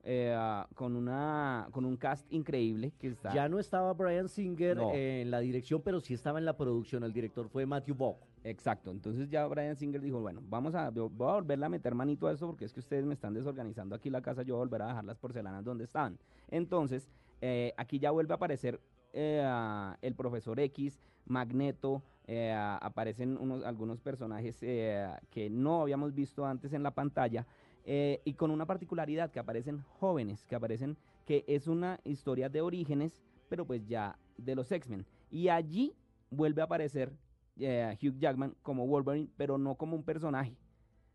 eh, 0.05 0.37
con, 0.75 0.97
una, 0.97 1.69
con 1.71 1.85
un 1.85 1.97
cast 1.97 2.27
increíble 2.33 2.93
que 2.99 3.09
está... 3.09 3.33
Ya 3.33 3.49
no 3.49 3.59
estaba 3.59 3.93
Brian 3.93 4.29
Singer 4.29 4.77
No. 4.77 4.93
en 4.93 5.31
la 5.31 5.41
dirección, 5.41 5.81
pero 5.83 6.01
sí 6.01 6.15
estaba 6.15 6.39
en 6.39 6.45
la 6.45 6.57
producción. 6.57 7.05
El 7.05 7.13
director 7.13 7.49
fue 7.49 7.67
Matthew 7.67 7.95
Vaughn. 7.95 8.17
Exacto, 8.45 8.91
entonces 8.91 9.31
ya 9.31 9.47
Brian 9.47 9.77
Singer 9.77 10.01
dijo, 10.01 10.21
bueno, 10.21 10.41
vamos 10.49 10.75
a, 10.75 10.91
voy 10.91 11.09
a 11.29 11.35
volverle 11.35 11.65
a 11.65 11.69
meter 11.69 11.95
manito 11.95 12.27
a 12.27 12.33
eso 12.33 12.49
porque 12.49 12.65
es 12.65 12.73
que 12.73 12.81
ustedes 12.81 13.05
me 13.05 13.15
están 13.15 13.35
desorganizando 13.35 13.95
aquí 13.95 14.11
la 14.11 14.21
casa, 14.21 14.43
yo 14.43 14.55
voy 14.55 14.63
a 14.63 14.65
volver 14.65 14.83
a 14.83 14.89
dejar 14.89 15.05
las 15.05 15.17
porcelanas 15.17 15.65
donde 15.65 15.85
estaban. 15.85 16.19
Entonces, 16.51 17.09
eh, 17.41 17.73
aquí 17.77 18.01
ya 18.01 18.11
vuelve 18.11 18.35
a 18.35 18.37
aparecer 18.37 18.81
eh, 19.13 19.95
el 20.03 20.15
profesor 20.15 20.59
X, 20.61 21.01
Magneto, 21.27 22.03
eh, 22.27 22.53
aparecen 22.53 23.37
unos, 23.37 23.65
algunos 23.65 24.01
personajes 24.01 24.59
eh, 24.63 25.09
que 25.31 25.51
no 25.51 25.83
habíamos 25.83 26.15
visto 26.15 26.47
antes 26.47 26.73
en 26.73 26.83
la 26.83 26.93
pantalla 26.93 27.47
y 27.85 28.35
con 28.35 28.53
una 28.53 28.65
particularidad 28.65 29.33
que 29.33 29.41
aparecen 29.41 29.83
jóvenes, 29.99 30.47
que 30.47 30.55
aparecen, 30.55 30.97
que 31.27 31.45
es 31.49 31.67
una 31.67 31.99
historia 32.05 32.49
de 32.49 32.61
orígenes, 32.61 33.21
pero 33.49 33.67
pues 33.67 33.85
ya 33.89 34.17
de 34.39 34.55
los 34.55 34.71
X-Men. 34.71 35.05
Y 35.33 35.49
allí 35.49 35.93
vuelve 36.31 36.63
a 36.63 36.67
aparecer 36.67 37.13
Hugh 37.57 38.19
Jackman 38.21 38.55
como 38.63 38.87
Wolverine, 38.87 39.29
pero 39.37 39.59
no 39.59 39.75
como 39.75 39.97
un 39.97 40.05
personaje. 40.05 40.57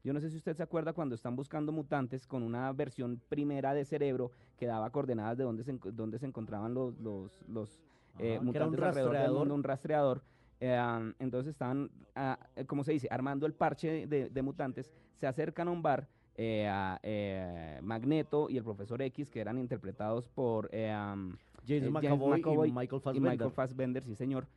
Yo 0.04 0.14
no 0.14 0.22
sé 0.22 0.30
si 0.30 0.38
usted 0.38 0.56
se 0.56 0.64
acuerda 0.64 0.94
cuando 0.94 1.16
están 1.16 1.36
buscando 1.36 1.72
mutantes 1.72 2.26
con 2.26 2.44
una 2.44 2.72
versión 2.72 3.22
primera 3.30 3.74
de 3.74 3.84
cerebro 3.84 4.32
que 4.58 4.66
daba 4.66 4.90
coordenadas 4.90 5.38
de 5.38 5.44
dónde 5.44 5.64
se, 5.64 5.78
dónde 5.92 6.20
se 6.20 6.26
encontraban 6.26 6.74
los, 6.74 6.98
los, 7.00 7.32
los 7.48 7.82
eh, 8.20 8.36
Ajá, 8.36 8.36
era 8.36 8.40
un 8.40 8.46
mutantes 8.46 8.84
alrededor 8.84 9.18
del 9.18 9.32
mundo, 9.32 9.56
un 9.56 9.64
rastreador. 9.64 10.22
Eh, 10.60 10.76
am, 10.76 11.14
entonces 11.20 11.52
estaban, 11.52 11.92
ah, 12.16 12.40
eh, 12.56 12.66
¿cómo 12.66 12.84
se 12.84 12.94
dice? 12.94 13.08
Armando 13.12 13.46
el 13.46 13.54
parche 13.54 14.08
de, 14.08 14.30
de 14.30 14.42
mutantes. 14.42 14.92
Se 15.16 15.28
acercan 15.28 15.68
a 15.68 15.72
un 15.72 15.82
bar 15.82 16.08
eh, 16.36 16.68
a 16.68 17.00
eh, 17.04 17.80
Magneto 17.82 18.48
y 18.50 18.58
el 18.58 18.64
profesor 18.64 19.02
X, 19.02 19.30
que 19.30 19.40
eran 19.40 19.58
interpretados 19.58 20.28
por 20.30 20.74
am, 20.76 21.38
James, 21.68 21.90
McAvoy, 21.92 22.70
y 22.70 22.72
Michael 22.72 23.02
y. 23.14 23.20
Michael 23.20 23.52
Fassbender, 23.52 24.04
sí 24.04 24.16
señor. 24.16 24.48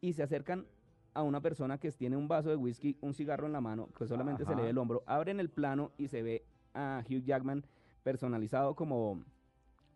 Y 0.00 0.12
se 0.12 0.22
acercan 0.22 0.66
a 1.14 1.22
una 1.22 1.40
persona 1.40 1.78
que 1.78 1.90
tiene 1.92 2.16
un 2.16 2.28
vaso 2.28 2.50
de 2.50 2.56
whisky, 2.56 2.98
un 3.00 3.14
cigarro 3.14 3.46
en 3.46 3.52
la 3.52 3.60
mano, 3.60 3.88
que 3.96 4.06
solamente 4.06 4.44
se 4.44 4.54
le 4.54 4.62
ve 4.62 4.70
el 4.70 4.78
hombro. 4.78 5.02
Abren 5.06 5.40
el 5.40 5.48
plano 5.48 5.92
y 5.96 6.08
se 6.08 6.22
ve 6.22 6.44
a 6.74 7.02
Hugh 7.08 7.24
Jackman 7.24 7.64
personalizado 8.02 8.74
como, 8.74 9.24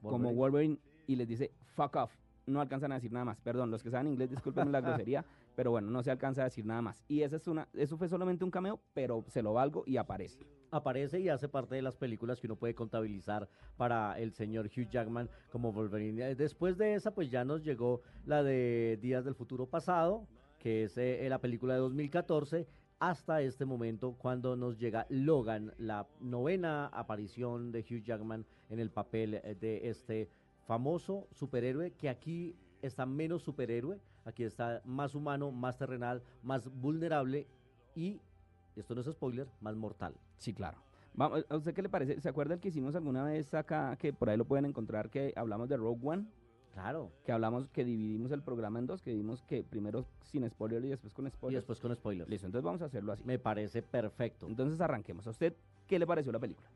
como 0.00 0.32
Wolverine. 0.32 0.38
Wolverine 0.38 0.78
y 1.06 1.16
les 1.16 1.28
dice 1.28 1.52
fuck 1.74 1.96
off. 1.96 2.12
No 2.46 2.60
alcanzan 2.62 2.92
a 2.92 2.94
decir 2.94 3.12
nada 3.12 3.26
más. 3.26 3.40
Perdón, 3.40 3.70
los 3.70 3.82
que 3.82 3.90
saben 3.90 4.08
inglés, 4.08 4.30
discúlpenme 4.30 4.70
la 4.70 4.80
grosería, 4.80 5.24
pero 5.54 5.70
bueno, 5.70 5.90
no 5.90 6.02
se 6.02 6.10
alcanza 6.10 6.42
a 6.42 6.44
decir 6.44 6.64
nada 6.64 6.80
más. 6.80 7.04
Y 7.08 7.22
esa 7.22 7.36
es 7.36 7.46
una, 7.46 7.68
eso 7.74 7.98
fue 7.98 8.08
solamente 8.08 8.44
un 8.44 8.50
cameo, 8.50 8.80
pero 8.94 9.24
se 9.28 9.42
lo 9.42 9.52
valgo 9.52 9.84
y 9.86 9.98
aparece. 9.98 10.46
Aparece 10.70 11.20
y 11.20 11.28
hace 11.28 11.48
parte 11.48 11.74
de 11.74 11.82
las 11.82 11.96
películas 11.96 12.40
que 12.40 12.46
uno 12.46 12.56
puede 12.56 12.74
contabilizar 12.74 13.48
para 13.76 14.18
el 14.18 14.32
señor 14.32 14.66
Hugh 14.66 14.88
Jackman 14.88 15.28
como 15.50 15.72
Wolverine. 15.72 16.34
Después 16.36 16.78
de 16.78 16.94
esa, 16.94 17.14
pues 17.14 17.30
ya 17.30 17.44
nos 17.44 17.64
llegó 17.64 18.02
la 18.24 18.42
de 18.42 18.98
Días 19.02 19.24
del 19.24 19.34
Futuro 19.34 19.66
Pasado, 19.66 20.26
que 20.58 20.84
es 20.84 20.98
eh, 20.98 21.26
la 21.28 21.40
película 21.40 21.74
de 21.74 21.80
2014, 21.80 22.66
hasta 22.98 23.42
este 23.42 23.64
momento 23.64 24.14
cuando 24.18 24.56
nos 24.56 24.78
llega 24.78 25.06
Logan, 25.08 25.72
la 25.78 26.06
novena 26.20 26.86
aparición 26.86 27.70
de 27.70 27.80
Hugh 27.80 28.02
Jackman 28.02 28.44
en 28.70 28.80
el 28.80 28.90
papel 28.90 29.34
eh, 29.34 29.56
de 29.60 29.88
este 29.88 30.28
famoso 30.66 31.28
superhéroe 31.32 31.92
que 31.92 32.08
aquí 32.08 32.56
está 32.82 33.06
menos 33.06 33.42
superhéroe, 33.42 34.00
aquí 34.24 34.44
está 34.44 34.82
más 34.84 35.14
humano, 35.14 35.50
más 35.50 35.78
terrenal, 35.78 36.22
más 36.42 36.68
vulnerable 36.68 37.46
y, 37.94 38.20
esto 38.76 38.94
no 38.94 39.00
es 39.00 39.06
spoiler, 39.08 39.48
más 39.60 39.74
mortal. 39.74 40.14
Sí, 40.36 40.52
claro. 40.52 40.78
Vamos, 41.14 41.44
¿A 41.48 41.56
usted 41.56 41.74
qué 41.74 41.82
le 41.82 41.88
parece? 41.88 42.20
¿Se 42.20 42.28
acuerda 42.28 42.54
el 42.54 42.60
que 42.60 42.68
hicimos 42.68 42.94
alguna 42.94 43.24
vez 43.24 43.52
acá, 43.54 43.96
que 43.96 44.12
por 44.12 44.30
ahí 44.30 44.36
lo 44.36 44.44
pueden 44.44 44.66
encontrar, 44.66 45.10
que 45.10 45.32
hablamos 45.34 45.68
de 45.68 45.76
Rogue 45.76 46.00
One? 46.04 46.26
Claro. 46.78 47.10
Que 47.24 47.32
hablamos, 47.32 47.68
que 47.70 47.84
dividimos 47.84 48.30
el 48.30 48.42
programa 48.42 48.78
en 48.78 48.86
dos, 48.86 49.02
que 49.02 49.12
vimos 49.12 49.42
que 49.42 49.64
primero 49.64 50.06
sin 50.22 50.48
spoiler 50.48 50.84
y 50.84 50.88
después 50.88 51.12
con 51.12 51.26
Y 51.26 51.30
spoiler. 51.30 51.58
después 51.58 51.80
con 51.80 51.92
spoilers. 51.94 52.30
Listo, 52.30 52.46
entonces 52.46 52.64
vamos 52.64 52.82
a 52.82 52.84
hacerlo 52.84 53.12
así. 53.12 53.24
Me 53.24 53.40
parece 53.40 53.82
perfecto. 53.82 54.46
Entonces 54.46 54.80
arranquemos. 54.80 55.26
¿A 55.26 55.30
usted 55.30 55.54
qué 55.88 55.98
le 55.98 56.06
pareció 56.06 56.30
la 56.30 56.38
película? 56.38 56.68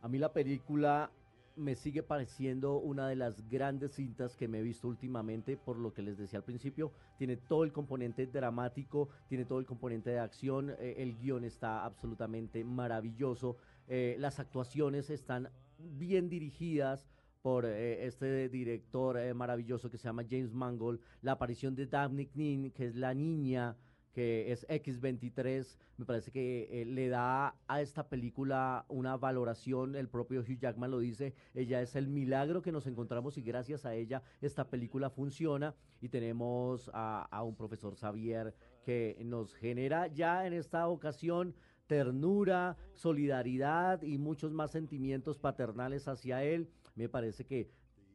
A 0.00 0.08
mí 0.08 0.18
la 0.18 0.32
película 0.32 1.10
me 1.56 1.74
sigue 1.74 2.04
pareciendo 2.04 2.76
una 2.78 3.08
de 3.08 3.16
las 3.16 3.48
grandes 3.48 3.92
cintas 3.92 4.36
que 4.36 4.46
me 4.46 4.60
he 4.60 4.62
visto 4.62 4.86
últimamente, 4.86 5.56
por 5.56 5.76
lo 5.76 5.92
que 5.92 6.02
les 6.02 6.16
decía 6.18 6.38
al 6.38 6.44
principio, 6.44 6.92
tiene 7.18 7.36
todo 7.36 7.64
el 7.64 7.72
componente 7.72 8.26
dramático, 8.26 9.08
tiene 9.28 9.44
todo 9.44 9.58
el 9.58 9.66
componente 9.66 10.10
de 10.10 10.20
acción, 10.20 10.70
eh, 10.78 10.94
el 10.98 11.18
guion 11.18 11.44
está 11.44 11.84
absolutamente 11.84 12.64
maravilloso, 12.64 13.56
eh, 13.88 14.16
las 14.18 14.38
actuaciones 14.38 15.10
están 15.10 15.50
bien 15.78 16.28
dirigidas 16.28 17.06
por 17.42 17.66
eh, 17.66 18.06
este 18.06 18.48
director 18.48 19.18
eh, 19.18 19.34
maravilloso 19.34 19.90
que 19.90 19.98
se 19.98 20.04
llama 20.04 20.24
James 20.28 20.52
Mangold, 20.54 21.00
la 21.20 21.32
aparición 21.32 21.74
de 21.74 21.86
Daphne 21.86 22.30
Nin, 22.34 22.70
que 22.70 22.86
es 22.86 22.94
la 22.94 23.12
niña 23.12 23.76
que 24.12 24.52
es 24.52 24.68
X23, 24.68 25.78
me 25.96 26.04
parece 26.04 26.30
que 26.30 26.68
eh, 26.70 26.84
le 26.84 27.08
da 27.08 27.56
a 27.66 27.80
esta 27.80 28.10
película 28.10 28.84
una 28.88 29.16
valoración, 29.16 29.96
el 29.96 30.06
propio 30.06 30.42
Hugh 30.42 30.58
Jackman 30.58 30.90
lo 30.90 30.98
dice, 30.98 31.34
ella 31.54 31.80
es 31.80 31.96
el 31.96 32.08
milagro 32.08 32.60
que 32.60 32.72
nos 32.72 32.86
encontramos 32.86 33.38
y 33.38 33.42
gracias 33.42 33.86
a 33.86 33.94
ella 33.94 34.22
esta 34.42 34.68
película 34.68 35.08
funciona 35.08 35.74
y 36.02 36.10
tenemos 36.10 36.90
a 36.92 37.42
un 37.42 37.56
profesor 37.56 37.96
Xavier 37.96 38.54
que 38.84 39.16
nos 39.24 39.54
genera 39.54 40.08
ya 40.08 40.46
en 40.46 40.52
esta 40.52 40.88
ocasión 40.88 41.54
ternura, 41.96 42.78
solidaridad 42.94 44.00
y 44.00 44.16
muchos 44.16 44.50
más 44.54 44.70
sentimientos 44.70 45.38
paternales 45.38 46.08
hacia 46.08 46.42
él. 46.42 46.70
Me 46.94 47.10
parece 47.10 47.44
que 47.44 47.70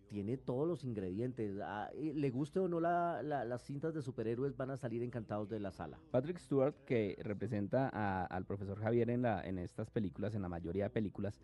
tiene 0.07 0.35
todos 0.35 0.67
los 0.67 0.83
ingredientes. 0.83 1.59
Ah, 1.61 1.91
le 1.95 2.29
guste 2.31 2.59
o 2.59 2.67
no 2.67 2.79
la- 2.79 3.21
la- 3.21 3.45
las 3.45 3.61
cintas 3.61 3.93
de 3.93 4.01
superhéroes, 4.01 4.57
van 4.57 4.71
a 4.71 4.77
salir 4.77 5.03
encantados 5.03 5.47
de 5.49 5.59
la 5.59 5.71
sala. 5.71 5.99
Patrick 6.09 6.39
Stewart, 6.39 6.73
que 6.85 7.19
representa 7.21 7.89
al 8.25 8.45
profesor 8.45 8.79
Javier 8.79 9.11
en, 9.11 9.21
la, 9.21 9.41
en 9.47 9.59
estas 9.59 9.91
películas, 9.91 10.33
en 10.33 10.41
la 10.41 10.49
mayoría 10.49 10.85
de 10.85 10.89
películas, 10.89 11.39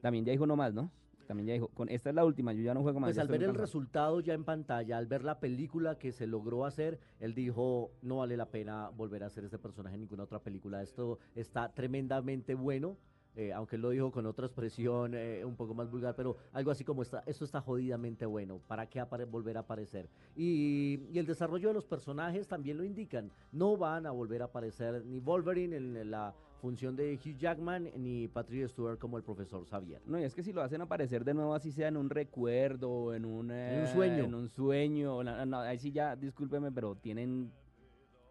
también 0.00 0.24
ya 0.24 0.32
dijo 0.32 0.46
no 0.46 0.56
más, 0.56 0.74
¿no? 0.74 0.90
También 1.26 1.46
ya 1.48 1.52
dijo, 1.54 1.68
con 1.68 1.88
esta 1.88 2.08
es 2.10 2.14
la 2.14 2.24
última, 2.24 2.52
yo 2.52 2.62
ya 2.62 2.72
no 2.74 2.82
juego 2.82 3.00
más. 3.00 3.08
Pues 3.08 3.18
al 3.18 3.28
ver 3.28 3.42
el 3.42 3.48
muy 3.48 3.56
cansado". 3.56 3.66
resultado 3.66 4.20
ya 4.20 4.34
en 4.34 4.44
pantalla, 4.44 4.96
al 4.98 5.06
ver 5.06 5.24
la 5.24 5.38
película 5.40 5.98
que 5.98 6.12
se 6.12 6.26
logró 6.26 6.64
hacer, 6.64 6.98
él 7.20 7.34
dijo, 7.34 7.90
no 8.02 8.18
vale 8.18 8.36
la 8.36 8.50
pena 8.50 8.88
volver 8.90 9.22
a 9.22 9.26
hacer 9.26 9.44
este 9.44 9.58
personaje 9.58 9.94
en 9.96 10.00
ninguna 10.02 10.22
otra 10.24 10.40
película. 10.42 10.82
Esto 10.82 11.18
está 11.34 11.72
tremendamente 11.74 12.54
bueno. 12.54 12.96
eh, 13.38 13.52
aunque 13.52 13.76
él 13.76 13.82
lo 13.82 13.90
dijo 13.90 14.10
con 14.10 14.24
otra 14.24 14.46
expresión 14.46 15.12
eh, 15.14 15.44
un 15.44 15.56
poco 15.56 15.74
más 15.74 15.90
vulgar, 15.90 16.14
pero 16.16 16.38
algo 16.52 16.70
así 16.70 16.84
como 16.84 17.02
está, 17.02 17.22
esto 17.26 17.44
está 17.44 17.60
jodidamente 17.60 18.24
bueno, 18.24 18.60
¿para 18.66 18.86
qué 18.88 19.02
volver 19.30 19.58
a 19.58 19.60
aparecer? 19.60 20.08
Y, 20.34 21.00
y 21.12 21.18
el 21.18 21.26
desarrollo 21.26 21.68
de 21.68 21.74
los 21.74 21.84
personajes 21.84 22.48
también 22.48 22.78
lo 22.78 22.84
indican, 22.84 23.30
no 23.52 23.76
van 23.76 24.06
a 24.06 24.10
volver 24.10 24.40
a 24.40 24.46
aparecer 24.46 25.04
ni 25.04 25.20
Wolverine 25.20 25.76
en 25.76 26.10
la 26.10 26.34
función 26.66 26.96
de 26.96 27.14
Hugh 27.14 27.38
Jackman, 27.38 27.90
ni 27.96 28.26
Patrick 28.26 28.66
Stewart 28.68 28.98
como 28.98 29.16
el 29.18 29.22
profesor 29.22 29.64
Xavier. 29.64 30.02
No, 30.04 30.18
y 30.18 30.24
es 30.24 30.34
que 30.34 30.42
si 30.42 30.52
lo 30.52 30.62
hacen 30.62 30.80
aparecer 30.80 31.24
de 31.24 31.32
nuevo, 31.32 31.54
así 31.54 31.70
sea 31.70 31.86
en 31.86 31.96
un 31.96 32.10
recuerdo, 32.10 33.14
en 33.14 33.24
un, 33.24 33.52
En 33.52 33.78
un 33.78 33.84
eh, 33.84 33.92
sueño. 33.92 34.24
En 34.24 34.34
un 34.34 34.48
sueño. 34.48 35.22
no, 35.22 35.58
ahí 35.60 35.78
sí 35.78 35.92
ya, 35.92 36.16
discúlpeme, 36.16 36.72
pero 36.72 36.96
tienen, 36.96 37.52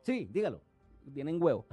Sí, 0.01 0.27
dígalo. 0.29 0.59
tienen 1.13 1.41
huevo. 1.41 1.65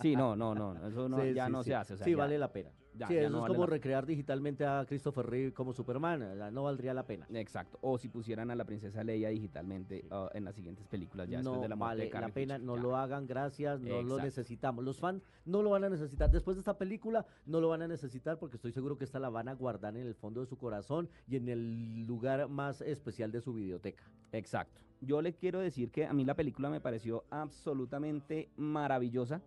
Sí, 0.00 0.16
no, 0.16 0.34
no, 0.34 0.54
no, 0.54 0.72
eso 0.88 1.06
no, 1.06 1.18
Sí, 1.22 1.34
ya 1.34 1.46
sí, 1.46 1.52
no 1.52 1.62
sí. 1.62 1.68
se 1.68 1.74
hace. 1.74 1.92
o 1.92 1.96
sea, 1.98 2.04
sí, 2.06 2.12
ya- 2.12 2.16
vale 2.16 2.38
la 2.38 2.50
pena. 2.50 2.70
Ya- 2.94 3.06
sí, 3.06 3.14
ya 3.14 3.20
eso 3.22 3.30
no 3.30 3.36
es 3.38 3.42
vale 3.42 3.54
como 3.54 3.66
la- 3.66 3.70
recrear 3.70 4.06
digitalmente 4.06 4.64
a 4.66 4.84
Christopher 4.86 5.26
Reeve 5.26 5.52
como 5.52 5.72
Superman. 5.72 6.22
eh, 6.22 6.50
No 6.52 6.64
valdría 6.64 6.92
la 6.94 7.06
pena. 7.06 7.26
Exacto. 7.34 7.78
O 7.82 7.98
si 7.98 8.08
pusieran 8.08 8.50
a 8.50 8.54
la 8.56 8.64
princesa 8.64 9.02
Leia 9.04 9.28
digitalmente 9.30 10.04
ah, 10.10 10.28
en 10.34 10.44
las 10.44 10.54
siguientes 10.54 10.86
películas 10.86 11.28
ya 11.28 11.38
después 11.38 11.56
no 11.56 11.62
de 11.62 11.68
la 11.68 11.76
muerte 11.76 11.96
vale 11.96 12.10
de 12.10 12.20
la 12.20 12.34
pena, 12.34 12.58
no 12.58 12.76
ya. 12.76 12.82
lo 12.82 12.96
hagan, 12.96 13.26
gracias, 13.26 13.80
no 13.80 14.02
lo 14.02 14.18
necesitamos. 14.18 14.84
Los 14.84 14.98
fans 14.98 15.22
no 15.44 15.62
lo 15.62 15.70
van 15.70 15.84
a 15.84 15.88
necesitar. 15.90 16.30
Después 16.30 16.56
de 16.56 16.60
esta 16.60 16.76
película, 16.78 17.26
no 17.46 17.60
lo 17.60 17.68
van 17.68 17.82
a 17.82 17.88
necesitar 17.88 18.38
porque 18.38 18.56
estoy 18.56 18.72
seguro 18.72 18.98
que 18.98 19.04
esta 19.04 19.18
la 19.18 19.30
van 19.30 19.48
a 19.48 19.54
guardar 19.54 19.96
en 19.96 20.06
el 20.06 20.14
fondo 20.14 20.40
de 20.40 20.46
su 20.46 20.56
corazón 20.58 21.08
y 21.28 21.36
en 21.36 21.48
el 21.48 22.06
lugar 22.06 22.48
más 22.48 22.80
especial 22.80 23.30
de 23.32 23.40
su 23.40 23.52
biblioteca. 23.54 24.02
Exacto. 24.32 24.80
Yo 25.00 25.22
le 25.22 25.32
quiero 25.34 25.60
decir 25.60 25.90
que 25.90 26.04
a 26.06 26.12
mí 26.12 26.24
la 26.24 26.34
película 26.34 26.68
me 26.68 26.80
pareció 26.80 27.24
absolutamente 27.30 28.50
maravillosa. 28.56 29.40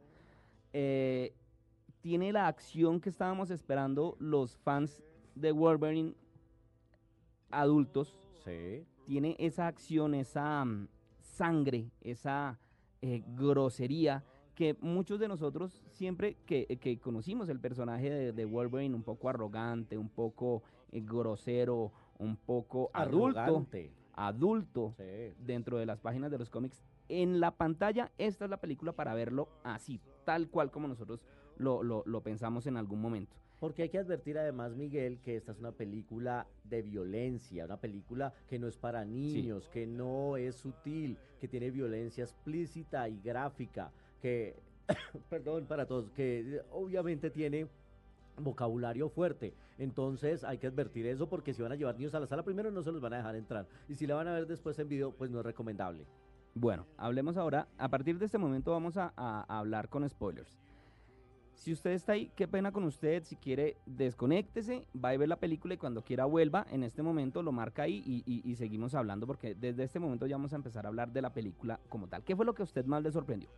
Eh, 0.74 1.34
tiene 2.04 2.34
la 2.34 2.48
acción 2.48 3.00
que 3.00 3.10
estábamos 3.10 3.50
esperando 3.50 4.18
los 4.20 4.58
fans 4.58 5.02
de 5.36 5.54
Wolverine 5.54 6.14
adultos. 7.50 8.20
Sí. 8.44 8.86
Tiene 9.06 9.38
esa 9.40 9.68
acción, 9.68 10.14
esa 10.14 10.66
mm, 10.66 10.90
sangre, 11.22 11.90
esa 12.02 12.60
eh, 13.02 13.24
grosería 13.36 14.24
que 14.54 14.76
muchos 14.82 15.18
de 15.20 15.30
nosotros 15.30 15.82
siempre 15.92 16.36
que, 16.46 16.66
que 16.80 17.00
conocimos 17.00 17.48
el 17.50 17.60
personaje 17.60 18.10
de, 18.10 18.34
de 18.34 18.46
Wolverine 18.46 18.94
un 18.94 19.04
poco 19.04 19.30
arrogante, 19.30 19.98
un 19.98 20.10
poco 20.10 20.62
eh, 20.92 21.00
grosero, 21.02 21.94
un 22.20 22.36
poco 22.36 22.92
adulto, 22.94 23.66
adulto 24.14 24.94
Sí. 24.98 25.34
dentro 25.40 25.78
de 25.78 25.86
las 25.86 26.02
páginas 26.02 26.30
de 26.32 26.38
los 26.38 26.50
cómics. 26.50 26.84
En 27.08 27.40
la 27.40 27.52
pantalla, 27.52 28.12
esta 28.18 28.44
es 28.44 28.52
la 28.52 28.58
película 28.58 28.92
para 28.92 29.14
verlo 29.14 29.48
así, 29.64 30.02
tal 30.26 30.50
cual 30.50 30.70
como 30.70 30.88
nosotros 30.90 31.24
lo, 31.58 31.84
lo- 31.84 32.04
lo 32.06 32.22
pensamos 32.22 32.68
en 32.68 32.78
algún 32.78 33.02
momento. 33.02 33.36
Porque 33.60 33.84
hay 33.84 33.90
que 33.90 33.98
advertir 33.98 34.38
además, 34.38 34.76
Miguel, 34.76 35.20
que 35.22 35.38
esta 35.38 35.54
es 35.54 35.60
una 35.60 35.72
película 35.72 36.48
de 36.66 36.82
violencia, 36.82 37.64
una 37.66 37.78
película 37.80 38.34
que 38.50 38.60
no 38.60 38.68
es 38.68 38.78
para 38.78 39.06
niños, 39.06 39.70
que 39.70 39.88
no 39.88 40.36
es 40.36 40.56
sutil, 40.56 41.18
que 41.40 41.48
tiene 41.48 41.72
violencia 41.72 42.26
explícita 42.26 43.08
y 43.08 43.22
gráfica, 43.22 43.92
que, 44.22 44.56
perdón, 45.30 45.66
para 45.66 45.86
todos, 45.86 46.10
que 46.12 46.62
obviamente 46.72 47.30
tiene 47.30 47.68
vocabulario 48.38 49.10
fuerte. 49.10 49.54
Entonces 49.78 50.44
hay 50.44 50.58
que 50.58 50.68
advertir 50.68 51.06
eso 51.08 51.28
porque 51.30 51.54
si 51.54 51.62
van 51.62 51.72
a 51.72 51.76
llevar 51.76 51.96
niños 51.98 52.14
a 52.16 52.20
la 52.20 52.28
sala 52.28 52.44
primero 52.44 52.70
no 52.72 52.84
se 52.84 52.92
los 52.92 53.02
van 53.02 53.14
a 53.14 53.18
dejar 53.18 53.36
entrar. 53.36 53.68
Y 53.88 53.96
si 53.96 54.06
la 54.08 54.16
van 54.16 54.28
a 54.28 54.34
ver 54.34 54.46
después 54.48 54.78
en 54.80 54.90
video, 54.90 55.12
pues 55.12 55.32
no 55.32 55.40
es 55.40 55.46
recomendable. 55.46 56.06
Bueno, 56.56 56.86
hablemos 56.98 57.38
ahora, 57.38 57.68
a 57.78 57.90
partir 57.90 58.20
de 58.20 58.26
este 58.26 58.38
momento 58.38 58.72
vamos 58.72 58.98
a 58.98 59.14
hablar 59.48 59.90
con 59.90 60.08
spoilers. 60.08 60.60
Si 61.56 61.72
usted 61.72 61.92
está 61.92 62.14
ahí, 62.14 62.32
qué 62.36 62.48
pena 62.48 62.72
con 62.72 62.84
usted, 62.84 63.24
si 63.24 63.36
quiere 63.36 63.78
desconéctese, 63.86 64.88
va 64.94 65.10
a 65.10 65.18
ver 65.18 65.30
la 65.30 65.40
película 65.40 65.74
y 65.74 65.78
cuando 65.78 66.04
quiera 66.04 66.26
vuelva, 66.26 66.66
en 66.72 66.84
este 66.84 67.04
momento 67.04 67.44
lo 67.44 67.52
marca 67.52 67.84
ahí 67.84 68.04
y, 68.26 68.56
seguimos 68.56 68.96
hablando 68.96 69.28
porque 69.28 69.56
desde 69.56 69.84
este 69.84 70.00
momento 70.00 70.26
ya 70.26 70.36
vamos 70.36 70.54
a 70.54 70.58
empezar 70.58 70.86
a 70.86 70.90
hablar 70.90 71.12
de 71.12 71.22
la 71.22 71.32
película 71.32 71.80
como 71.90 72.08
tal. 72.08 72.24
¿Qué 72.24 72.36
fue 72.36 72.46
lo 72.46 72.54
que 72.54 72.64
a 72.64 72.66
usted 72.66 72.86
más 72.86 73.04
le 73.04 73.12
sorprendió? 73.12 73.50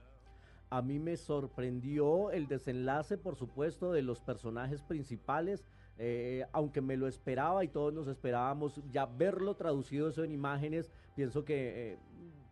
A 0.69 0.81
mí 0.81 0.99
me 0.99 1.15
sorprendió 1.15 2.31
el 2.31 2.47
desenlace, 2.47 3.17
por 3.17 3.35
supuesto, 3.35 3.91
de 3.91 4.01
los 4.01 4.19
personajes 4.19 4.81
principales, 4.81 5.65
eh, 5.97 6.45
aunque 6.51 6.81
me 6.81 6.97
lo 6.97 7.07
esperaba 7.07 7.63
y 7.63 7.69
todos 7.69 7.93
nos 7.93 8.07
esperábamos 8.07 8.81
ya 8.91 9.05
verlo 9.05 9.55
traducido 9.55 10.09
eso 10.09 10.23
en 10.23 10.31
imágenes, 10.31 10.91
pienso 11.15 11.45
que 11.45 11.93
eh, 11.93 11.97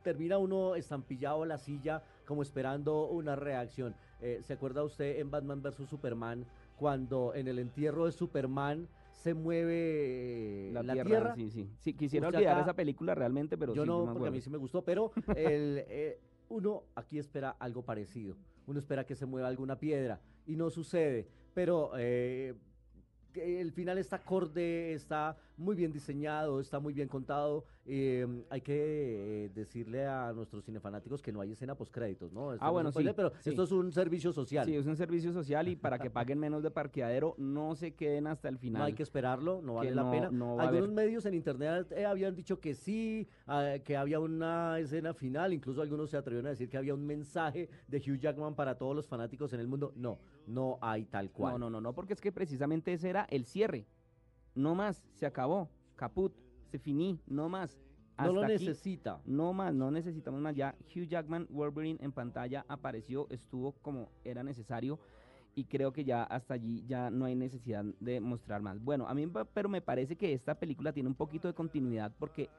termina 0.03 0.37
uno 0.37 0.75
estampillado 0.75 1.43
a 1.43 1.47
la 1.47 1.57
silla 1.57 2.03
como 2.25 2.41
esperando 2.41 3.07
una 3.07 3.35
reacción. 3.35 3.95
Eh, 4.21 4.39
¿Se 4.43 4.53
acuerda 4.53 4.83
usted 4.83 5.19
en 5.19 5.31
Batman 5.31 5.61
vs. 5.61 5.87
Superman 5.89 6.45
cuando 6.77 7.33
en 7.35 7.47
el 7.47 7.59
entierro 7.59 8.05
de 8.05 8.11
Superman 8.11 8.87
se 9.11 9.33
mueve 9.33 10.69
eh, 10.69 10.71
la, 10.73 10.93
tierra? 10.93 11.35
Sí, 11.35 11.49
sí. 11.49 11.69
Sí, 11.79 11.93
quisiera 11.93 12.27
Usted 12.27 12.37
olvidar 12.39 12.57
acá- 12.57 12.63
esa 12.63 12.73
película 12.73 13.15
realmente, 13.15 13.57
pero 13.57 13.73
yo 13.73 13.83
sí, 13.83 13.87
no, 13.87 14.05
me 14.05 14.13
porque 14.13 14.27
a 14.27 14.31
mí 14.31 14.41
sí 14.41 14.49
me 14.49 14.57
gustó, 14.57 14.83
pero 14.83 15.11
el, 15.35 15.83
eh, 15.87 16.19
uno 16.49 16.83
aquí 16.95 17.19
espera 17.19 17.51
algo 17.59 17.83
parecido. 17.83 18.35
Uno 18.65 18.79
espera 18.79 19.05
que 19.05 19.15
se 19.15 19.25
mueva 19.25 19.47
alguna 19.47 19.77
piedra 19.77 20.21
y 20.45 20.55
no 20.55 20.69
sucede. 20.69 21.27
Pero 21.53 21.91
eh, 21.97 22.55
el 23.35 23.71
final 23.71 23.97
está 23.97 24.17
acorde, 24.17 24.93
está 24.93 25.37
muy 25.57 25.75
bien 25.75 25.91
diseñado, 25.91 26.59
está 26.59 26.79
muy 26.79 26.93
bien 26.93 27.07
contado. 27.07 27.65
Eh, 27.85 28.25
hay 28.49 28.61
que 28.61 29.45
eh, 29.45 29.49
decirle 29.53 30.05
a 30.05 30.31
nuestros 30.33 30.63
cinefanáticos 30.63 31.21
que 31.21 31.31
no 31.31 31.41
hay 31.41 31.51
escena 31.51 31.75
postcréditos, 31.75 32.31
¿no? 32.31 32.53
Esto 32.53 32.63
Ah, 32.63 32.67
no 32.67 32.73
bueno, 32.73 32.91
sí, 32.91 33.03
pero 33.15 33.31
sí. 33.39 33.49
esto 33.49 33.63
es 33.63 33.71
un 33.71 33.91
servicio 33.91 34.31
social. 34.31 34.65
Sí, 34.65 34.75
es 34.75 34.85
un 34.85 34.95
servicio 34.95 35.33
social 35.33 35.67
y 35.67 35.75
para 35.75 35.99
que 35.99 36.09
paguen 36.09 36.39
menos 36.39 36.63
de 36.63 36.71
parqueadero, 36.71 37.35
no 37.37 37.75
se 37.75 37.93
queden 37.93 38.27
hasta 38.27 38.47
el 38.49 38.57
final. 38.57 38.79
No 38.79 38.85
hay 38.85 38.93
que 38.93 39.03
esperarlo, 39.03 39.61
no 39.61 39.75
vale 39.75 39.93
la 39.93 40.03
no- 40.03 40.11
pena. 40.11 40.31
no 40.31 40.55
va 40.55 40.63
a 40.63 40.67
algunos 40.69 40.91
medios 40.91 41.25
en 41.25 41.33
internet 41.33 41.91
eh, 41.91 42.05
habían 42.05 42.35
dicho 42.35 42.59
que 42.59 42.73
sí, 42.73 43.27
ah, 43.47 43.75
que 43.83 43.97
había 43.97 44.19
una 44.19 44.79
escena 44.79 45.13
final, 45.13 45.51
incluso 45.53 45.81
algunos 45.81 46.09
se 46.09 46.17
atrevieron 46.17 46.47
a 46.47 46.51
decir 46.51 46.69
que 46.69 46.77
había 46.77 46.93
un 46.93 47.05
mensaje 47.05 47.69
de 47.87 47.97
Hugh 47.97 48.17
Jackman 48.19 48.55
para 48.55 48.77
todos 48.77 48.95
los 48.95 49.07
fanáticos 49.07 49.51
en 49.53 49.59
el 49.59 49.67
mundo. 49.67 49.91
No, 49.95 50.19
no 50.47 50.77
hay 50.81 51.05
tal 51.05 51.31
cual. 51.31 51.53
No, 51.53 51.59
no, 51.59 51.69
no, 51.69 51.81
no, 51.81 51.93
porque 51.93 52.13
es 52.13 52.21
que 52.21 52.31
precisamente 52.31 52.93
ese 52.93 53.09
era 53.09 53.25
el 53.29 53.45
cierre. 53.45 53.85
No 54.55 54.75
más, 54.75 55.03
se 55.13 55.25
acabó, 55.25 55.69
caput, 55.95 56.33
se 56.73 56.79
finí, 56.79 57.19
no 57.27 57.49
más. 57.49 57.77
No 58.17 58.33
lo 58.33 58.41
aquí, 58.43 58.53
necesita. 58.53 59.21
No 59.25 59.53
más, 59.53 59.73
no 59.75 59.91
necesitamos 59.91 60.41
más. 60.41 60.55
Ya 60.55 60.75
Hugh 60.95 61.07
Jackman, 61.07 61.45
Wolverine 61.51 61.99
en 62.01 62.11
pantalla 62.11 62.65
apareció, 62.67 63.27
estuvo 63.29 63.73
como 63.73 64.09
era 64.23 64.41
necesario 64.43 64.97
y 65.55 65.65
creo 65.65 65.93
que 65.93 66.03
ya 66.03 66.23
hasta 66.23 66.55
allí 66.55 66.83
ya 66.87 67.11
no 67.11 67.25
hay 67.25 67.35
necesidad 67.35 67.85
de 67.99 68.19
mostrar 68.19 68.63
más. 68.63 68.83
Bueno, 68.83 69.07
a 69.07 69.13
mí 69.13 69.27
pero 69.53 69.69
me 69.69 69.81
parece 69.81 70.15
que 70.15 70.33
esta 70.33 70.55
película 70.55 70.91
tiene 70.93 71.09
un 71.09 71.15
poquito 71.15 71.47
de 71.47 71.53
continuidad 71.53 72.11
porque, 72.17 72.49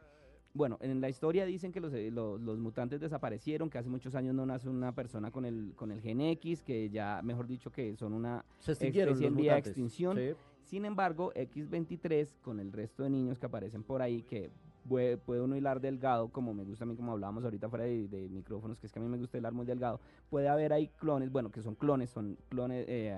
bueno, 0.52 0.78
en 0.80 1.00
la 1.00 1.08
historia 1.08 1.44
dicen 1.44 1.72
que 1.72 1.80
los, 1.80 1.92
eh, 1.92 2.12
lo- 2.12 2.38
los 2.38 2.56
mutantes 2.60 3.00
desaparecieron, 3.00 3.68
que 3.68 3.78
hace 3.78 3.88
muchos 3.88 4.14
años 4.14 4.32
no 4.32 4.46
nace 4.46 4.68
una 4.68 4.94
persona 4.94 5.32
con 5.32 5.44
el, 5.44 5.72
con 5.74 5.90
el 5.90 6.00
gen 6.00 6.20
X, 6.20 6.62
que 6.62 6.88
ya, 6.90 7.20
mejor 7.24 7.48
dicho, 7.48 7.72
que 7.72 7.96
son 7.96 8.12
una 8.12 8.44
Se 8.60 8.72
extinguieron 8.72 9.14
especie 9.14 9.26
en 9.28 9.34
vía 9.36 9.52
de 9.54 9.58
extinción. 9.58 10.16
Sí. 10.16 10.34
Sin 10.64 10.84
embargo, 10.84 11.32
X23, 11.34 12.40
con 12.42 12.58
el 12.58 12.72
resto 12.72 13.02
de 13.02 13.10
niños 13.10 13.38
que 13.38 13.46
aparecen 13.46 13.82
por 13.82 14.00
ahí, 14.02 14.22
que 14.22 14.50
puede, 14.88 15.16
puede 15.18 15.40
uno 15.42 15.56
hilar 15.56 15.80
delgado, 15.80 16.28
como 16.28 16.54
me 16.54 16.64
gusta 16.64 16.84
a 16.84 16.86
mí, 16.86 16.96
como 16.96 17.12
hablábamos 17.12 17.44
ahorita 17.44 17.68
fuera 17.68 17.84
de, 17.84 18.08
de 18.08 18.28
micrófonos, 18.28 18.78
que 18.80 18.86
es 18.86 18.92
que 18.92 18.98
a 18.98 19.02
mí 19.02 19.08
me 19.08 19.18
gusta 19.18 19.36
hilar 19.38 19.52
muy 19.52 19.66
delgado, 19.66 20.00
puede 20.30 20.48
haber 20.48 20.72
ahí 20.72 20.88
clones, 20.88 21.30
bueno, 21.30 21.50
que 21.50 21.60
son 21.62 21.74
clones, 21.74 22.10
son 22.10 22.36
clones, 22.48 22.86
eh, 22.88 23.16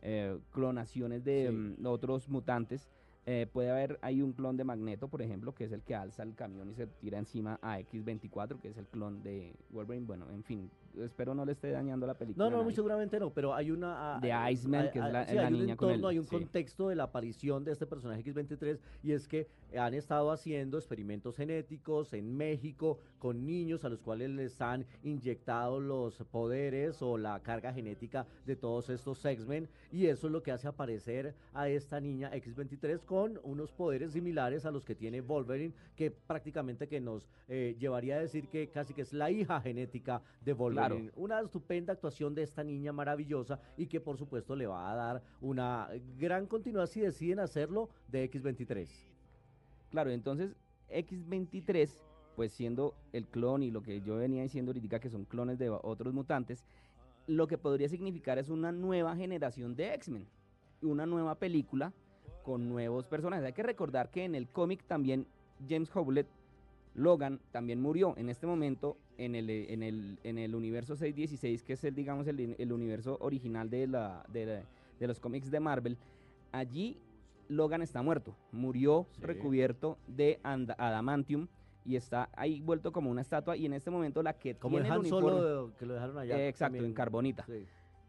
eh, 0.00 0.38
clonaciones 0.52 1.22
de 1.24 1.48
Sí. 1.50 1.82
mm, 1.82 1.86
otros 1.86 2.28
mutantes. 2.28 2.88
Eh, 3.28 3.48
puede 3.52 3.70
haber 3.70 3.98
hay 4.02 4.22
un 4.22 4.32
clon 4.32 4.56
de 4.56 4.62
Magneto, 4.62 5.08
por 5.08 5.20
ejemplo, 5.20 5.52
que 5.52 5.64
es 5.64 5.72
el 5.72 5.82
que 5.82 5.96
alza 5.96 6.22
el 6.22 6.36
camión 6.36 6.70
y 6.70 6.74
se 6.74 6.86
tira 6.86 7.18
encima 7.18 7.58
a 7.60 7.80
X24, 7.80 8.60
que 8.60 8.68
es 8.68 8.76
el 8.76 8.86
clon 8.86 9.20
de 9.24 9.52
Wolverine. 9.70 10.06
Bueno, 10.06 10.26
en 10.30 10.44
fin, 10.44 10.70
espero 10.96 11.34
no 11.34 11.44
le 11.44 11.50
esté 11.52 11.72
dañando 11.72 12.06
la 12.06 12.14
película. 12.14 12.48
No, 12.48 12.54
a 12.54 12.58
no, 12.58 12.62
muy 12.62 12.72
seguramente 12.72 13.18
no, 13.18 13.30
pero 13.30 13.52
hay 13.52 13.72
una... 13.72 14.16
ah, 14.16 14.20
De 14.20 14.30
ah, 14.32 14.48
Iceman, 14.52 14.86
ah, 14.86 14.90
que 14.92 14.98
es 15.00 15.04
la- 15.12 15.24
sí, 15.26 15.34
la 15.34 15.46
hay 15.48 15.52
un 15.54 15.60
niña 15.60 15.76
con 15.76 15.88
entorno, 15.90 16.08
el- 16.08 16.14
hay 16.14 16.18
un 16.20 16.24
sí. 16.26 16.30
contexto 16.30 16.88
de 16.88 16.94
la 16.94 17.02
aparición 17.02 17.64
de 17.64 17.72
este 17.72 17.84
personaje 17.84 18.20
X-23 18.20 18.78
y 19.02 19.10
es 19.10 19.26
que 19.26 19.48
han 19.76 19.94
estado 19.94 20.30
haciendo 20.30 20.78
experimentos 20.78 21.36
genéticos 21.36 22.12
en 22.12 22.36
México 22.36 23.00
con 23.18 23.44
niños 23.44 23.84
a 23.84 23.88
los 23.88 24.00
cuales 24.02 24.30
les 24.30 24.60
han 24.60 24.86
inyectado 25.02 25.80
los 25.80 26.14
poderes 26.30 27.02
o 27.02 27.18
la 27.18 27.40
carga 27.40 27.72
genética 27.72 28.24
de 28.46 28.54
todos 28.54 28.88
estos 28.88 29.24
X-Men 29.24 29.68
y 29.90 30.06
eso 30.06 30.28
es 30.28 30.32
lo 30.32 30.44
que 30.44 30.52
hace 30.52 30.68
aparecer 30.68 31.34
a 31.52 31.68
esta 31.68 31.98
niña 32.00 32.30
X-23 32.32 33.00
con 33.04 33.15
con 33.16 33.40
unos 33.44 33.72
poderes 33.72 34.12
similares 34.12 34.66
a 34.66 34.70
los 34.70 34.84
que 34.84 34.94
tiene 34.94 35.22
Wolverine, 35.22 35.72
que 35.96 36.10
prácticamente 36.10 36.86
que 36.86 37.00
nos 37.00 37.30
eh, 37.48 37.74
llevaría 37.78 38.16
a 38.16 38.20
decir 38.20 38.46
que 38.48 38.68
casi 38.68 38.92
que 38.92 39.00
es 39.00 39.14
la 39.14 39.30
hija 39.30 39.58
genética 39.62 40.20
de 40.42 40.52
Wolverine. 40.52 41.10
Una 41.16 41.40
estupenda 41.40 41.94
actuación 41.94 42.34
de 42.34 42.42
esta 42.42 42.62
niña 42.62 42.92
maravillosa 42.92 43.58
y 43.78 43.86
que 43.86 44.02
por 44.02 44.18
supuesto 44.18 44.54
le 44.54 44.66
va 44.66 44.92
a 44.92 44.94
dar 44.94 45.22
una 45.40 45.88
gran 46.18 46.46
continuidad 46.46 46.88
si 46.88 47.00
deciden 47.00 47.38
hacerlo 47.38 47.88
de 48.06 48.30
X23. 48.30 48.86
Claro, 49.88 50.10
entonces 50.10 50.54
X23, 50.90 51.88
pues 52.36 52.52
siendo 52.52 52.92
el 53.14 53.26
clon 53.28 53.62
y 53.62 53.70
lo 53.70 53.80
que 53.80 54.02
yo 54.02 54.16
venía 54.16 54.42
diciendo 54.42 54.72
ahorita 54.72 55.00
que 55.00 55.08
son 55.08 55.24
clones 55.24 55.58
de 55.58 55.70
otros 55.70 56.12
mutantes, 56.12 56.66
lo 57.26 57.46
que 57.46 57.56
podría 57.56 57.88
significar 57.88 58.36
es 58.38 58.50
una 58.50 58.72
nueva 58.72 59.16
generación 59.16 59.74
de 59.74 59.94
X-Men, 59.94 60.28
una 60.82 61.06
nueva 61.06 61.36
película 61.36 61.94
con 62.46 62.68
nuevos 62.68 63.08
personajes. 63.08 63.44
Hay 63.44 63.52
que 63.52 63.64
recordar 63.64 64.08
que 64.08 64.24
en 64.24 64.36
el 64.36 64.46
cómic 64.46 64.84
también 64.86 65.26
James 65.68 65.90
Howlett, 65.92 66.28
Logan, 66.94 67.40
también 67.50 67.82
murió 67.82 68.14
en 68.16 68.28
este 68.28 68.46
momento 68.46 68.96
en 69.18 69.34
el, 69.34 69.50
en 69.50 69.82
el, 69.82 70.20
en 70.22 70.38
el 70.38 70.54
universo 70.54 70.94
616, 70.94 71.64
que 71.64 71.72
es 71.72 71.82
el, 71.82 71.96
digamos, 71.96 72.28
el, 72.28 72.72
universo 72.72 73.18
original 73.20 73.68
de, 73.68 73.88
la, 73.88 74.24
de, 74.32 74.62
los 75.00 75.18
cómics 75.18 75.50
de 75.50 75.58
Marvel. 75.58 75.98
Allí 76.52 76.96
Logan 77.48 77.82
está 77.82 78.00
muerto, 78.00 78.36
murió 78.52 79.08
recubierto 79.20 79.98
de 80.06 80.38
adamantium 80.44 81.48
y 81.84 81.96
está 81.96 82.28
ahí 82.32 82.60
vuelto 82.60 82.92
como 82.92 83.10
una 83.10 83.22
estatua 83.22 83.56
y 83.56 83.66
en 83.66 83.72
este 83.72 83.90
momento 83.90 84.22
la 84.22 84.34
que 84.34 84.54
como 84.54 84.76
tiene 84.76 84.88
el, 84.88 84.94
Han 84.94 85.04
Solo 85.04 85.72
que 85.76 85.84
lo 85.84 85.94
dejaron 85.94 86.16
allá. 86.16 86.46
exacto, 86.46 86.84
en 86.84 86.94
carbonita. 86.94 87.44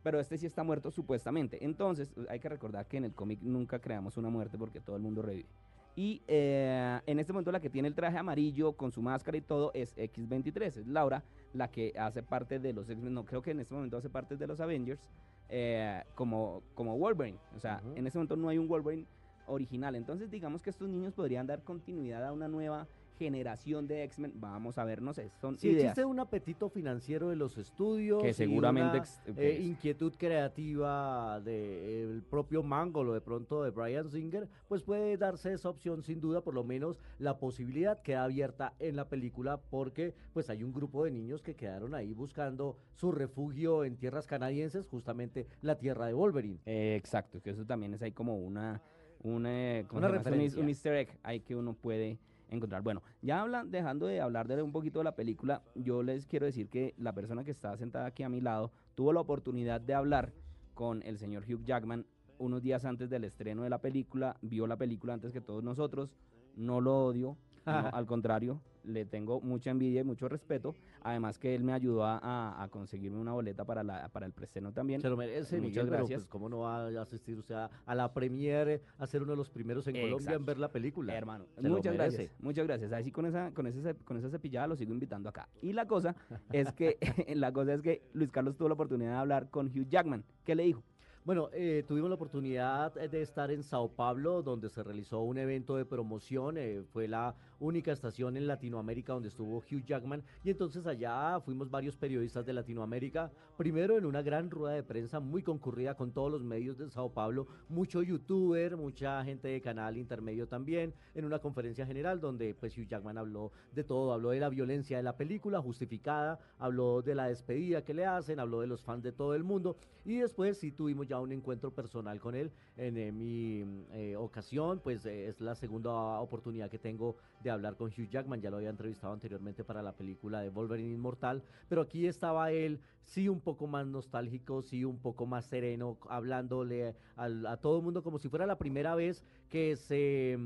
Pero 0.08 0.22
este 0.22 0.38
sí 0.38 0.46
está 0.46 0.64
muerto 0.64 0.90
supuestamente. 0.90 1.66
Entonces, 1.66 2.10
hay 2.30 2.40
que 2.40 2.48
recordar 2.48 2.88
que 2.88 2.96
en 2.96 3.04
el 3.04 3.14
cómic 3.14 3.42
nunca 3.42 3.80
creamos 3.80 4.16
una 4.16 4.30
muerte 4.30 4.58
porque 4.58 4.80
todo 4.80 4.96
el 4.96 5.02
mundo 5.02 5.22
revive. 5.22 5.50
Y 5.98 6.22
eh, 6.30 7.02
en 7.06 7.20
este 7.20 7.34
momento 7.34 7.52
la 7.52 7.60
que 7.60 7.70
tiene 7.70 7.90
el 7.90 7.94
traje 7.94 8.18
amarillo 8.18 8.72
con 8.72 8.94
su 8.94 9.02
máscara 9.02 9.38
y 9.38 9.42
todo 9.42 9.72
es 9.74 9.98
X23, 9.98 10.62
es 10.78 10.88
Laura, 10.88 11.26
la 11.52 11.70
que 11.70 11.94
hace 12.00 12.24
parte 12.24 12.58
de 12.58 12.72
los 12.72 12.90
X-Men, 12.90 13.14
no 13.14 13.26
creo 13.26 13.42
que 13.42 13.52
en 13.52 13.60
este 13.60 13.74
momento 13.74 13.98
hace 13.98 14.10
parte 14.10 14.38
de 14.38 14.48
los 14.48 14.62
Avengers, 14.62 15.10
eh, 15.50 16.02
como, 16.16 16.64
como 16.74 16.98
Wolverine. 16.98 17.38
O 17.58 17.60
sea, 17.60 17.82
en 17.94 18.08
este 18.08 18.18
momento 18.18 18.38
no 18.38 18.48
hay 18.48 18.60
un 18.60 18.70
Wolverine 18.70 19.06
original. 19.48 19.94
Entonces 19.98 20.32
digamos 20.32 20.62
que 20.62 20.70
estos 20.70 20.88
niños 20.88 21.14
podrían 21.16 21.48
dar 21.48 21.64
continuidad 21.64 22.26
a 22.26 22.32
una 22.32 22.48
nueva 22.48 22.88
generación 23.18 23.88
de 23.88 24.04
X-Men, 24.04 24.34
vamos 24.36 24.78
a 24.78 24.86
ver, 24.86 25.02
no 25.02 25.14
sé, 25.14 25.32
son 25.42 25.58
si 25.58 25.70
existe 25.70 26.06
un 26.06 26.20
apetito 26.20 26.70
financiero 26.70 27.30
de 27.30 27.36
los 27.36 27.58
estudios, 27.58 28.22
que 28.22 28.34
seguramente 28.34 29.02
eh, 29.36 29.60
inquietud 29.62 30.14
creativa 30.18 31.42
del 31.42 32.24
propio 32.30 32.64
Mangold 32.64 33.10
o 33.10 33.14
de 33.14 33.22
pronto 33.22 33.64
de 33.64 33.72
Brian 33.72 34.10
Singer, 34.10 34.48
pues 34.68 34.84
puede 34.84 35.18
darse 35.18 35.54
esa 35.54 35.70
opción 35.70 36.04
sin 36.04 36.22
duda, 36.22 36.42
por 36.42 36.54
lo 36.54 36.64
menos 36.64 37.00
la 37.20 37.38
posibilidad 37.40 38.02
queda 38.02 38.24
abierta 38.24 38.74
en 38.80 38.96
la 38.96 39.10
película 39.10 39.58
porque 39.58 40.14
pues 40.34 40.50
hay 40.50 40.64
un 40.64 40.72
grupo 40.72 41.04
de 41.04 41.12
niños 41.12 41.42
que 41.42 41.56
quedaron 41.56 41.96
ahí 41.96 42.14
buscando 42.14 42.78
su 42.94 43.12
refugio 43.12 43.84
en 43.84 43.98
tierras 43.98 44.28
canadienses, 44.28 44.88
justamente 44.88 45.48
la 45.62 45.78
tierra 45.78 46.06
de 46.06 46.14
Wolverine. 46.14 46.60
Eh, 46.66 46.96
exacto, 46.96 47.42
que 47.42 47.50
eso 47.50 47.66
también 47.66 47.94
es 47.94 48.02
ahí 48.02 48.12
como 48.12 48.38
una 48.38 48.82
una, 49.24 49.84
una 49.92 50.08
referencia. 50.08 50.62
un 50.62 50.70
easter 50.70 50.94
egg 50.94 51.10
ahí 51.24 51.40
que 51.40 51.56
uno 51.56 51.74
puede 51.74 52.20
encontrar. 52.50 52.82
Bueno, 52.82 53.02
ya 53.22 53.42
hablan, 53.42 53.72
dejando 53.72 54.08
de 54.08 54.22
hablar 54.22 54.48
de 54.48 54.62
un 54.62 54.72
poquito 54.72 55.00
de 55.00 55.06
la 55.06 55.16
película, 55.16 55.64
yo 55.76 56.04
les 56.04 56.26
quiero 56.26 56.46
decir 56.46 56.70
que 56.70 56.94
la 56.98 57.14
persona 57.14 57.44
que 57.44 57.52
está 57.52 57.76
sentada 57.78 58.06
aquí 58.06 58.24
a 58.24 58.30
mi 58.30 58.42
lado 58.42 58.72
tuvo 58.96 59.14
la 59.14 59.22
oportunidad 59.22 59.82
de 59.82 59.94
hablar 59.94 60.34
con 60.74 61.02
el 61.04 61.18
señor 61.18 61.44
Hugh 61.44 61.64
Jackman 61.66 62.06
unos 62.40 62.62
días 62.62 62.86
antes 62.86 63.10
del 63.10 63.24
estreno 63.24 63.64
de 63.64 63.70
la 63.70 63.80
película, 63.80 64.38
vio 64.42 64.68
la 64.68 64.78
película 64.78 65.14
antes 65.14 65.32
que 65.32 65.42
todos 65.42 65.64
nosotros, 65.64 66.16
no 66.56 66.82
lo 66.82 67.06
odio, 67.06 67.38
al 67.66 68.06
contrario, 68.06 68.62
le 68.88 69.06
tengo 69.06 69.42
mucha 69.42 69.72
envidia 69.72 70.02
y 70.02 70.04
mucho 70.04 70.28
respeto. 70.28 70.76
Además 71.02 71.38
que 71.38 71.54
él 71.56 71.64
me 71.64 71.74
ayudó 71.74 72.06
a, 72.06 72.68
conseguirme 72.72 73.18
una 73.18 73.34
boleta 73.34 73.66
para, 73.66 73.84
la, 73.84 74.10
para 74.10 74.26
el 74.26 74.34
preestreno 74.34 74.72
también. 74.72 75.02
Se 75.02 75.10
lo 75.10 75.18
merece, 75.18 75.60
Muchas 75.62 75.86
gracias. 75.86 76.22
Pues, 76.22 76.28
¿Cómo 76.28 76.50
no 76.50 76.60
va 76.60 76.88
a 76.88 77.02
asistir 77.02 77.38
usted 77.38 77.56
a, 77.56 77.96
la 77.96 78.14
premiere, 78.14 78.82
a 78.98 79.08
ser 79.08 79.22
uno 79.22 79.32
de 79.32 79.38
los 79.38 79.50
primeros 79.50 79.88
en 79.88 80.02
Colombia 80.02 80.34
en 80.34 80.46
ver 80.46 80.58
la 80.58 80.70
película? 80.70 81.16
Hermano, 81.16 81.46
muchas 81.62 81.94
gracias. 81.94 82.32
Muchas 82.40 82.66
gracias. 82.68 82.92
Así 82.92 83.12
con 83.12 83.26
esa, 83.26 83.52
con, 83.54 83.68
esa, 83.68 83.94
con 83.94 84.18
esa 84.18 84.30
cepillada 84.30 84.68
lo 84.68 84.76
sigo 84.76 84.94
invitando 84.94 85.30
acá. 85.30 85.48
Y 85.62 85.74
la 85.74 85.88
cosa 85.88 86.16
es 86.52 86.72
que, 86.74 86.98
la 87.36 87.52
cosa 87.52 87.74
es 87.74 87.82
que 87.82 88.02
Luis 88.14 88.32
Carlos 88.32 88.56
tuvo 88.56 88.70
la 88.70 88.74
oportunidad 88.76 89.12
de 89.12 89.18
hablar 89.18 89.50
con 89.50 89.68
Hugh 89.68 89.88
Jackman. 89.90 90.24
¿Qué 90.46 90.56
le 90.56 90.64
dijo? 90.64 90.84
Bueno, 91.28 91.50
eh, 91.52 91.84
tuvimos 91.86 92.10
la 92.10 92.16
oportunidad 92.16 92.94
de 92.94 93.22
estar 93.22 93.52
en 93.52 93.62
Sao 93.62 93.90
Paulo, 93.90 94.42
donde 94.42 94.70
se 94.70 94.82
realizó 94.82 95.20
un 95.24 95.38
evento 95.38 95.76
de 95.76 95.84
promoción. 95.84 96.58
Eh, 96.58 96.84
fue 96.94 97.10
la 97.10 97.36
única 97.60 97.92
estación 97.92 98.38
en 98.38 98.48
Latinoamérica 98.48 99.14
donde 99.14 99.30
estuvo 99.30 99.58
Hugh 99.58 99.86
Jackman. 99.86 100.24
Y 100.44 100.50
entonces 100.50 100.86
allá 100.86 101.40
fuimos 101.42 101.70
varios 101.70 101.96
periodistas 101.96 102.46
de 102.46 102.54
Latinoamérica. 102.54 103.32
Primero 103.58 103.98
en 103.98 104.06
una 104.06 104.22
gran 104.22 104.50
rueda 104.50 104.76
de 104.76 104.84
prensa 104.84 105.20
muy 105.20 105.44
concurrida 105.44 105.96
con 105.96 106.12
todos 106.12 106.32
los 106.32 106.44
medios 106.44 106.78
de 106.78 106.90
Sao 106.90 107.12
Paulo. 107.12 107.48
Mucho 107.70 108.04
youtuber, 108.04 108.78
mucha 108.78 109.24
gente 109.24 109.48
de 109.48 109.62
canal 109.62 109.98
intermedio 109.98 110.48
también. 110.48 110.94
En 111.16 111.26
una 111.26 111.40
conferencia 111.40 111.86
general 111.86 112.20
donde 112.20 112.54
pues 112.54 112.78
Hugh 112.78 112.88
Jackman 112.88 113.18
habló 113.18 113.52
de 113.74 113.84
todo. 113.84 114.14
Habló 114.14 114.30
de 114.30 114.40
la 114.40 114.50
violencia 114.50 114.98
de 114.98 115.04
la 115.04 115.18
película 115.18 115.62
justificada. 115.62 116.40
Habló 116.60 117.02
de 117.02 117.16
la 117.16 117.28
despedida 117.28 117.84
que 117.84 117.94
le 117.94 118.06
hacen. 118.06 118.40
Habló 118.40 118.62
de 118.62 118.68
los 118.68 118.82
fans 118.82 119.04
de 119.04 119.12
todo 119.12 119.34
el 119.34 119.44
mundo. 119.44 119.78
Y 120.08 120.20
después 120.20 120.58
sí 120.58 120.72
tuvimos 120.72 121.06
ya 121.06 121.20
un 121.20 121.34
encuentro 121.34 121.72
personal 121.72 122.22
con 122.22 122.34
él 122.34 122.50
en 122.78 122.98
eh, 122.98 123.12
mi 123.12 123.84
eh, 123.92 124.16
ocasión, 124.16 124.80
pues 124.80 125.06
eh, 125.06 125.28
es 125.28 125.42
la 125.42 125.54
segunda 125.54 126.22
oportunidad 126.22 126.70
que 126.70 126.80
tengo 126.80 127.18
de 127.44 127.47
hablar 127.54 127.76
con 127.76 127.88
Hugh 127.90 128.10
Jackman, 128.10 128.42
ya 128.42 128.50
lo 128.50 128.58
había 128.58 128.70
entrevistado 128.70 129.14
anteriormente 129.14 129.64
para 129.64 129.82
la 129.82 129.94
película 129.94 130.42
de 130.42 130.50
Wolverine 130.50 130.94
Inmortal, 130.94 131.44
pero 131.70 131.82
aquí 131.82 132.08
estaba 132.08 132.52
él, 132.52 132.80
sí 133.06 133.30
un 133.30 133.42
poco 133.42 133.68
más 133.68 133.88
nostálgico, 133.88 134.62
sí 134.62 134.84
un 134.86 135.00
poco 135.00 135.26
más 135.26 135.46
sereno, 135.46 135.98
hablándole 136.10 136.96
a 137.16 137.58
todo 137.58 137.78
el 137.78 137.84
mundo 137.84 138.04
como 138.04 138.20
si 138.20 138.30
fuera 138.30 138.46
la 138.46 138.58
primera 138.58 138.96
vez 138.96 139.24
que 139.50 139.76
se 139.76 140.38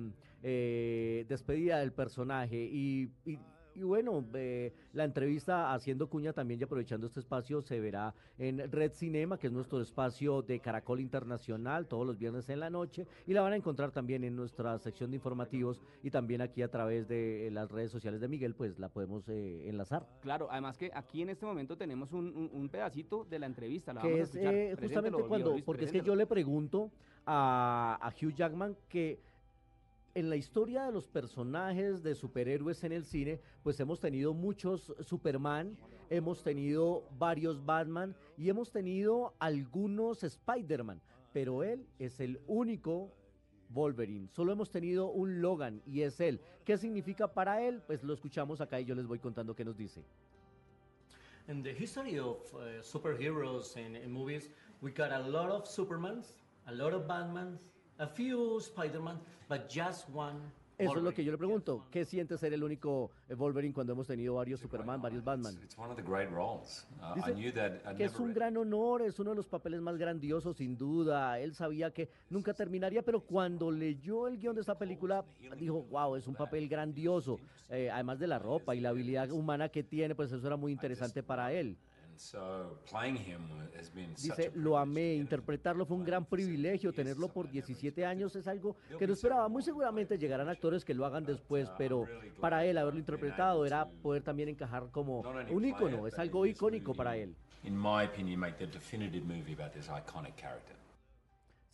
despedía 1.27 1.77
del 1.77 1.93
personaje 1.93 2.57
y 2.57 3.11
bueno, 3.75 4.25
eh, 4.33 4.73
la 4.93 5.03
entrevista 5.03 5.73
haciendo 5.73 6.09
cuña 6.09 6.33
también 6.33 6.59
y 6.59 6.63
aprovechando 6.63 7.07
este 7.07 7.19
espacio 7.19 7.61
se 7.61 7.79
verá 7.79 8.13
en 8.37 8.71
Red 8.71 8.93
Cinema, 8.93 9.37
que 9.37 9.47
es 9.47 9.53
nuestro 9.53 9.81
espacio 9.81 10.41
de 10.41 10.59
Caracol 10.59 10.99
Internacional, 10.99 11.87
todos 11.87 12.05
los 12.05 12.17
viernes 12.17 12.49
en 12.49 12.59
la 12.59 12.69
noche, 12.69 13.07
y 13.27 13.33
la 13.33 13.41
van 13.41 13.53
a 13.53 13.55
encontrar 13.55 13.91
también 13.91 14.23
en 14.23 14.35
nuestra 14.35 14.77
sección 14.79 15.11
de 15.11 15.17
informativos 15.17 15.81
y 16.03 16.11
también 16.11 16.41
aquí 16.41 16.61
a 16.61 16.69
través 16.69 17.07
de 17.07 17.49
las 17.51 17.71
redes 17.71 17.91
sociales 17.91 18.21
de 18.21 18.27
Miguel, 18.27 18.55
pues 18.55 18.79
la 18.79 18.89
podemos 18.89 19.27
eh, 19.29 19.69
enlazar. 19.69 20.07
Claro, 20.21 20.47
además 20.51 20.77
que 20.77 20.91
aquí 20.93 21.21
en 21.21 21.29
este 21.29 21.45
momento 21.45 21.77
tenemos 21.77 22.11
un, 22.13 22.69
pedacito 22.71 23.25
de 23.29 23.39
la 23.39 23.47
entrevista, 23.47 23.93
la 23.93 24.01
que 24.01 24.11
vamos 24.11 24.29
es, 24.29 24.35
a 24.35 24.39
escuchar. 24.39 24.53
Eh, 24.53 24.75
justamente 24.79 25.23
cuando, 25.27 25.55
porque 25.65 25.85
es 25.85 25.91
que 25.91 26.01
yo 26.01 26.15
le 26.15 26.25
pregunto 26.25 26.91
a, 27.25 27.97
a 28.01 28.09
Hugh 28.09 28.33
Jackman 28.33 28.75
que 28.87 29.19
en 30.13 30.29
la 30.29 30.35
historia 30.35 30.85
de 30.85 30.91
los 30.91 31.07
personajes 31.07 32.03
de 32.03 32.15
superhéroes 32.15 32.83
en 32.83 32.91
el 32.91 33.05
cine, 33.05 33.39
pues 33.63 33.79
hemos 33.79 33.99
tenido 33.99 34.33
muchos 34.33 34.93
Superman, 35.01 35.77
hemos 36.09 36.43
tenido 36.43 37.07
varios 37.17 37.65
Batman 37.65 38.15
y 38.37 38.49
hemos 38.49 38.71
tenido 38.71 39.33
algunos 39.39 40.23
Spider-Man, 40.23 41.01
pero 41.33 41.63
él 41.63 41.85
es 41.99 42.19
el 42.19 42.39
único 42.47 43.13
Wolverine. 43.69 44.27
Solo 44.33 44.51
hemos 44.51 44.69
tenido 44.69 45.11
un 45.11 45.41
Logan 45.41 45.81
y 45.85 46.01
es 46.01 46.19
él. 46.19 46.41
¿Qué 46.65 46.77
significa 46.77 47.33
para 47.33 47.61
él? 47.65 47.81
Pues 47.87 48.03
lo 48.03 48.13
escuchamos 48.13 48.59
acá 48.59 48.79
y 48.79 48.85
yo 48.85 48.95
les 48.95 49.07
voy 49.07 49.19
contando 49.19 49.55
qué 49.55 49.63
nos 49.63 49.77
dice. 49.77 50.03
In 51.47 51.63
the 51.63 51.71
history 51.71 52.19
of 52.19 52.37
uh, 52.53 52.81
superheroes 52.83 53.75
in, 53.75 54.11
movies, 54.11 54.49
we 54.81 54.91
got 54.91 55.11
a 55.11 55.19
lot 55.19 55.49
of 55.49 55.65
Supermans, 55.65 56.33
a 56.67 56.71
lot 56.71 56.93
of 56.93 57.07
Batmans, 57.07 57.70
a 58.01 58.07
few 58.07 58.59
Spider-Man, 58.59 59.19
but 59.47 59.69
just 59.69 60.09
one 60.09 60.41
eso 60.81 60.97
es 60.97 61.03
lo 61.03 61.13
que 61.13 61.23
yo 61.23 61.31
le 61.31 61.37
pregunto. 61.37 61.85
¿Qué 61.91 62.05
siente 62.05 62.37
ser 62.37 62.53
el 62.53 62.63
único 62.63 63.11
Wolverine 63.37 63.73
cuando 63.73 63.93
hemos 63.93 64.07
tenido 64.07 64.33
varios 64.35 64.59
Superman, 64.59 64.99
varios 64.99 65.23
Batman? 65.23 65.55
Uh, 65.77 65.95
que 67.95 68.05
es 68.05 68.17
un 68.17 68.33
gran 68.33 68.57
honor, 68.57 69.03
es 69.03 69.19
uno 69.19 69.29
de 69.29 69.35
los 69.35 69.47
papeles 69.47 69.79
más 69.79 69.97
grandiosos, 69.97 70.57
sin 70.57 70.77
duda. 70.77 71.39
Él 71.39 71.53
sabía 71.53 71.91
que 71.91 72.09
nunca 72.31 72.55
terminaría, 72.55 73.03
pero 73.03 73.21
cuando 73.21 73.69
leyó 73.69 74.27
el 74.27 74.39
guion 74.39 74.55
de 74.55 74.61
esta 74.61 74.77
película, 74.77 75.23
dijo, 75.55 75.83
wow, 75.83 76.15
es 76.15 76.27
un 76.27 76.33
papel 76.33 76.67
grandioso. 76.67 77.39
Eh, 77.69 77.91
además 77.91 78.17
de 78.17 78.27
la 78.27 78.39
ropa 78.39 78.73
y 78.75 78.79
la 78.79 78.89
habilidad 78.89 79.29
humana 79.31 79.69
que 79.69 79.83
tiene, 79.83 80.15
pues 80.15 80.31
eso 80.31 80.47
era 80.47 80.57
muy 80.57 80.71
interesante 80.71 81.21
para 81.21 81.53
él. 81.53 81.77
Dice, 84.21 84.51
lo 84.55 84.77
amé, 84.77 85.15
interpretarlo 85.15 85.85
fue 85.85 85.97
un 85.97 86.05
gran 86.05 86.25
privilegio, 86.25 86.93
tenerlo 86.93 87.27
por 87.29 87.49
17 87.49 88.05
años 88.05 88.35
es 88.35 88.47
algo 88.47 88.75
que 88.99 89.07
no 89.07 89.13
esperaba. 89.13 89.49
Muy 89.49 89.63
seguramente 89.63 90.17
llegarán 90.17 90.47
actores 90.47 90.85
que 90.85 90.93
lo 90.93 91.05
hagan 91.05 91.25
después, 91.25 91.69
uh, 91.69 91.73
pero 91.77 92.05
para 92.39 92.63
él 92.65 92.77
haberlo 92.77 92.99
interpretado 92.99 93.65
era 93.65 93.87
poder 93.87 94.21
también 94.23 94.49
encajar 94.49 94.89
como 94.91 95.21
un 95.49 95.65
ícono, 95.65 96.07
es 96.07 96.17
algo 96.19 96.45
icónico 96.45 96.93
para 96.93 97.17
él. 97.17 97.35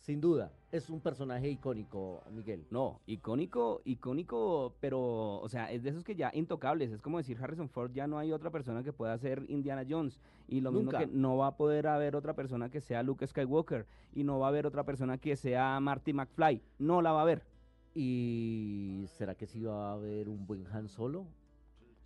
Sin 0.08 0.22
duda. 0.22 0.50
Es 0.72 0.88
un 0.88 1.00
personaje 1.00 1.50
icónico, 1.50 2.22
Miguel. 2.32 2.66
No, 2.70 2.98
icónico, 3.04 3.82
icónico, 3.84 4.72
pero, 4.80 5.38
o 5.38 5.48
sea, 5.50 5.70
es 5.70 5.82
de 5.82 5.90
esos 5.90 6.02
que 6.02 6.16
ya 6.16 6.30
intocables. 6.32 6.90
Es 6.92 7.02
como 7.02 7.18
decir 7.18 7.36
Harrison 7.38 7.68
Ford, 7.68 7.92
ya 7.92 8.06
no 8.06 8.18
hay 8.18 8.32
otra 8.32 8.50
persona 8.50 8.82
que 8.82 8.94
pueda 8.94 9.18
ser 9.18 9.44
Indiana 9.48 9.84
Jones. 9.86 10.18
Y 10.46 10.62
lo 10.62 10.72
mismo 10.72 10.92
que 10.92 11.06
no 11.08 11.36
va 11.36 11.48
a 11.48 11.56
poder 11.58 11.86
haber 11.88 12.16
otra 12.16 12.32
persona 12.34 12.70
que 12.70 12.80
sea 12.80 13.02
Luke 13.02 13.26
Skywalker. 13.26 13.84
Y 14.14 14.24
no 14.24 14.38
va 14.38 14.46
a 14.46 14.48
haber 14.48 14.66
otra 14.66 14.82
persona 14.84 15.18
que 15.18 15.36
sea 15.36 15.78
Marty 15.78 16.14
McFly. 16.14 16.62
No 16.78 17.02
la 17.02 17.12
va 17.12 17.18
a 17.18 17.22
haber. 17.24 17.42
¿Y 17.94 19.04
será 19.08 19.34
que 19.34 19.46
sí 19.46 19.60
va 19.62 19.90
a 19.90 19.92
haber 19.92 20.30
un 20.30 20.46
buen 20.46 20.66
Han 20.68 20.88
Solo? 20.88 21.26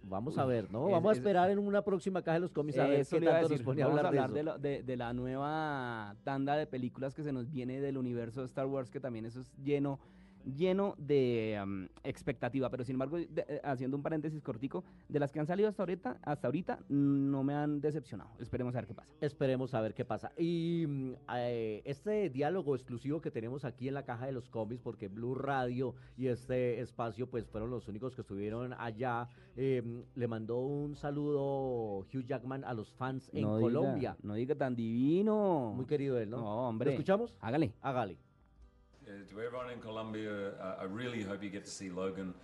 Vamos 0.04 0.36
a 0.38 0.44
ver, 0.44 0.70
¿no? 0.70 0.86
es- 0.88 0.92
Vamos 0.92 1.08
a 1.10 1.12
es- 1.12 1.18
esperar 1.18 1.50
en 1.50 1.58
una 1.58 1.82
próxima 1.82 2.22
caja 2.22 2.34
de 2.34 2.40
los 2.40 2.52
cómics 2.52 2.78
a 2.78 2.86
ver 2.86 3.06
qué 3.06 3.16
a 3.16 3.20
tanto 3.20 3.40
nos 3.42 3.50
decir. 3.50 3.64
pone 3.64 3.82
a 3.82 3.86
Vamos 3.86 3.98
hablar, 3.98 4.04
a 4.04 4.24
hablar 4.24 4.28
de 4.30 4.34
de, 4.34 4.40
eso. 4.40 4.52
lo- 4.52 4.58
de- 4.58 4.82
de 4.82 4.96
la 4.96 5.12
nueva 5.12 6.16
tanda 6.24 6.56
de 6.56 6.66
películas 6.66 7.14
que 7.14 7.22
se 7.22 7.32
nos 7.32 7.50
viene 7.50 7.80
del 7.80 7.96
universo 7.96 8.40
de 8.40 8.46
Star 8.46 8.66
Wars, 8.66 8.90
que 8.90 9.00
también 9.00 9.24
eso 9.26 9.40
es 9.40 9.52
lleno, 9.64 9.98
lleno 10.44 10.94
de 10.98 11.88
expectativa. 12.04 12.70
Pero 12.70 12.84
sin 12.84 12.94
embargo, 12.94 13.16
de- 13.18 13.44
eh, 13.48 13.60
haciendo 13.64 13.96
un 13.96 14.02
paréntesis 14.02 14.42
cortico, 14.42 14.84
de 15.08 15.18
las 15.18 15.32
que 15.32 15.40
han 15.40 15.46
salido 15.46 15.68
hasta 15.68 15.82
ahorita, 15.82 16.18
hasta 16.22 16.48
ahorita 16.48 16.80
no 16.88 17.42
me 17.44 17.54
han 17.54 17.80
decepcionado. 17.80 18.30
Esperemos 18.38 18.74
a 18.74 18.78
ver 18.78 18.86
qué 18.86 18.94
pasa. 18.94 19.10
Esperemos 19.20 19.74
a 19.74 19.80
ver 19.80 19.94
qué 19.94 20.04
pasa. 20.04 20.32
Y 20.38 20.84
mm, 20.88 21.12
eh, 21.36 21.82
este 21.84 22.30
diálogo 22.30 22.74
exclusivo 22.74 23.20
que 23.20 23.30
tenemos 23.30 23.64
aquí 23.64 23.88
en 23.88 23.94
la 23.94 24.04
caja 24.04 24.26
de 24.26 24.32
los 24.32 24.48
cómics, 24.48 24.80
porque 24.82 25.08
Blue 25.08 25.34
Radio 25.34 25.94
y 26.16 26.26
este 26.28 26.80
espacio 26.80 27.28
pues 27.28 27.46
fueron 27.46 27.70
los 27.70 27.88
únicos 27.88 28.14
que 28.14 28.20
estuvieron 28.22 28.72
allá, 28.74 29.28
eh, 29.56 29.82
le 30.14 30.28
mandó 30.28 30.58
un 30.60 30.94
saludo 30.96 32.00
Hugh 32.00 32.24
Jackman 32.26 32.64
a 32.64 32.74
los 32.74 32.92
fans 32.92 33.28
en 33.32 33.44
diga- 33.44 33.60
Colombia. 33.60 34.16
no 34.22 34.34
diga 34.34 34.54
tan 34.54 34.74
divino. 34.76 35.72
Muy 35.74 35.86
querido 35.86 36.18
él, 36.18 36.30
¿no? 36.30 36.38
No, 36.38 36.68
hombre. 36.68 36.86
¿Lo 36.86 36.90
escuchamos? 36.92 37.34
Hágale. 37.40 37.72
Hágale. 37.80 38.16
To 39.04 39.40
everyone 39.40 39.72
in 39.72 39.80
Colombia, 39.80 40.54
I 40.80 40.84
really 40.84 41.22
hope 41.22 41.42
you 41.42 41.50
get 41.50 41.64
to 41.64 41.70
see 41.70 41.90
Logan. 41.90 42.34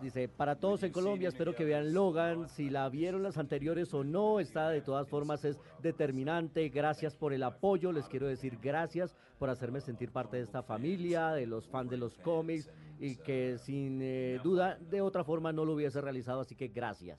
Dice, 0.00 0.28
para 0.28 0.56
todos 0.56 0.82
en 0.82 0.92
Colombia, 0.92 1.28
espero 1.28 1.54
que 1.54 1.64
vean 1.64 1.92
Logan. 1.92 2.48
Si 2.48 2.70
la 2.70 2.88
vieron 2.88 3.22
las 3.22 3.36
anteriores 3.36 3.92
o 3.94 4.04
no, 4.04 4.38
está 4.38 4.70
de 4.70 4.80
todas 4.80 5.08
formas 5.08 5.44
es 5.44 5.58
determinante. 5.82 6.68
Gracias 6.68 7.16
por 7.16 7.32
el 7.32 7.42
apoyo. 7.42 7.92
Les 7.92 8.08
quiero 8.08 8.26
decir 8.26 8.58
gracias 8.60 9.16
por 9.38 9.50
hacerme 9.50 9.80
sentir 9.80 10.12
parte 10.12 10.36
de 10.36 10.42
esta 10.42 10.62
familia, 10.62 11.30
de 11.30 11.46
los 11.46 11.68
fans 11.68 11.90
de 11.90 11.96
los 11.96 12.16
cómics 12.18 12.70
y 12.98 13.16
que 13.16 13.58
sin 13.58 14.00
eh, 14.02 14.40
duda 14.42 14.78
de 14.80 15.00
otra 15.00 15.24
forma 15.24 15.52
no 15.52 15.64
lo 15.64 15.74
hubiese 15.74 16.00
realizado. 16.00 16.40
Así 16.40 16.54
que 16.54 16.68
gracias. 16.68 17.18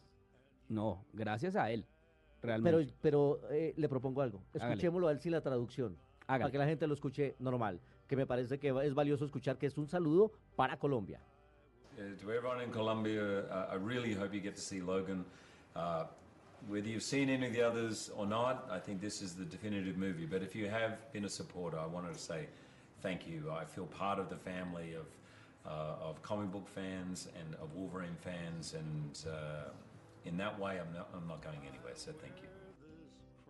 No, 0.70 1.06
gracias 1.14 1.56
a 1.56 1.72
él. 1.72 1.86
Realmente. 2.42 2.94
Pero, 3.02 3.40
pero 3.40 3.52
eh, 3.52 3.74
le 3.76 3.90
propongo 3.90 4.22
algo. 4.22 4.42
Hágale. 4.54 4.74
Escuchémoslo 4.74 5.08
a 5.08 5.12
él 5.12 5.20
sin 5.20 5.32
la 5.34 5.42
traducción. 5.42 5.98
Hágale. 6.28 6.44
Para 6.44 6.52
que 6.52 6.58
la 6.58 6.66
gente 6.66 6.88
lo 6.88 6.94
escuche 6.94 7.36
normal. 7.40 7.82
Que 8.08 8.16
me 8.16 8.26
parece 8.26 8.58
que 8.60 8.70
es 8.84 8.94
valioso 8.94 9.26
escuchar 9.26 9.58
que 9.58 9.68
es 9.68 9.78
un 9.78 9.88
saludo 9.88 10.32
para 10.56 10.78
Colombia. 10.78 11.20
uh, 11.98 12.22
to 12.22 12.32
everyone 12.32 12.62
in 12.62 12.72
Colombia, 12.72 13.44
uh, 13.50 13.68
I 13.72 13.76
really 13.76 14.14
hope 14.14 14.34
you 14.34 14.40
get 14.40 14.56
to 14.56 14.62
see 14.62 14.82
Logan. 14.82 15.26
Uh, 15.76 16.06
whether 16.68 16.88
you've 16.88 17.04
seen 17.04 17.30
any 17.30 17.48
of 17.48 17.54
the 17.54 17.62
others 17.62 18.12
or 18.16 18.26
not, 18.26 18.68
I 18.72 18.80
think 18.80 19.02
this 19.02 19.22
is 19.22 19.34
the 19.34 19.46
definitive 19.46 19.98
movie. 19.98 20.26
But 20.26 20.42
if 20.42 20.56
you 20.56 20.68
have 20.68 21.12
been 21.14 21.26
a 21.26 21.30
supporter, 21.30 21.78
I 21.78 21.86
wanted 21.86 22.14
to 22.14 22.20
say 22.20 22.48
thank 23.02 23.28
you. 23.28 23.52
I 23.52 23.66
feel 23.66 23.86
part 23.86 24.20
of 24.20 24.30
the 24.30 24.38
family 24.38 24.96
of, 24.96 25.06
uh, 25.66 26.10
of 26.10 26.22
comic 26.22 26.52
book 26.52 26.68
fans 26.68 27.28
and 27.40 27.56
of 27.56 27.74
Wolverine 27.76 28.18
fans, 28.22 28.74
and 28.74 29.20
uh, 29.28 29.70
in 30.26 30.38
that 30.38 30.60
way, 30.60 30.80
I'm 30.80 30.94
not, 30.94 31.10
I'm 31.16 31.28
not 31.28 31.42
going 31.42 31.60
anywhere. 31.62 31.94
So 31.96 32.12
thank 32.12 32.34
you. 32.42 32.57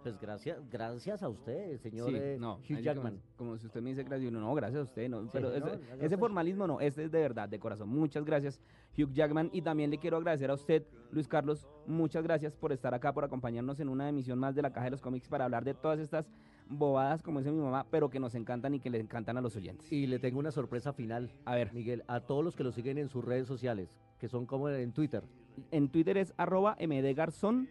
Pues 0.08 0.22
gracias, 0.22 0.58
gracias 0.70 1.22
a 1.22 1.28
usted, 1.28 1.78
señor 1.80 2.10
Sí, 2.10 2.16
eh, 2.16 2.38
no, 2.40 2.60
Hugh 2.60 2.80
Jackman. 2.80 3.16
Como, 3.36 3.50
como 3.50 3.58
si 3.58 3.66
usted 3.66 3.82
me 3.82 3.90
dice 3.90 4.04
gracias, 4.04 4.24
y 4.24 4.28
uno, 4.28 4.40
no, 4.40 4.56
gracias 4.56 4.80
a 4.80 4.84
usted, 4.84 5.10
no, 5.10 5.28
pero 5.34 5.50
no, 5.50 5.68
ese, 6.00 6.18
formalismo 6.18 6.66
no, 6.66 6.80
este 6.80 7.04
es 7.04 7.12
de 7.12 7.20
verdad, 7.20 7.50
de 7.50 7.60
corazón. 7.60 7.90
Muchas 7.90 8.24
gracias, 8.24 8.62
Hugh 8.98 9.12
Jackman, 9.12 9.50
y 9.52 9.62
también 9.62 9.92
le 9.92 9.98
quiero 9.98 10.16
agradecer 10.16 10.50
a 10.50 10.54
usted, 10.54 10.86
Luis 11.12 11.28
Carlos, 11.28 11.68
muchas 11.88 12.24
gracias 12.24 12.56
por 12.56 12.72
estar 12.72 12.94
acá, 12.94 13.14
por 13.14 13.26
acompañarnos 13.26 13.82
en 13.82 13.90
una 13.90 14.08
emisión 14.08 14.40
más 14.40 14.56
de 14.56 14.62
la 14.62 14.72
Caja 14.72 14.86
de 14.86 14.92
los 14.92 15.02
Cómics 15.02 15.28
para 15.28 15.44
hablar 15.44 15.66
de 15.66 15.74
todas 15.74 16.00
estas 16.00 16.32
bobadas, 16.70 17.22
como 17.22 17.40
dice 17.40 17.52
mi 17.52 17.62
mamá, 17.62 17.86
pero 17.92 18.10
que 18.10 18.22
nos 18.22 18.34
encantan 18.34 18.76
y 18.76 18.80
que 18.80 18.90
le 18.90 19.02
encantan 19.02 19.36
a 19.36 19.42
los 19.42 19.58
oyentes. 19.58 19.92
Y 19.92 20.08
le 20.08 20.20
tengo 20.20 20.40
una 20.40 20.52
sorpresa 20.52 20.94
final, 20.94 21.34
A 21.44 21.56
ver, 21.56 21.74
Miguel, 21.74 22.06
a 22.08 22.22
todos 22.22 22.46
los 22.46 22.56
que 22.56 22.64
lo 22.64 22.72
siguen 22.72 22.98
en 22.98 23.10
sus 23.10 23.26
redes 23.26 23.46
sociales, 23.46 23.94
que 24.20 24.30
son 24.30 24.46
como 24.46 24.70
en 24.70 24.94
Twitter. 24.94 25.26
en 25.72 25.90
Twitter 25.90 26.16
es 26.16 26.34
arroba 26.38 26.78
mdgarzón 26.80 27.68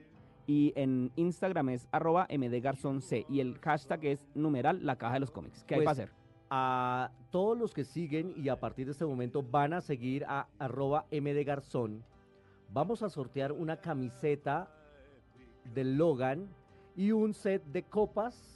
y 0.46 0.72
en 0.76 1.10
Instagram 1.16 1.70
es 1.70 1.88
arroba 1.90 2.26
mdgarzonc 2.30 3.02
y 3.28 3.40
el 3.40 3.58
hashtag 3.58 4.04
es 4.04 4.28
numeral 4.34 4.84
la 4.84 4.96
Caja 4.96 5.14
de 5.14 5.20
los 5.20 5.30
Cómics. 5.30 5.64
¿Qué 5.64 5.74
hay 5.74 5.78
Pues, 5.80 5.84
para 5.84 6.04
hacer? 6.04 6.10
A 6.48 7.10
todos 7.30 7.58
los 7.58 7.74
que 7.74 7.84
siguen 7.84 8.32
y 8.36 8.48
a 8.48 8.60
partir 8.60 8.86
de 8.86 8.92
este 8.92 9.04
momento 9.04 9.42
van 9.42 9.72
a 9.72 9.80
seguir 9.80 10.24
a 10.26 10.46
arroba 10.58 11.06
mdgarzón, 11.10 12.04
vamos 12.72 13.02
a 13.02 13.08
sortear 13.08 13.50
una 13.50 13.80
camiseta 13.80 14.70
de 15.74 15.84
Logan 15.84 16.48
y 16.94 17.10
un 17.10 17.34
set 17.34 17.64
de 17.64 17.82
copas 17.82 18.55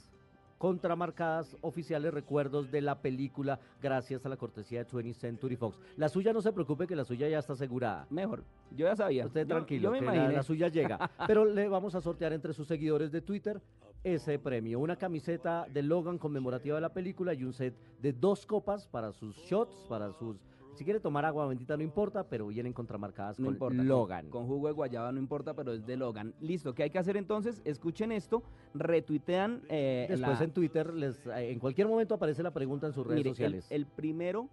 contramarcadas 0.61 1.57
oficiales 1.61 2.13
recuerdos 2.13 2.69
de 2.69 2.81
la 2.81 3.01
película 3.01 3.59
gracias 3.81 4.27
a 4.27 4.29
la 4.29 4.37
cortesía 4.37 4.83
de 4.83 4.87
20th 4.87 5.15
Century 5.15 5.55
Fox. 5.55 5.79
La 5.97 6.07
suya 6.07 6.33
no 6.33 6.39
se 6.39 6.53
preocupe 6.53 6.85
que 6.85 6.95
la 6.95 7.03
suya 7.03 7.27
ya 7.27 7.39
está 7.39 7.53
asegurada. 7.53 8.05
Mejor, 8.11 8.43
yo 8.69 8.85
ya 8.85 8.95
sabía. 8.95 9.25
Usted 9.25 9.47
tranquilo, 9.47 9.85
yo 9.85 9.91
me 9.91 9.99
que 10.01 10.35
la, 10.35 10.43
suya 10.43 10.67
llega. 10.67 11.09
Pero 11.25 11.45
le 11.45 11.67
vamos 11.67 11.95
a 11.95 12.01
sortear 12.01 12.31
entre 12.33 12.53
sus 12.53 12.67
seguidores 12.67 13.11
de 13.11 13.21
Twitter 13.21 13.59
ese 14.03 14.37
premio. 14.37 14.79
Una 14.79 14.97
camiseta 14.97 15.65
de 15.67 15.81
Logan 15.81 16.19
conmemorativa 16.19 16.75
de 16.75 16.81
la 16.81 16.93
película 16.93 17.33
y 17.33 17.43
un 17.43 17.53
set 17.53 17.75
de 17.99 18.13
dos 18.13 18.45
copas 18.45 18.85
para 18.85 19.11
sus 19.13 19.35
shots, 19.37 19.87
para 19.89 20.11
sus... 20.13 20.37
Si 20.73 20.85
quiere 20.85 20.99
tomar 20.99 21.25
agua 21.25 21.45
bendita 21.47 21.75
no 21.75 21.83
importa, 21.83 22.23
pero 22.23 22.47
vienen 22.47 22.71
contramarcadas 22.73 23.37
No 23.39 23.45
con 23.45 23.53
importa. 23.55 23.83
Logan. 23.83 24.29
Con, 24.29 24.47
jugo 24.47 24.67
de 24.67 24.73
guayaba 24.73 25.11
no 25.11 25.19
importa, 25.19 25.53
pero 25.53 25.73
es 25.73 25.85
de 25.85 25.97
Logan. 25.97 26.33
Listo, 26.39 26.73
¿qué 26.73 26.83
hay 26.83 26.89
que 26.89 26.97
hacer 26.97 27.17
entonces? 27.17 27.61
Escuchen 27.65 28.11
esto, 28.11 28.41
retuitean. 28.73 29.61
eh, 29.69 30.07
Después 30.09 30.39
la- 30.39 30.45
en 30.45 30.51
Twitter, 30.51 30.93
les, 30.93 31.25
eh, 31.27 31.51
en 31.51 31.59
cualquier 31.59 31.87
momento 31.87 32.15
aparece 32.15 32.41
la 32.41 32.51
pregunta 32.51 32.87
en 32.87 32.93
sus 32.93 33.05
redes 33.05 33.17
mire, 33.17 33.29
el- 33.29 33.35
sociales. 33.35 33.67
El, 33.71 33.85
primero 33.85 34.49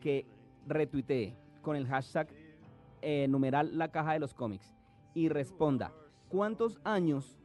que 0.00 0.26
retuitee 0.66 1.36
con 1.62 1.76
el 1.76 1.86
hashtag 1.86 2.28
eh, 3.02 3.26
numeral 3.28 3.76
la 3.76 3.88
caja 3.92 4.14
de 4.14 4.18
los 4.20 4.32
cómics 4.34 4.74
y 5.14 5.28
responda 5.28 5.92
cuántos 6.28 6.80
años 6.82 7.38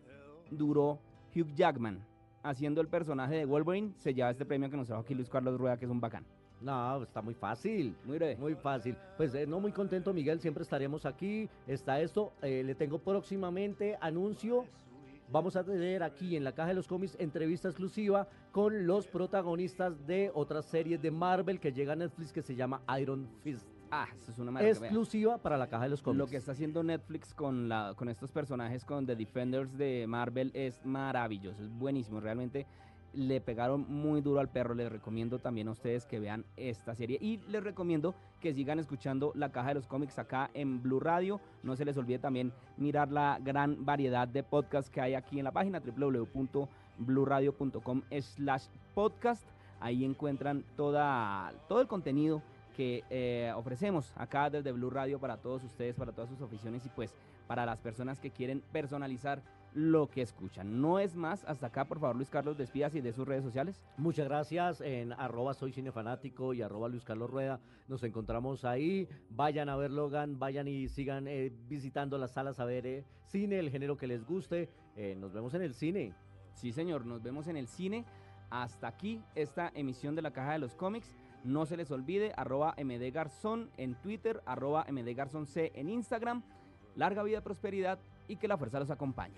duró 0.50 1.00
Hugh 1.36 1.54
Jackman 1.56 2.04
haciendo 2.42 2.82
el 2.82 2.88
personaje 2.88 3.36
de 3.36 3.46
Wolverine, 3.46 3.94
se 3.98 4.14
lleva 4.14 4.32
este 4.32 4.46
premio 4.46 4.70
que 4.70 4.78
nos 4.78 4.88
trajo 4.88 5.04
aquí 5.04 5.14
Luis 5.14 5.30
Carlos 5.30 5.60
Rueda, 5.60 5.78
que 5.78 5.86
es 5.86 5.92
un 5.92 6.00
bacán. 6.02 6.26
No, 6.62 7.02
está 7.04 7.22
muy 7.22 7.34
fácil. 7.34 7.96
Muy 8.06 8.18
breve. 8.18 8.36
Muy 8.38 8.56
fácil. 8.56 8.96
Pues 9.18 9.34
eh, 9.34 9.48
no 9.48 9.60
muy 9.60 9.72
contento, 9.72 10.14
Miguel. 10.14 10.40
Siempre 10.40 10.64
estaremos 10.64 11.06
aquí. 11.06 11.50
Está 11.68 12.00
esto. 12.02 12.34
eh, 12.42 12.64
le 12.64 12.76
tengo 12.76 13.00
próximamente 13.00 13.98
anuncio. 14.00 14.66
Vamos 15.32 15.56
a 15.56 15.64
tener 15.64 16.04
aquí 16.04 16.36
en 16.36 16.44
la 16.44 16.52
caja 16.52 16.70
de 16.70 16.74
los 16.76 16.88
cómics 16.90 17.16
entrevista 17.18 17.70
exclusiva 17.70 18.28
con 18.52 18.86
los 18.86 19.08
protagonistas 19.08 20.06
de 20.06 20.30
otras 20.34 20.66
series 20.66 21.02
de 21.02 21.10
Marvel 21.10 21.60
que 21.60 21.72
llega 21.72 21.94
a 21.94 21.96
Netflix 21.96 22.34
que 22.34 22.42
se 22.42 22.54
llama 22.54 22.82
Iron 23.00 23.30
Fist. 23.42 23.66
Ah, 23.92 24.08
eso 24.18 24.32
es 24.32 24.40
una 24.40 24.52
maravilla. 24.52 24.78
Exclusiva 24.78 25.38
para 25.38 25.58
la 25.58 25.68
caja 25.68 25.84
de 25.84 25.90
los 25.90 26.02
cómics. 26.02 26.18
Lo 26.20 26.28
que 26.28 26.36
está 26.36 26.52
haciendo 26.52 26.84
Netflix 26.84 27.34
con, 27.34 27.70
la, 27.70 27.94
con 27.96 28.10
estos 28.10 28.30
personajes, 28.32 28.84
con 28.84 29.06
The 29.06 29.16
Defenders 29.16 29.78
de 29.78 30.06
Marvel, 30.08 30.52
es 30.54 30.86
maravilloso, 30.86 31.64
es 31.64 31.70
buenísimo. 31.70 32.20
Realmente 32.20 32.68
le 33.14 33.42
pegaron 33.42 33.86
muy 33.88 34.22
duro 34.22 34.40
al 34.40 34.50
perro. 34.50 34.74
Les 34.74 34.92
recomiendo 34.92 35.38
también 35.40 35.68
a 35.68 35.72
ustedes 35.72 36.06
que 36.06 36.20
vean 36.20 36.46
esta 36.58 36.96
serie. 36.96 37.18
Y 37.22 37.38
les 37.50 37.64
recomiendo 37.64 38.16
que 38.40 38.54
sigan 38.54 38.80
escuchando 38.80 39.32
la 39.36 39.52
caja 39.52 39.70
de 39.70 39.76
los 39.76 39.88
cómics 39.88 40.20
acá 40.20 40.50
en 40.54 40.82
Blue 40.82 41.00
Radio. 41.00 41.40
No 41.64 41.76
se 41.76 41.86
les 41.86 41.98
olvide 41.98 42.20
también 42.20 42.52
mirar 42.78 43.12
la 43.12 43.40
gran 43.42 43.86
variedad 43.86 44.28
de 44.28 44.44
podcasts 44.44 44.90
que 44.90 45.02
hay 45.02 45.14
aquí 45.14 45.40
en 45.40 45.46
la 45.46 45.52
página 45.52 45.80
www.bluradio.com 45.80 48.02
slash 48.20 48.66
podcast. 48.94 49.48
Ahí 49.80 50.04
encuentran 50.06 50.64
toda, 50.76 51.54
todo 51.68 51.82
el 51.82 51.88
contenido 51.88 52.44
que 52.72 53.04
eh, 53.10 53.52
ofrecemos 53.56 54.14
acá 54.16 54.50
desde 54.50 54.72
Blue 54.72 54.90
Radio 54.90 55.20
para 55.20 55.38
todos 55.38 55.64
ustedes, 55.64 55.96
para 55.96 56.12
todas 56.12 56.30
sus 56.30 56.42
aficiones 56.42 56.86
y 56.86 56.90
pues 56.90 57.14
para 57.48 57.66
las 57.66 57.80
personas 57.82 58.20
que 58.20 58.32
quieren 58.32 58.62
personalizar 58.72 59.44
lo 59.74 60.10
que 60.10 60.22
escuchan. 60.22 60.82
No 60.82 61.00
es 61.00 61.16
más, 61.16 61.44
hasta 61.46 61.68
acá 61.68 61.86
por 61.86 62.00
favor 62.00 62.16
Luis 62.16 62.30
Carlos 62.30 62.58
despídase 62.58 63.00
y 63.00 63.02
de 63.02 63.14
sus 63.14 63.28
redes 63.28 63.44
sociales. 63.44 63.82
Muchas 63.98 64.28
gracias. 64.28 64.82
En 64.82 65.14
arroba 65.14 65.54
soy 65.54 65.72
cinefanático 65.72 66.54
y 66.54 66.62
arroba 66.62 66.90
Luis 66.90 67.04
Carlos 67.04 67.30
Rueda. 67.30 67.60
Nos 67.88 68.04
encontramos 68.04 68.66
ahí. 68.66 69.08
Vayan 69.30 69.70
a 69.70 69.76
ver 69.76 69.92
Logan, 69.92 70.40
vayan 70.40 70.68
y 70.68 70.90
sigan 70.90 71.28
eh, 71.28 71.52
visitando 71.68 72.18
las 72.18 72.32
salas 72.32 72.60
a 72.60 72.66
ver 72.66 72.86
eh, 72.86 73.06
cine, 73.26 73.60
el 73.60 73.70
género 73.70 73.98
que 73.98 74.08
les 74.08 74.26
guste. 74.26 74.70
Eh, 74.96 75.16
nos 75.18 75.34
vemos 75.34 75.54
en 75.54 75.62
el 75.62 75.74
cine. 75.74 76.14
Sí 76.54 76.72
señor, 76.74 77.06
nos 77.06 77.22
vemos 77.22 77.48
en 77.48 77.58
el 77.58 77.68
cine. 77.68 78.06
Hasta 78.50 78.88
aquí 78.88 79.22
esta 79.36 79.72
emisión 79.74 80.16
de 80.16 80.22
la 80.22 80.32
Caja 80.32 80.54
de 80.54 80.60
los 80.60 80.76
Cómics. 80.76 81.16
No 81.44 81.66
se 81.66 81.78
les 81.78 81.90
olvide, 81.92 82.34
arroba 82.38 82.76
mdgarzón 82.78 83.72
en 83.78 83.96
Twitter, 83.96 84.42
arroba 84.46 84.86
mdgarzonc 84.90 85.50
en 85.56 85.90
Instagram. 85.90 86.44
Larga 86.96 87.24
vida, 87.24 87.42
prosperidad 87.42 88.00
y 88.28 88.36
que 88.36 88.48
la 88.48 88.58
fuerza 88.58 88.80
los 88.80 88.92
acompañe. 88.92 89.38